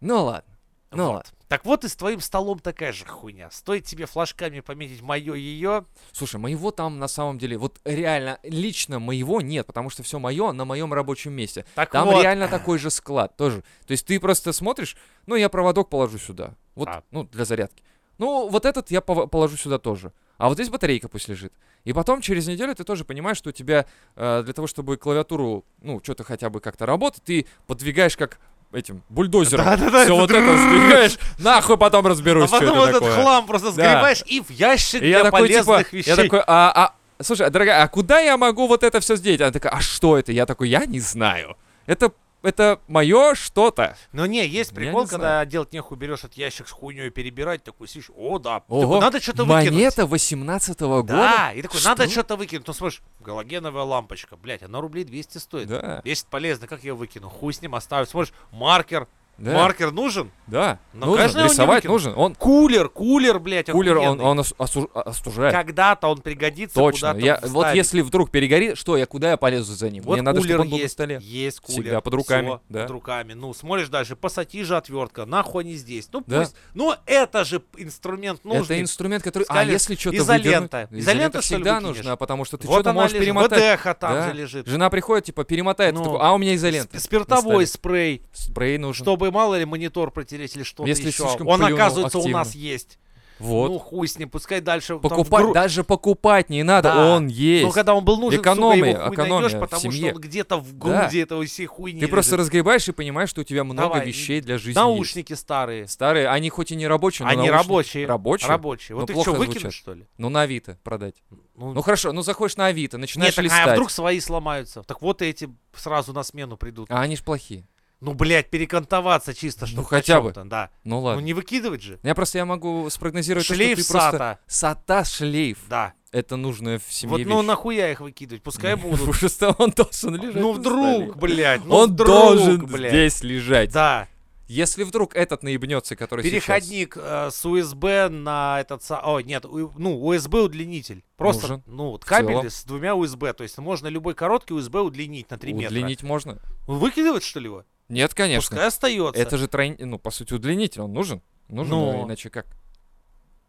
Ну 0.00 0.24
ладно, 0.24 0.53
ну 0.96 1.12
Вот. 1.12 1.26
Так 1.48 1.64
вот 1.64 1.84
и 1.84 1.88
с 1.88 1.94
твоим 1.94 2.20
столом 2.20 2.58
такая 2.58 2.92
же 2.92 3.04
хуйня. 3.04 3.50
Стоит 3.50 3.84
тебе 3.84 4.06
флажками 4.06 4.60
пометить 4.60 5.02
мое 5.02 5.34
ее. 5.34 5.84
Слушай, 6.10 6.40
моего 6.40 6.70
там 6.70 6.98
на 6.98 7.06
самом 7.06 7.38
деле, 7.38 7.58
вот 7.58 7.80
реально, 7.84 8.40
лично 8.42 8.98
моего 8.98 9.40
нет, 9.40 9.66
потому 9.66 9.90
что 9.90 10.02
все 10.02 10.18
мое 10.18 10.52
на 10.52 10.64
моем 10.64 10.92
рабочем 10.92 11.32
месте. 11.32 11.64
Так 11.74 11.90
Там 11.90 12.08
вот. 12.08 12.22
реально 12.22 12.48
такой 12.48 12.78
же 12.78 12.90
склад 12.90 13.36
тоже. 13.36 13.62
То 13.86 13.92
есть 13.92 14.06
ты 14.06 14.18
просто 14.18 14.52
смотришь, 14.52 14.96
ну, 15.26 15.36
я 15.36 15.48
проводок 15.48 15.90
положу 15.90 16.18
сюда. 16.18 16.54
Вот, 16.74 16.88
А. 16.88 17.04
ну, 17.12 17.24
для 17.24 17.44
зарядки. 17.44 17.84
Ну, 18.18 18.48
вот 18.48 18.64
этот 18.64 18.90
я 18.90 19.00
положу 19.00 19.56
сюда 19.56 19.78
тоже. 19.78 20.12
А 20.36 20.48
вот 20.48 20.54
здесь 20.54 20.68
батарейка 20.70 21.08
пусть 21.08 21.28
лежит. 21.28 21.52
И 21.84 21.92
потом 21.92 22.20
через 22.20 22.48
неделю 22.48 22.74
ты 22.74 22.82
тоже 22.82 23.04
понимаешь, 23.04 23.36
что 23.36 23.50
у 23.50 23.52
тебя 23.52 23.86
э, 24.16 24.42
для 24.42 24.52
того, 24.52 24.66
чтобы 24.66 24.96
клавиатуру, 24.96 25.64
ну, 25.82 26.00
что-то 26.02 26.24
хотя 26.24 26.50
бы 26.50 26.60
как-то 26.60 26.86
работать, 26.86 27.22
ты 27.22 27.46
подвигаешь 27.66 28.16
как 28.16 28.40
этим 28.74 29.02
бульдозером. 29.08 29.64
Да-да-да, 29.64 30.04
Все 30.04 30.14
это 30.14 30.14
вот 30.14 30.30
это 30.30 30.56
сдвигаешь, 30.56 31.18
нахуй 31.38 31.78
потом 31.78 32.06
А 32.06 32.08
разберусь, 32.08 32.48
что 32.48 32.60
потом 32.60 32.78
это 32.80 32.98
этот 32.98 33.14
хлам 33.14 33.46
просто 33.46 33.70
сгребаешь 33.72 34.22
и 34.26 34.40
в 34.40 34.50
ящик 34.50 35.00
для 35.00 35.20
типа, 35.20 35.30
полезных 35.30 35.92
вещей. 35.92 36.10
я 36.10 36.16
такой, 36.16 36.40
а, 36.46 36.92
а, 37.18 37.22
слушай, 37.22 37.48
дорогая, 37.50 37.82
а 37.82 37.88
куда 37.88 38.20
я 38.20 38.36
могу 38.36 38.66
вот 38.66 38.82
это 38.82 39.00
все 39.00 39.16
сделать? 39.16 39.40
Она 39.40 39.52
такая, 39.52 39.72
а 39.72 39.80
что 39.80 40.18
это? 40.18 40.32
Я 40.32 40.46
такой, 40.46 40.68
я 40.68 40.86
не 40.86 41.00
знаю. 41.00 41.56
Это, 41.86 42.12
это 42.44 42.80
мое 42.88 43.34
что-то. 43.34 43.96
Ну 44.12 44.26
не, 44.26 44.46
есть 44.46 44.74
прикол, 44.74 45.02
не 45.02 45.08
когда 45.08 45.44
делать 45.44 45.72
нехуй, 45.72 45.96
берешь 45.96 46.20
этот 46.20 46.34
ящик 46.34 46.68
с 46.68 46.70
хуйней 46.70 47.10
перебирать, 47.10 47.64
такой 47.64 47.88
сидишь, 47.88 48.10
о, 48.14 48.38
да, 48.38 48.62
Ого, 48.68 48.82
такой, 48.82 49.00
надо 49.00 49.20
что-то 49.20 49.44
выкинуть. 49.44 49.72
Монета 49.72 50.06
18 50.06 50.80
года? 50.80 51.12
Да, 51.12 51.52
и 51.52 51.62
такой, 51.62 51.80
надо 51.84 52.04
Что? 52.04 52.12
что-то 52.12 52.36
выкинуть. 52.36 52.66
Ну, 52.66 52.72
смотришь, 52.72 53.02
галогеновая 53.20 53.84
лампочка, 53.84 54.36
блядь, 54.36 54.62
она 54.62 54.80
рублей 54.80 55.04
200 55.04 55.38
стоит. 55.38 55.68
Да, 55.68 56.00
Весит 56.04 56.26
полезно, 56.26 56.66
как 56.66 56.84
я 56.84 56.90
ее 56.90 56.94
выкину? 56.94 57.28
Хуй 57.28 57.52
с 57.52 57.62
ним 57.62 57.74
оставлю. 57.74 58.06
Смотришь, 58.06 58.32
маркер, 58.52 59.08
да, 59.38 59.52
маркер 59.54 59.90
нужен? 59.92 60.30
да. 60.46 60.78
Ну, 60.92 61.16
его 61.16 61.38
не 61.38 61.44
рисовать 61.44 61.84
нужен. 61.84 62.12
Он, 62.16 62.34
Кулер, 62.34 62.88
кулер, 62.88 63.38
блядь, 63.40 63.70
кулер, 63.70 63.98
он, 63.98 64.20
он 64.20 64.40
осу- 64.40 64.90
остужает. 64.94 65.52
Когда-то 65.52 66.06
он 66.08 66.18
пригодится 66.18 66.74
Точно. 66.76 67.16
Я, 67.18 67.40
вот 67.42 67.74
если 67.74 68.00
вдруг 68.00 68.30
перегорит, 68.30 68.78
что 68.78 68.96
я 68.96 69.06
куда 69.06 69.30
я 69.30 69.36
полезу 69.36 69.74
за 69.74 69.90
ним? 69.90 70.04
Вот 70.04 70.12
Мне 70.14 70.22
надо, 70.22 70.40
чтобы 70.40 70.60
он 70.60 70.68
был 70.68 70.76
на 70.76 70.80
есть, 70.82 70.92
столе. 70.92 71.18
есть 71.22 71.60
кулер. 71.60 71.80
Всегда 71.82 72.00
под 72.00 72.14
руками, 72.14 72.46
Всё, 72.46 72.60
да. 72.68 72.82
под 72.82 72.90
руками. 72.92 73.32
Ну, 73.32 73.52
смотришь 73.54 73.88
дальше, 73.88 74.14
пассатижи 74.16 74.76
отвертка, 74.76 75.24
нахуй 75.26 75.64
они 75.64 75.74
здесь. 75.74 76.08
Ну, 76.12 76.22
Да. 76.26 76.40
пусть. 76.40 76.54
Ну, 76.74 76.94
это 77.06 77.44
же 77.44 77.62
инструмент 77.76 78.44
нужный. 78.44 78.62
Это 78.76 78.80
инструмент, 78.80 79.24
который... 79.24 79.42
А 79.44 79.46
Сказали, 79.46 79.72
если 79.72 79.94
что-то 79.96 80.16
изолента. 80.18 80.88
выдернуть? 80.90 81.02
Изолента, 81.02 81.38
ли, 81.38 81.42
всегда 81.42 81.80
нужна, 81.80 82.16
потому 82.16 82.44
что 82.44 82.56
ты 82.56 82.66
вот 82.68 82.74
что-то 82.76 82.92
можешь 82.92 83.12
лежит. 83.12 83.24
перемотать. 83.26 83.78
ВДХ 83.80 83.94
там 83.98 84.12
Да. 84.14 84.28
же 84.28 84.34
лежит. 84.34 84.66
Жена 84.68 84.90
приходит, 84.90 85.24
типа, 85.24 85.44
перемотает, 85.44 85.94
Ну, 85.94 86.18
а 86.20 86.32
у 86.32 86.38
меня 86.38 86.54
изолента. 86.54 86.96
Сп- 86.96 87.00
Спиртовой 87.00 87.64
на 87.64 87.66
спрей, 87.66 88.22
Спрей 88.32 88.78
нужен. 88.78 89.04
чтобы 89.04 89.23
мало 89.30 89.56
ли 89.58 89.64
монитор 89.64 90.10
протереть 90.10 90.56
или 90.56 90.62
что-то 90.62 90.88
Если 90.88 91.08
еще. 91.08 91.24
Он, 91.24 91.62
оказывается, 91.62 92.18
у 92.18 92.20
активно. 92.22 92.38
нас 92.38 92.54
есть. 92.54 92.98
Вот. 93.40 93.68
Ну, 93.68 93.78
хуй 93.80 94.06
с 94.06 94.16
ним, 94.16 94.30
пускай 94.30 94.60
дальше. 94.60 94.92
там 94.94 95.00
покупать, 95.00 95.42
гру- 95.42 95.52
даже 95.52 95.82
покупать 95.82 96.50
не 96.50 96.62
надо, 96.62 96.92
Да. 96.94 97.16
он 97.16 97.26
есть. 97.26 97.64
Ну, 97.64 97.72
когда 97.72 97.92
он 97.96 98.04
был 98.04 98.16
нужен, 98.16 98.40
Экономия, 98.40 98.92
сука, 98.92 99.00
его 99.00 99.04
хуй 99.06 99.14
экономия 99.16 99.40
найдешь, 99.48 99.60
потому 99.60 99.80
что 99.80 99.90
семье. 99.90 100.12
он 100.14 100.20
где-то 100.20 100.56
в 100.58 100.72
Да. 100.78 101.00
груди 101.00 101.18
этого 101.18 101.44
всей 101.44 101.66
хуйни 101.66 102.00
Ты 102.00 102.06
просто 102.06 102.30
лежит. 102.36 102.38
разгребаешь 102.42 102.86
и 102.88 102.92
понимаешь, 102.92 103.30
что 103.30 103.40
у 103.40 103.44
тебя 103.44 103.64
много 103.64 103.94
Давай, 103.94 104.06
вещей 104.06 104.40
для 104.40 104.56
жизни 104.56 104.78
Наушники 104.78 105.32
старые. 105.32 105.80
есть. 105.80 105.92
Старые, 105.94 106.28
они 106.28 106.48
хоть 106.48 106.70
и 106.70 106.76
не 106.76 106.86
рабочие, 106.86 107.26
но 107.26 107.32
Они 107.32 107.48
наушники- 107.48 107.52
рабочие. 107.66 108.06
Рабочие? 108.06 108.48
Рабочие. 108.48 108.94
Ну, 108.94 109.00
Вот 109.00 109.06
ты 109.08 109.12
что, 109.14 109.24
звучат. 109.34 109.38
выкинешь, 109.54 109.74
что 109.74 109.94
ли? 109.94 110.06
Ну, 110.16 110.28
на 110.28 110.42
Авито 110.42 110.78
продать. 110.84 111.16
Ну, 111.56 111.72
Ну, 111.74 111.82
хорошо, 111.82 112.12
ну 112.12 112.22
заходишь 112.22 112.56
на 112.56 112.66
Авито, 112.66 112.98
начинаешь 112.98 113.30
нет, 113.32 113.36
так, 113.36 113.44
листать. 113.46 113.66
а 113.66 113.72
вдруг 113.72 113.90
свои 113.90 114.20
сломаются? 114.20 114.84
Так 114.84 115.02
вот 115.02 115.22
эти 115.22 115.48
сразу 115.74 116.12
на 116.12 116.22
смену 116.22 116.56
придут. 116.56 116.86
А 116.88 117.00
они 117.00 117.16
ж 117.16 117.22
плохие. 117.24 117.66
Ну, 118.00 118.12
блядь, 118.12 118.50
перекантоваться 118.50 119.32
чисто, 119.34 119.66
что 119.66 119.82
хотя 119.82 120.20
бы. 120.20 120.32
Да. 120.32 120.70
Ну 120.84 120.96
Ну, 120.96 121.00
ладно. 121.00 121.20
не 121.20 121.32
выкидывать 121.32 121.82
же. 121.82 121.98
Я 122.02 122.14
просто 122.14 122.38
я 122.38 122.44
могу 122.44 122.88
спрогнозировать, 122.90 123.46
то, 123.48 123.54
Шлейф 123.54 123.78
что 123.78 123.86
ты 123.86 123.92
просто... 123.92 124.10
сата. 124.10 124.38
Сата 124.46 125.04
шлейф. 125.04 125.58
Да. 125.68 125.94
Это 126.12 126.36
нужная 126.36 126.78
в 126.78 126.92
семье 126.92 127.10
Вот, 127.12 127.18
вещь. 127.18 127.28
ну, 127.28 127.42
нахуя 127.42 127.90
их 127.90 128.00
выкидывать? 128.00 128.42
Пускай 128.42 128.76
будут. 128.76 129.18
Просто 129.18 129.54
он 129.58 129.70
должен 129.70 130.14
лежать 130.16 130.34
Ну, 130.36 130.52
вдруг, 130.52 131.16
блядь. 131.16 131.64
Ну, 131.64 131.74
он 131.76 131.92
вдруг, 131.92 132.08
должен 132.08 132.66
блядь. 132.66 132.90
здесь 132.92 133.22
лежать. 133.22 133.72
Да. 133.72 134.06
Если 134.46 134.84
вдруг 134.84 135.16
этот 135.16 135.42
наебнется, 135.42 135.96
который 135.96 136.22
сейчас... 136.22 136.32
Переходник 136.44 136.98
э, 137.00 137.30
с 137.32 137.42
USB 137.46 138.10
на 138.10 138.60
этот... 138.60 138.82
О, 138.90 139.18
нет, 139.20 139.46
у- 139.46 139.72
ну, 139.78 139.98
USB 140.12 140.42
удлинитель. 140.42 141.02
Просто, 141.16 141.48
Нужен. 141.48 141.62
ну, 141.66 141.90
вот 141.92 142.04
кабель 142.04 142.50
с 142.50 142.62
двумя 142.64 142.90
USB. 142.90 143.32
То 143.32 143.42
есть 143.42 143.56
можно 143.56 143.88
любой 143.88 144.12
короткий 144.14 144.52
USB 144.52 144.78
удлинить 144.82 145.30
на 145.30 145.38
3 145.38 145.52
метра. 145.54 145.68
Удлинить 145.68 146.02
можно? 146.02 146.38
Ну, 146.68 146.74
Выкидывать, 146.74 147.24
что 147.24 147.40
ли, 147.40 147.46
его? 147.46 147.64
Нет, 147.88 148.14
конечно. 148.14 148.50
Пускай 148.56 148.66
остается. 148.68 149.20
Это 149.20 149.36
же 149.38 149.46
тройн... 149.48 149.76
ну, 149.78 149.98
по 149.98 150.10
сути, 150.10 150.32
удлинитель, 150.34 150.82
он 150.82 150.92
нужен. 150.92 151.22
Нужен, 151.48 151.70
Ну. 151.70 152.02
а 152.02 152.06
иначе 152.06 152.30
как? 152.30 152.46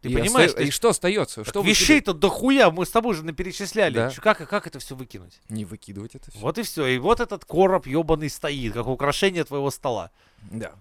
Ты 0.01 0.09
И 0.09 0.13
понимаешь, 0.13 0.49
оста- 0.49 0.61
ты- 0.61 0.67
И 0.67 0.71
что 0.71 0.89
остается? 0.89 1.35
Так 1.43 1.47
Что 1.47 1.61
Вещей-то 1.61 2.13
дохуя, 2.13 2.69
мы 2.69 2.85
с 2.85 2.89
тобой 2.89 3.15
же 3.15 3.23
наперечисляли. 3.23 3.95
Да. 3.95 4.11
Как, 4.21 4.47
как 4.47 4.67
это 4.67 4.77
все 4.79 4.95
выкинуть? 4.95 5.39
Не 5.49 5.65
выкидывать 5.65 6.13
это 6.15 6.29
все. 6.29 6.39
Вот 6.39 6.57
и 6.57 6.63
все. 6.63 6.85
И 6.87 6.97
вот 6.99 7.19
этот 7.21 7.45
короб 7.45 7.87
ебаный 7.87 8.29
стоит, 8.29 8.73
как 8.73 8.87
украшение 8.87 9.43
твоего 9.45 9.71
стола. 9.71 10.11
Да. 10.51 10.73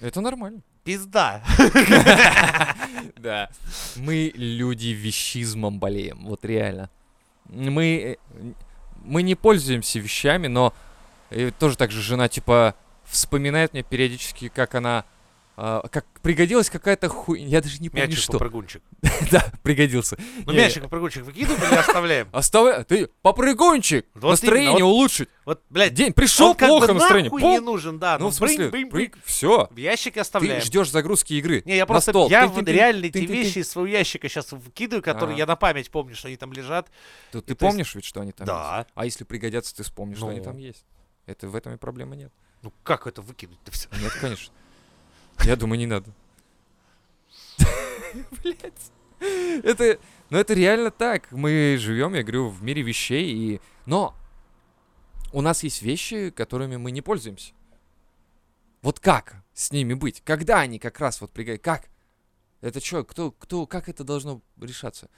Это 0.00 0.20
нормально. 0.20 0.60
Пизда. 0.84 1.42
Да. 3.16 3.50
Мы 3.96 4.32
люди 4.34 4.88
вещизмом 4.88 5.78
болеем. 5.80 6.24
Вот 6.26 6.44
реально. 6.44 6.90
Мы, 7.48 8.16
э, 8.34 8.52
мы 9.04 9.22
не 9.22 9.34
пользуемся 9.34 9.98
вещами, 9.98 10.46
но 10.46 10.72
э, 11.30 11.50
тоже 11.58 11.76
так 11.76 11.90
же 11.90 12.00
жена, 12.02 12.28
типа, 12.28 12.74
вспоминает 13.04 13.72
мне 13.72 13.82
периодически, 13.82 14.48
как 14.48 14.74
она... 14.74 15.04
а, 15.56 15.86
как 15.88 16.04
пригодилась 16.20 16.68
какая-то 16.68 17.08
хуйня. 17.08 17.46
Я 17.46 17.60
даже 17.62 17.78
не 17.78 17.88
помню, 17.88 18.08
Мячик 18.08 18.22
что. 18.24 18.32
попрыгунчик. 18.32 18.82
да, 19.30 19.46
пригодился. 19.62 20.18
Ну, 20.44 20.52
Не, 20.52 20.58
мячик 20.58 20.82
попрыгунчик 20.82 21.22
выкидываем 21.22 21.62
или 21.70 21.78
оставляем? 21.78 22.28
Оставай, 22.32 22.82
ты 22.84 23.08
попрыгунчик, 23.22 24.06
Вот 24.14 24.30
настроение 24.30 24.72
именно, 24.72 24.86
улучшить. 24.86 25.28
Вот, 25.44 25.62
блядь, 25.70 25.94
День 25.94 26.12
пришел, 26.12 26.54
плохо 26.54 26.92
настроение. 26.92 27.30
Пум. 27.30 27.40
не 27.40 27.60
нужен, 27.60 27.98
да. 28.00 28.18
ну, 28.18 28.30
в 28.30 28.34
смысле, 28.34 28.70
все. 29.24 29.68
В 29.70 29.76
ящике 29.76 30.14
Ты 30.14 30.20
оставляем. 30.20 30.60
ждешь 30.60 30.90
загрузки 30.90 31.34
игры. 31.34 31.62
Не, 31.64 31.76
я 31.76 31.86
просто, 31.86 32.26
я 32.28 32.48
вот 32.48 32.68
реально 32.68 33.06
эти 33.06 33.18
вещи 33.18 33.58
из 33.58 33.70
своего 33.70 33.86
ящика 33.86 34.28
сейчас 34.28 34.50
выкидываю, 34.52 35.02
которые 35.02 35.34
Ага. 35.34 35.38
я 35.38 35.46
на 35.46 35.56
память 35.56 35.90
помню, 35.90 36.16
что 36.16 36.26
они 36.28 36.36
там 36.36 36.52
лежат. 36.52 36.90
Ты, 37.30 37.40
ты 37.40 37.54
помнишь 37.54 37.94
ведь, 37.94 38.04
что 38.04 38.20
они 38.20 38.32
там 38.32 38.46
Да. 38.46 38.78
есть? 38.78 38.90
А 38.94 39.04
если 39.04 39.24
пригодятся, 39.24 39.76
ты 39.76 39.84
вспомнишь, 39.84 40.18
что 40.18 40.28
они 40.28 40.40
Ну. 40.40 40.44
там 40.44 40.56
есть. 40.58 40.84
Это 41.26 41.48
в 41.48 41.56
этом 41.56 41.74
и 41.74 41.76
проблемы 41.76 42.16
нет. 42.16 42.32
Ну, 42.62 42.72
как 42.82 43.06
это 43.06 43.20
выкинуть-то 43.20 43.70
все? 43.72 43.88
Нет, 44.00 44.12
конечно. 44.20 44.52
Я 45.44 45.56
думаю, 45.56 45.78
не 45.78 45.86
надо. 45.86 46.10
Блять. 48.42 48.92
Это, 49.18 49.98
ну 50.30 50.38
это 50.38 50.54
реально 50.54 50.90
так. 50.90 51.30
Мы 51.32 51.76
живем, 51.78 52.14
я 52.14 52.22
говорю, 52.22 52.48
в 52.48 52.62
мире 52.62 52.82
вещей, 52.82 53.32
и... 53.32 53.60
Но 53.86 54.14
у 55.32 55.40
нас 55.40 55.62
есть 55.62 55.82
вещи, 55.82 56.30
которыми 56.30 56.76
мы 56.76 56.90
не 56.90 57.02
пользуемся. 57.02 57.52
Вот 58.82 59.00
как 59.00 59.42
с 59.52 59.72
ними 59.72 59.94
быть? 59.94 60.22
Когда 60.24 60.60
они 60.60 60.78
как 60.78 61.00
раз 61.00 61.20
вот 61.20 61.32
пригодятся? 61.32 61.64
Как? 61.64 61.88
Это 62.60 62.84
что, 62.84 63.04
кто, 63.04 63.32
кто, 63.32 63.66
как 63.66 63.88
это 63.88 64.04
должно 64.04 64.40
решаться? 64.60 65.10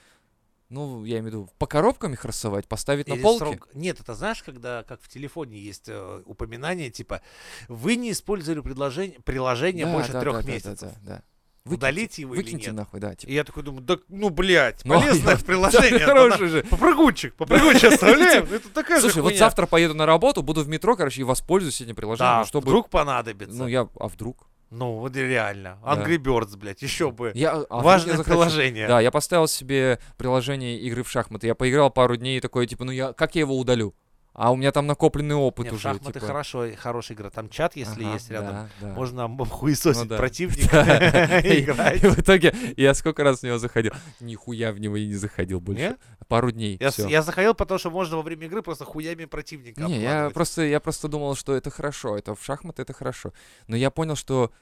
Ну, 0.70 1.04
я 1.04 1.18
имею 1.20 1.24
в 1.24 1.26
виду, 1.26 1.50
по 1.58 1.66
коробкам 1.66 2.12
их 2.12 2.24
рассовать, 2.26 2.68
поставить 2.68 3.08
на 3.08 3.14
Или 3.14 3.22
полке? 3.22 3.44
срок- 3.44 3.68
Нет, 3.72 4.00
это 4.00 4.14
знаешь, 4.14 4.42
когда, 4.42 4.82
как 4.82 5.00
в 5.00 5.08
телефоне 5.08 5.58
есть 5.58 5.88
э, 5.88 6.22
упоминание, 6.26 6.90
типа, 6.90 7.22
вы 7.68 7.96
не 7.96 8.10
использовали 8.12 8.60
предложение, 8.60 9.18
приложение 9.24 9.86
Да, 9.86 9.92
больше 9.94 10.12
да, 10.12 10.20
трех 10.20 10.36
да, 10.36 10.42
да, 10.42 10.48
месяцев. 10.52 10.80
Да, 10.80 10.88
да, 11.00 11.22
да. 11.64 11.72
Удалите 11.74 12.22
его 12.22 12.34
или 12.34 12.42
Выкиньте 12.42 12.66
нет? 12.66 12.74
нахуй, 12.76 13.00
да. 13.00 13.14
Типа. 13.14 13.30
И 13.30 13.34
я 13.34 13.44
такой 13.44 13.62
думаю, 13.62 13.82
да, 13.82 13.98
ну, 14.08 14.30
блядь, 14.30 14.82
Ну, 14.84 15.00
полезное 15.00 15.36
я- 15.36 15.44
приложение. 15.44 15.98
Да, 16.00 16.06
Хороший 16.06 16.48
же. 16.48 16.62
на- 16.62 16.68
Попрыгунчик, 16.68 17.34
попрыгунчик 17.34 17.84
оставляем. 17.92 18.44
Это 18.44 18.68
такая 18.70 19.00
Слушай, 19.00 19.22
вот 19.22 19.36
завтра 19.36 19.66
поеду 19.66 19.94
на 19.94 20.04
работу, 20.06 20.42
буду 20.42 20.62
в 20.62 20.68
метро, 20.68 20.96
короче, 20.96 21.22
и 21.22 21.24
воспользуюсь 21.24 21.80
этим 21.80 21.94
приложением, 21.96 22.44
чтобы... 22.46 22.66
вдруг 22.66 22.90
понадобится. 22.90 23.56
Ну, 23.56 23.66
я... 23.66 23.88
А 23.98 24.08
вдруг? 24.08 24.46
Ну, 24.70 24.98
вот 24.98 25.16
реально. 25.16 25.78
Да. 25.82 25.94
Angry 25.94 26.18
Birds, 26.18 26.56
блядь, 26.56 26.82
еще 26.82 27.10
бы. 27.10 27.32
Я... 27.34 27.52
а 27.52 27.76
я 27.76 27.82
Важное 27.82 28.16
захочу? 28.16 28.30
приложение. 28.36 28.86
Да, 28.86 29.00
я 29.00 29.10
поставил 29.10 29.46
себе 29.48 29.98
приложение 30.16 30.78
игры 30.78 31.02
в 31.02 31.10
шахматы. 31.10 31.46
Я 31.46 31.54
поиграл 31.54 31.90
пару 31.90 32.16
дней 32.16 32.38
и 32.38 32.40
такой, 32.40 32.66
типа, 32.66 32.84
ну 32.84 32.92
я... 32.92 33.12
Как 33.12 33.34
я 33.34 33.40
его 33.40 33.58
удалю? 33.58 33.94
А 34.40 34.52
у 34.52 34.56
меня 34.56 34.70
там 34.70 34.86
накопленный 34.86 35.34
опыт 35.34 35.64
Не, 35.64 35.70
в 35.70 35.74
уже. 35.74 35.82
шахматы 35.82 36.12
типа. 36.12 36.26
хорошо, 36.26 36.68
хорошая 36.76 37.16
игра. 37.18 37.28
Там 37.30 37.48
чат, 37.48 37.74
если 37.74 38.04
Ага, 38.04 38.12
есть 38.14 38.30
рядом. 38.30 38.52
да, 38.52 38.68
да. 38.80 38.94
Можно 38.94 39.20
м- 39.22 39.44
хуесосить 39.44 40.02
Ну 40.04 40.08
да. 40.08 40.16
противника 40.16 41.40
и 41.44 41.60
играть. 41.62 42.00
в 42.02 42.20
итоге 42.20 42.54
я 42.76 42.94
сколько 42.94 43.24
раз 43.24 43.40
в 43.40 43.42
него 43.42 43.58
заходил. 43.58 43.92
Нихуя 44.20 44.70
в 44.72 44.78
него 44.78 44.96
и 44.96 45.08
не 45.08 45.14
заходил 45.16 45.60
больше. 45.60 45.96
Пару 46.28 46.52
дней. 46.52 46.78
Я, 47.08 47.22
заходил, 47.22 47.54
потому 47.54 47.78
что 47.80 47.90
можно 47.90 48.16
во 48.16 48.22
время 48.22 48.46
игры 48.46 48.62
просто 48.62 48.84
хуями 48.84 49.24
противника 49.24 49.80
Не, 49.82 50.00
я 50.02 50.30
просто, 50.30 50.62
я 50.62 50.78
просто 50.78 51.08
думал, 51.08 51.34
что 51.34 51.56
это 51.56 51.70
хорошо, 51.70 52.16
это 52.16 52.36
в 52.36 52.44
шахматы 52.44 52.82
это 52.82 52.92
хорошо. 52.92 53.32
Но 53.66 53.74
я 53.74 53.90
понял, 53.90 54.14
что, 54.14 54.52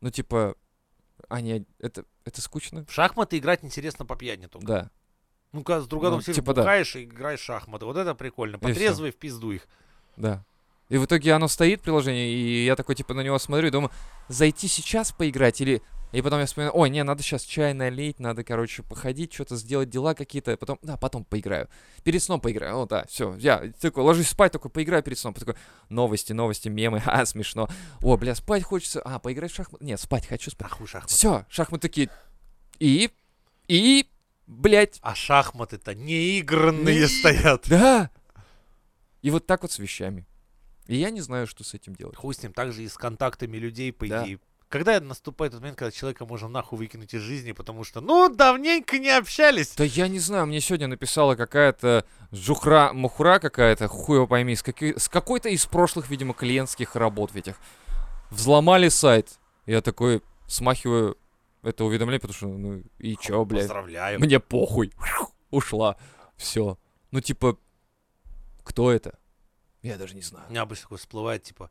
ну 0.00 0.10
типа, 0.10 0.54
а 1.28 1.40
не, 1.42 1.66
это, 1.80 2.04
это 2.24 2.40
скучно. 2.40 2.86
В 2.88 2.92
шахматы 2.94 3.36
играть 3.36 3.62
интересно 3.62 4.06
по 4.06 4.16
пьяни 4.16 4.46
только. 4.46 4.66
Да. 4.66 4.90
Ну, 5.52 5.62
когда 5.62 5.80
с 5.80 5.86
друганом 5.86 6.18
Ну, 6.18 6.22
сидишь, 6.22 6.36
типа 6.36 6.54
да. 6.54 6.62
бухаешь 6.62 6.96
и 6.96 7.04
играешь 7.04 7.40
в 7.40 7.44
шахматы. 7.44 7.86
Вот 7.86 7.96
это 7.96 8.14
прикольно. 8.14 8.58
Потрезвый 8.58 9.12
в 9.12 9.16
пизду 9.16 9.52
их. 9.52 9.66
Да. 10.16 10.44
И 10.88 10.96
в 10.96 11.04
итоге 11.04 11.32
оно 11.32 11.48
стоит, 11.48 11.82
приложение, 11.82 12.30
и 12.30 12.64
я 12.64 12.74
такой, 12.74 12.94
типа, 12.94 13.12
на 13.12 13.20
него 13.20 13.38
смотрю 13.38 13.68
и 13.68 13.70
думаю, 13.70 13.90
зайти 14.28 14.68
сейчас 14.68 15.12
поиграть 15.12 15.60
или... 15.60 15.82
И 16.10 16.22
потом 16.22 16.40
я 16.40 16.46
вспоминаю, 16.46 16.74
ой, 16.74 16.88
не, 16.88 17.04
надо 17.04 17.22
сейчас 17.22 17.42
чай 17.42 17.74
налить, 17.74 18.18
надо, 18.18 18.42
короче, 18.42 18.82
походить, 18.82 19.30
что-то 19.34 19.56
сделать, 19.56 19.90
дела 19.90 20.14
какие-то, 20.14 20.56
потом, 20.56 20.78
да, 20.80 20.96
потом 20.96 21.22
поиграю. 21.24 21.68
Перед 22.02 22.22
сном 22.22 22.40
поиграю, 22.40 22.78
о, 22.78 22.86
да, 22.86 23.04
все, 23.10 23.34
я 23.36 23.70
такой, 23.78 24.02
ложусь 24.04 24.28
спать, 24.28 24.52
такой, 24.52 24.70
поиграю 24.70 25.02
перед 25.02 25.18
сном, 25.18 25.34
такой, 25.34 25.54
новости, 25.90 26.32
новости, 26.32 26.68
мемы, 26.68 27.02
а, 27.06 27.26
смешно. 27.26 27.68
О, 28.00 28.16
бля, 28.16 28.34
спать 28.34 28.62
хочется, 28.62 29.02
а, 29.02 29.18
поиграть 29.18 29.52
в 29.52 29.56
шахматы, 29.56 29.84
нет, 29.84 30.00
спать 30.00 30.26
хочу, 30.26 30.50
спать. 30.50 30.70
Нахуй 30.70 30.86
шахматы. 30.86 31.12
Все, 31.12 31.44
шахматы 31.50 31.82
такие, 31.82 32.08
и, 32.78 33.10
и, 33.66 34.08
блядь, 34.48 34.98
А 35.02 35.14
шахматы-то 35.14 35.94
неигранные 35.94 37.00
Не- 37.02 37.06
стоят. 37.06 37.64
да. 37.68 38.10
И 39.22 39.30
вот 39.30 39.46
так 39.46 39.62
вот 39.62 39.70
с 39.72 39.78
вещами. 39.78 40.26
И 40.86 40.96
я 40.96 41.10
не 41.10 41.20
знаю, 41.20 41.46
что 41.46 41.64
с 41.64 41.74
этим 41.74 41.94
делать. 41.94 42.16
Хуй 42.16 42.34
с 42.34 42.42
ним, 42.42 42.52
так 42.52 42.72
же 42.72 42.82
и 42.82 42.88
с 42.88 42.94
контактами 42.96 43.56
людей, 43.58 43.92
по 43.92 44.06
Да. 44.06 44.24
идее. 44.24 44.40
Когда 44.70 45.00
наступает 45.00 45.52
тот 45.52 45.60
момент, 45.62 45.78
когда 45.78 45.90
человека 45.90 46.26
можно 46.26 46.46
нахуй 46.48 46.78
выкинуть 46.78 47.14
из 47.14 47.20
жизни, 47.22 47.52
потому 47.52 47.84
что, 47.84 48.00
ну, 48.02 48.28
давненько 48.34 48.98
не 48.98 49.08
общались. 49.10 49.74
Да 49.76 49.84
я 49.84 50.08
не 50.08 50.18
знаю, 50.18 50.46
мне 50.46 50.60
сегодня 50.60 50.88
написала 50.88 51.36
какая-то 51.36 52.04
жухра, 52.32 52.90
мухра 52.92 53.38
какая-то, 53.38 53.88
хуй 53.88 54.16
его 54.16 54.26
пойми, 54.26 54.54
с, 54.56 54.62
какой- 54.62 54.98
с 54.98 55.08
какой-то 55.08 55.48
из 55.48 55.64
прошлых, 55.66 56.10
видимо, 56.10 56.34
клиентских 56.34 56.96
работ 56.96 57.32
в 57.32 57.36
этих. 57.36 57.56
Взломали 58.30 58.88
сайт. 58.90 59.38
Я 59.66 59.80
такой 59.80 60.22
смахиваю 60.46 61.16
это 61.62 61.84
уведомление, 61.84 62.20
потому 62.20 62.34
что, 62.36 62.46
ну, 62.48 62.82
и 62.98 63.16
чё, 63.16 63.44
блядь, 63.44 63.62
Поздравляю. 63.62 64.20
мне 64.20 64.40
похуй. 64.40 64.92
Ушла. 65.50 65.96
Все. 66.36 66.78
Ну, 67.10 67.20
типа, 67.20 67.58
кто 68.62 68.90
это? 68.92 69.18
Я 69.82 69.96
даже 69.96 70.14
не 70.16 70.22
знаю. 70.22 70.44
У 70.48 70.50
меня 70.50 70.62
обычно 70.62 70.82
такое 70.82 70.98
всплывает, 70.98 71.44
типа, 71.44 71.70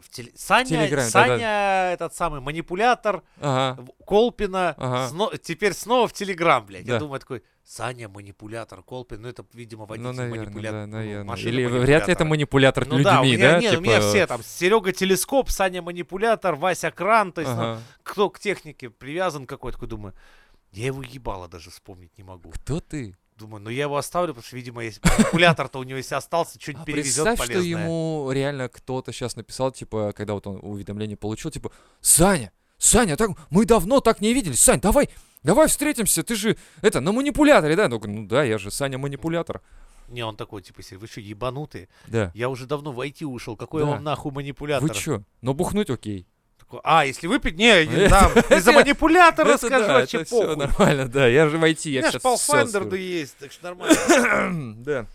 в 0.00 0.08
теле- 0.08 0.32
Саня, 0.36 0.88
Саня, 1.10 1.90
этот 1.92 2.14
самый 2.14 2.40
манипулятор, 2.40 3.22
Ага. 3.40 3.84
Колпина, 4.06 4.74
Ага. 4.78 5.08
сно- 5.08 5.36
теперь 5.36 5.74
снова 5.74 6.06
в 6.06 6.12
Телеграм, 6.12 6.64
блядь. 6.64 6.86
Я 6.86 6.94
Да. 6.94 6.98
думаю, 7.00 7.18
такой, 7.20 7.42
Саня, 7.64 8.08
манипулятор, 8.08 8.82
Колпин, 8.82 9.22
ну 9.22 9.28
это, 9.28 9.44
видимо, 9.52 9.86
водитель 9.86 10.08
Ну, 10.08 10.12
наверное, 10.12 10.44
манипулятор. 10.44 10.80
да, 10.80 10.86
ну, 10.86 10.92
наверное. 10.96 11.24
машина 11.24 11.48
Или 11.50 11.66
вряд 11.66 12.06
ли 12.08 12.12
это 12.12 12.24
манипулятор 12.24 12.86
Ну 12.86 13.02
да, 13.02 13.20
у 13.20 13.24
людьми, 13.24 13.36
меня, 13.36 13.52
да? 13.52 13.60
нет, 13.60 13.78
у 13.78 13.80
меня 13.80 13.96
Типа, 13.98 14.08
все 14.08 14.26
там, 14.26 14.42
Серега 14.42 14.92
телескоп, 14.92 15.50
Саня 15.50 15.80
манипулятор, 15.82 16.56
Вася 16.56 16.90
кран, 16.90 17.32
то 17.32 17.42
есть, 17.42 17.52
ну, 17.52 17.60
ага. 17.60 17.82
кто 18.02 18.28
к 18.30 18.40
технике 18.40 18.90
привязан 18.90 19.46
какой-то, 19.46 19.76
такой 19.76 19.88
думаю, 19.88 20.14
я 20.72 20.86
его 20.86 21.02
ебало 21.02 21.48
даже 21.48 21.70
вспомнить 21.70 22.16
не 22.18 22.24
могу. 22.24 22.50
Кто 22.50 22.80
ты? 22.80 23.16
Думаю, 23.36 23.62
ну 23.62 23.70
я 23.70 23.84
его 23.84 23.96
оставлю, 23.96 24.34
потому 24.34 24.44
что, 24.46 24.56
видимо, 24.56 24.84
есть 24.84 25.00
манипулятор-то 25.04 25.78
у 25.78 25.82
него 25.82 25.96
если 25.96 26.14
остался, 26.14 26.60
что-нибудь 26.60 26.82
А 26.82 26.86
перевезет 26.86 27.24
представь, 27.24 27.38
что 27.38 27.46
полезное. 27.54 27.82
ему 27.82 28.30
реально 28.32 28.68
кто-то 28.68 29.12
сейчас 29.12 29.36
написал, 29.36 29.70
типа, 29.72 30.12
когда 30.14 30.34
вот 30.34 30.46
он 30.46 30.58
уведомление 30.60 31.16
получил, 31.16 31.50
типа, 31.50 31.70
Саня, 32.00 32.52
Саня, 32.80 33.16
так 33.16 33.30
мы 33.50 33.66
давно 33.66 34.00
так 34.00 34.20
не 34.22 34.32
виделись, 34.32 34.60
Сань, 34.60 34.80
давай, 34.80 35.10
давай 35.42 35.68
встретимся, 35.68 36.22
ты 36.22 36.34
же, 36.34 36.56
это, 36.80 37.00
на 37.00 37.12
манипуляторе, 37.12 37.76
да? 37.76 37.88
Ну, 37.88 38.00
ну 38.02 38.26
да, 38.26 38.42
я 38.42 38.56
же 38.56 38.70
Саня 38.70 38.96
манипулятор. 38.96 39.60
Не, 40.08 40.24
он 40.24 40.34
такой, 40.34 40.62
типа, 40.62 40.82
«Сергей, 40.82 40.98
вы 40.98 41.06
что, 41.06 41.20
ебанутые? 41.20 41.88
Да. 42.08 42.32
Я 42.34 42.48
уже 42.48 42.66
давно 42.66 42.90
в 42.90 42.98
IT 42.98 43.24
ушел, 43.26 43.54
какой 43.54 43.82
Да. 43.82 43.90
вам 43.90 44.02
нахуй 44.02 44.32
манипулятор? 44.32 44.88
Вы 44.88 44.94
чё? 44.94 45.22
Но 45.42 45.54
бухнуть 45.54 45.88
окей. 45.90 46.26
Такой, 46.58 46.80
а, 46.82 47.04
если 47.04 47.26
выпить? 47.28 47.56
Не, 47.56 47.84
там, 48.08 48.32
из-за 48.32 48.72
манипулятора 48.72 49.56
скажу, 49.58 49.86
вообще 49.86 50.24
похуй. 50.24 50.56
нормально, 50.56 51.06
да, 51.06 51.28
я 51.28 51.48
же 51.48 51.58
в 51.58 51.62
IT, 51.64 51.90
я 51.90 52.10
сейчас 52.10 52.24
Pathfinder 52.24 52.88
да 52.88 52.96
есть, 52.96 53.36
так 53.36 53.52
что 53.52 53.64
нормально. 53.64 54.74
Да. 54.84 55.06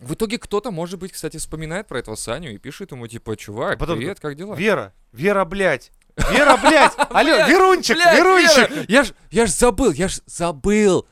В 0.00 0.14
итоге 0.14 0.38
кто-то, 0.38 0.70
может 0.70 0.98
быть, 0.98 1.12
кстати, 1.12 1.36
вспоминает 1.36 1.86
про 1.86 1.98
этого 1.98 2.14
Саню 2.14 2.52
и 2.54 2.58
пишет 2.58 2.92
ему, 2.92 3.06
типа, 3.08 3.36
чувак, 3.36 3.74
А 3.74 3.78
потом 3.78 3.98
привет, 3.98 4.20
как 4.20 4.36
дела? 4.36 4.54
Вера, 4.54 4.92
Вера, 5.12 5.44
блядь. 5.44 5.90
Вера, 6.16 6.56
блядь. 6.56 6.92
Алло, 7.10 7.46
Верунчик, 7.46 7.96
Блядь, 7.96 8.16
Верунчик. 8.18 8.70
Вера, 8.70 8.84
Я 8.88 9.04
ж, 9.04 9.12
я 9.30 9.46
ж 9.46 9.50
забыл, 9.50 9.92
я 9.92 10.08
ж 10.08 10.20
забыл, 10.26 11.06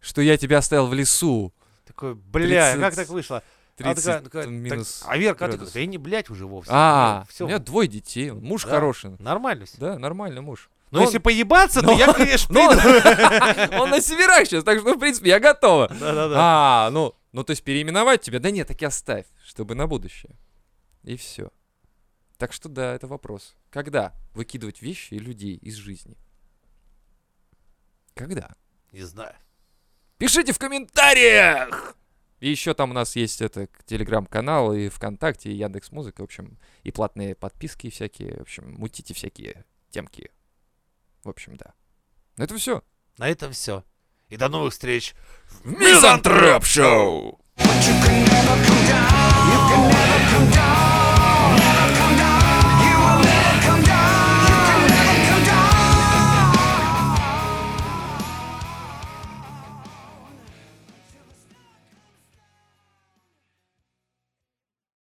что 0.00 0.20
я 0.20 0.36
тебя 0.36 0.58
оставил 0.58 0.86
в 0.88 0.94
лесу. 0.94 1.52
Такой, 1.86 2.14
бля, 2.14 2.72
30, 2.74 2.80
как 2.80 2.94
так 2.94 3.08
вышло? 3.08 3.42
А, 3.80 3.82
30 3.94 4.04
такая- 4.04 4.20
такая, 4.20 4.44
так, 4.70 4.86
а 5.06 5.16
Верка, 5.16 5.48
ты 5.48 5.80
я 5.80 5.86
не 5.86 5.98
блядь 5.98 6.30
уже 6.30 6.46
вовсе. 6.46 6.70
А, 6.72 7.24
все, 7.28 7.44
у 7.44 7.48
меня 7.48 7.58
двое 7.60 7.88
детей, 7.88 8.32
муж 8.32 8.64
Да. 8.64 8.70
хороший. 8.70 9.12
нормально 9.20 9.66
все. 9.66 9.76
Да, 9.78 9.98
нормальный 9.98 10.40
муж. 10.40 10.68
Но 10.90 10.98
Но 10.98 11.04
если 11.04 11.18
он- 11.18 11.22
поебаться, 11.22 11.80
то 11.80 11.86
но- 11.88 11.92
я, 11.98 12.12
конечно, 12.12 12.52
но. 12.54 13.80
Он 13.80 13.90
на 13.90 14.00
северах 14.00 14.46
сейчас, 14.46 14.64
так 14.64 14.80
что, 14.80 14.94
в 14.94 14.98
принципе, 14.98 15.28
я 15.30 15.38
готова. 15.38 15.88
Да-да-да. 15.88 16.34
А, 16.38 16.90
ну, 16.90 17.14
ну, 17.32 17.44
то 17.44 17.50
есть 17.52 17.62
переименовать 17.62 18.22
тебя? 18.22 18.40
Да 18.40 18.50
нет, 18.50 18.66
так 18.68 18.80
и 18.82 18.86
оставь, 18.86 19.26
чтобы 19.46 19.74
на 19.74 19.86
будущее. 19.86 20.32
И 21.04 21.16
все. 21.16 21.50
Так 22.38 22.52
что 22.52 22.68
да, 22.68 22.94
это 22.94 23.08
вопрос. 23.08 23.56
Когда 23.68 24.14
выкидывать 24.32 24.80
вещи 24.80 25.14
и 25.14 25.18
людей 25.18 25.56
из 25.56 25.74
жизни? 25.74 26.16
Когда? 28.14 28.54
Не 28.92 29.02
знаю. 29.02 29.34
Пишите 30.18 30.52
в 30.52 30.58
комментариях! 30.58 31.96
И 32.38 32.48
еще 32.48 32.74
там 32.74 32.92
у 32.92 32.94
нас 32.94 33.16
есть 33.16 33.40
это 33.40 33.68
телеграм-канал 33.86 34.72
и 34.72 34.88
ВКонтакте, 34.88 35.50
и 35.50 35.56
Яндекс 35.56 35.90
Музыка, 35.90 36.20
в 36.20 36.24
общем, 36.24 36.56
и 36.84 36.92
платные 36.92 37.34
подписки 37.34 37.90
всякие, 37.90 38.36
в 38.38 38.42
общем, 38.42 38.72
мутите 38.74 39.12
всякие 39.14 39.64
темки. 39.90 40.30
В 41.24 41.28
общем, 41.28 41.56
да. 41.56 41.74
Ну 42.36 42.44
это 42.44 42.56
все. 42.56 42.84
На 43.16 43.28
этом 43.28 43.52
все. 43.52 43.84
И 44.28 44.36
до 44.36 44.48
новых 44.48 44.72
встреч. 44.72 45.16
Мизантроп 45.64 46.64
Шоу! 46.64 47.40
You 47.56 47.64
can 47.64 48.24
never 48.24 48.56
come 48.64 48.86
down. 48.86 49.08
You 49.50 49.58
can 49.68 49.90
never 49.90 50.20
come 50.30 50.52
down. 50.52 50.78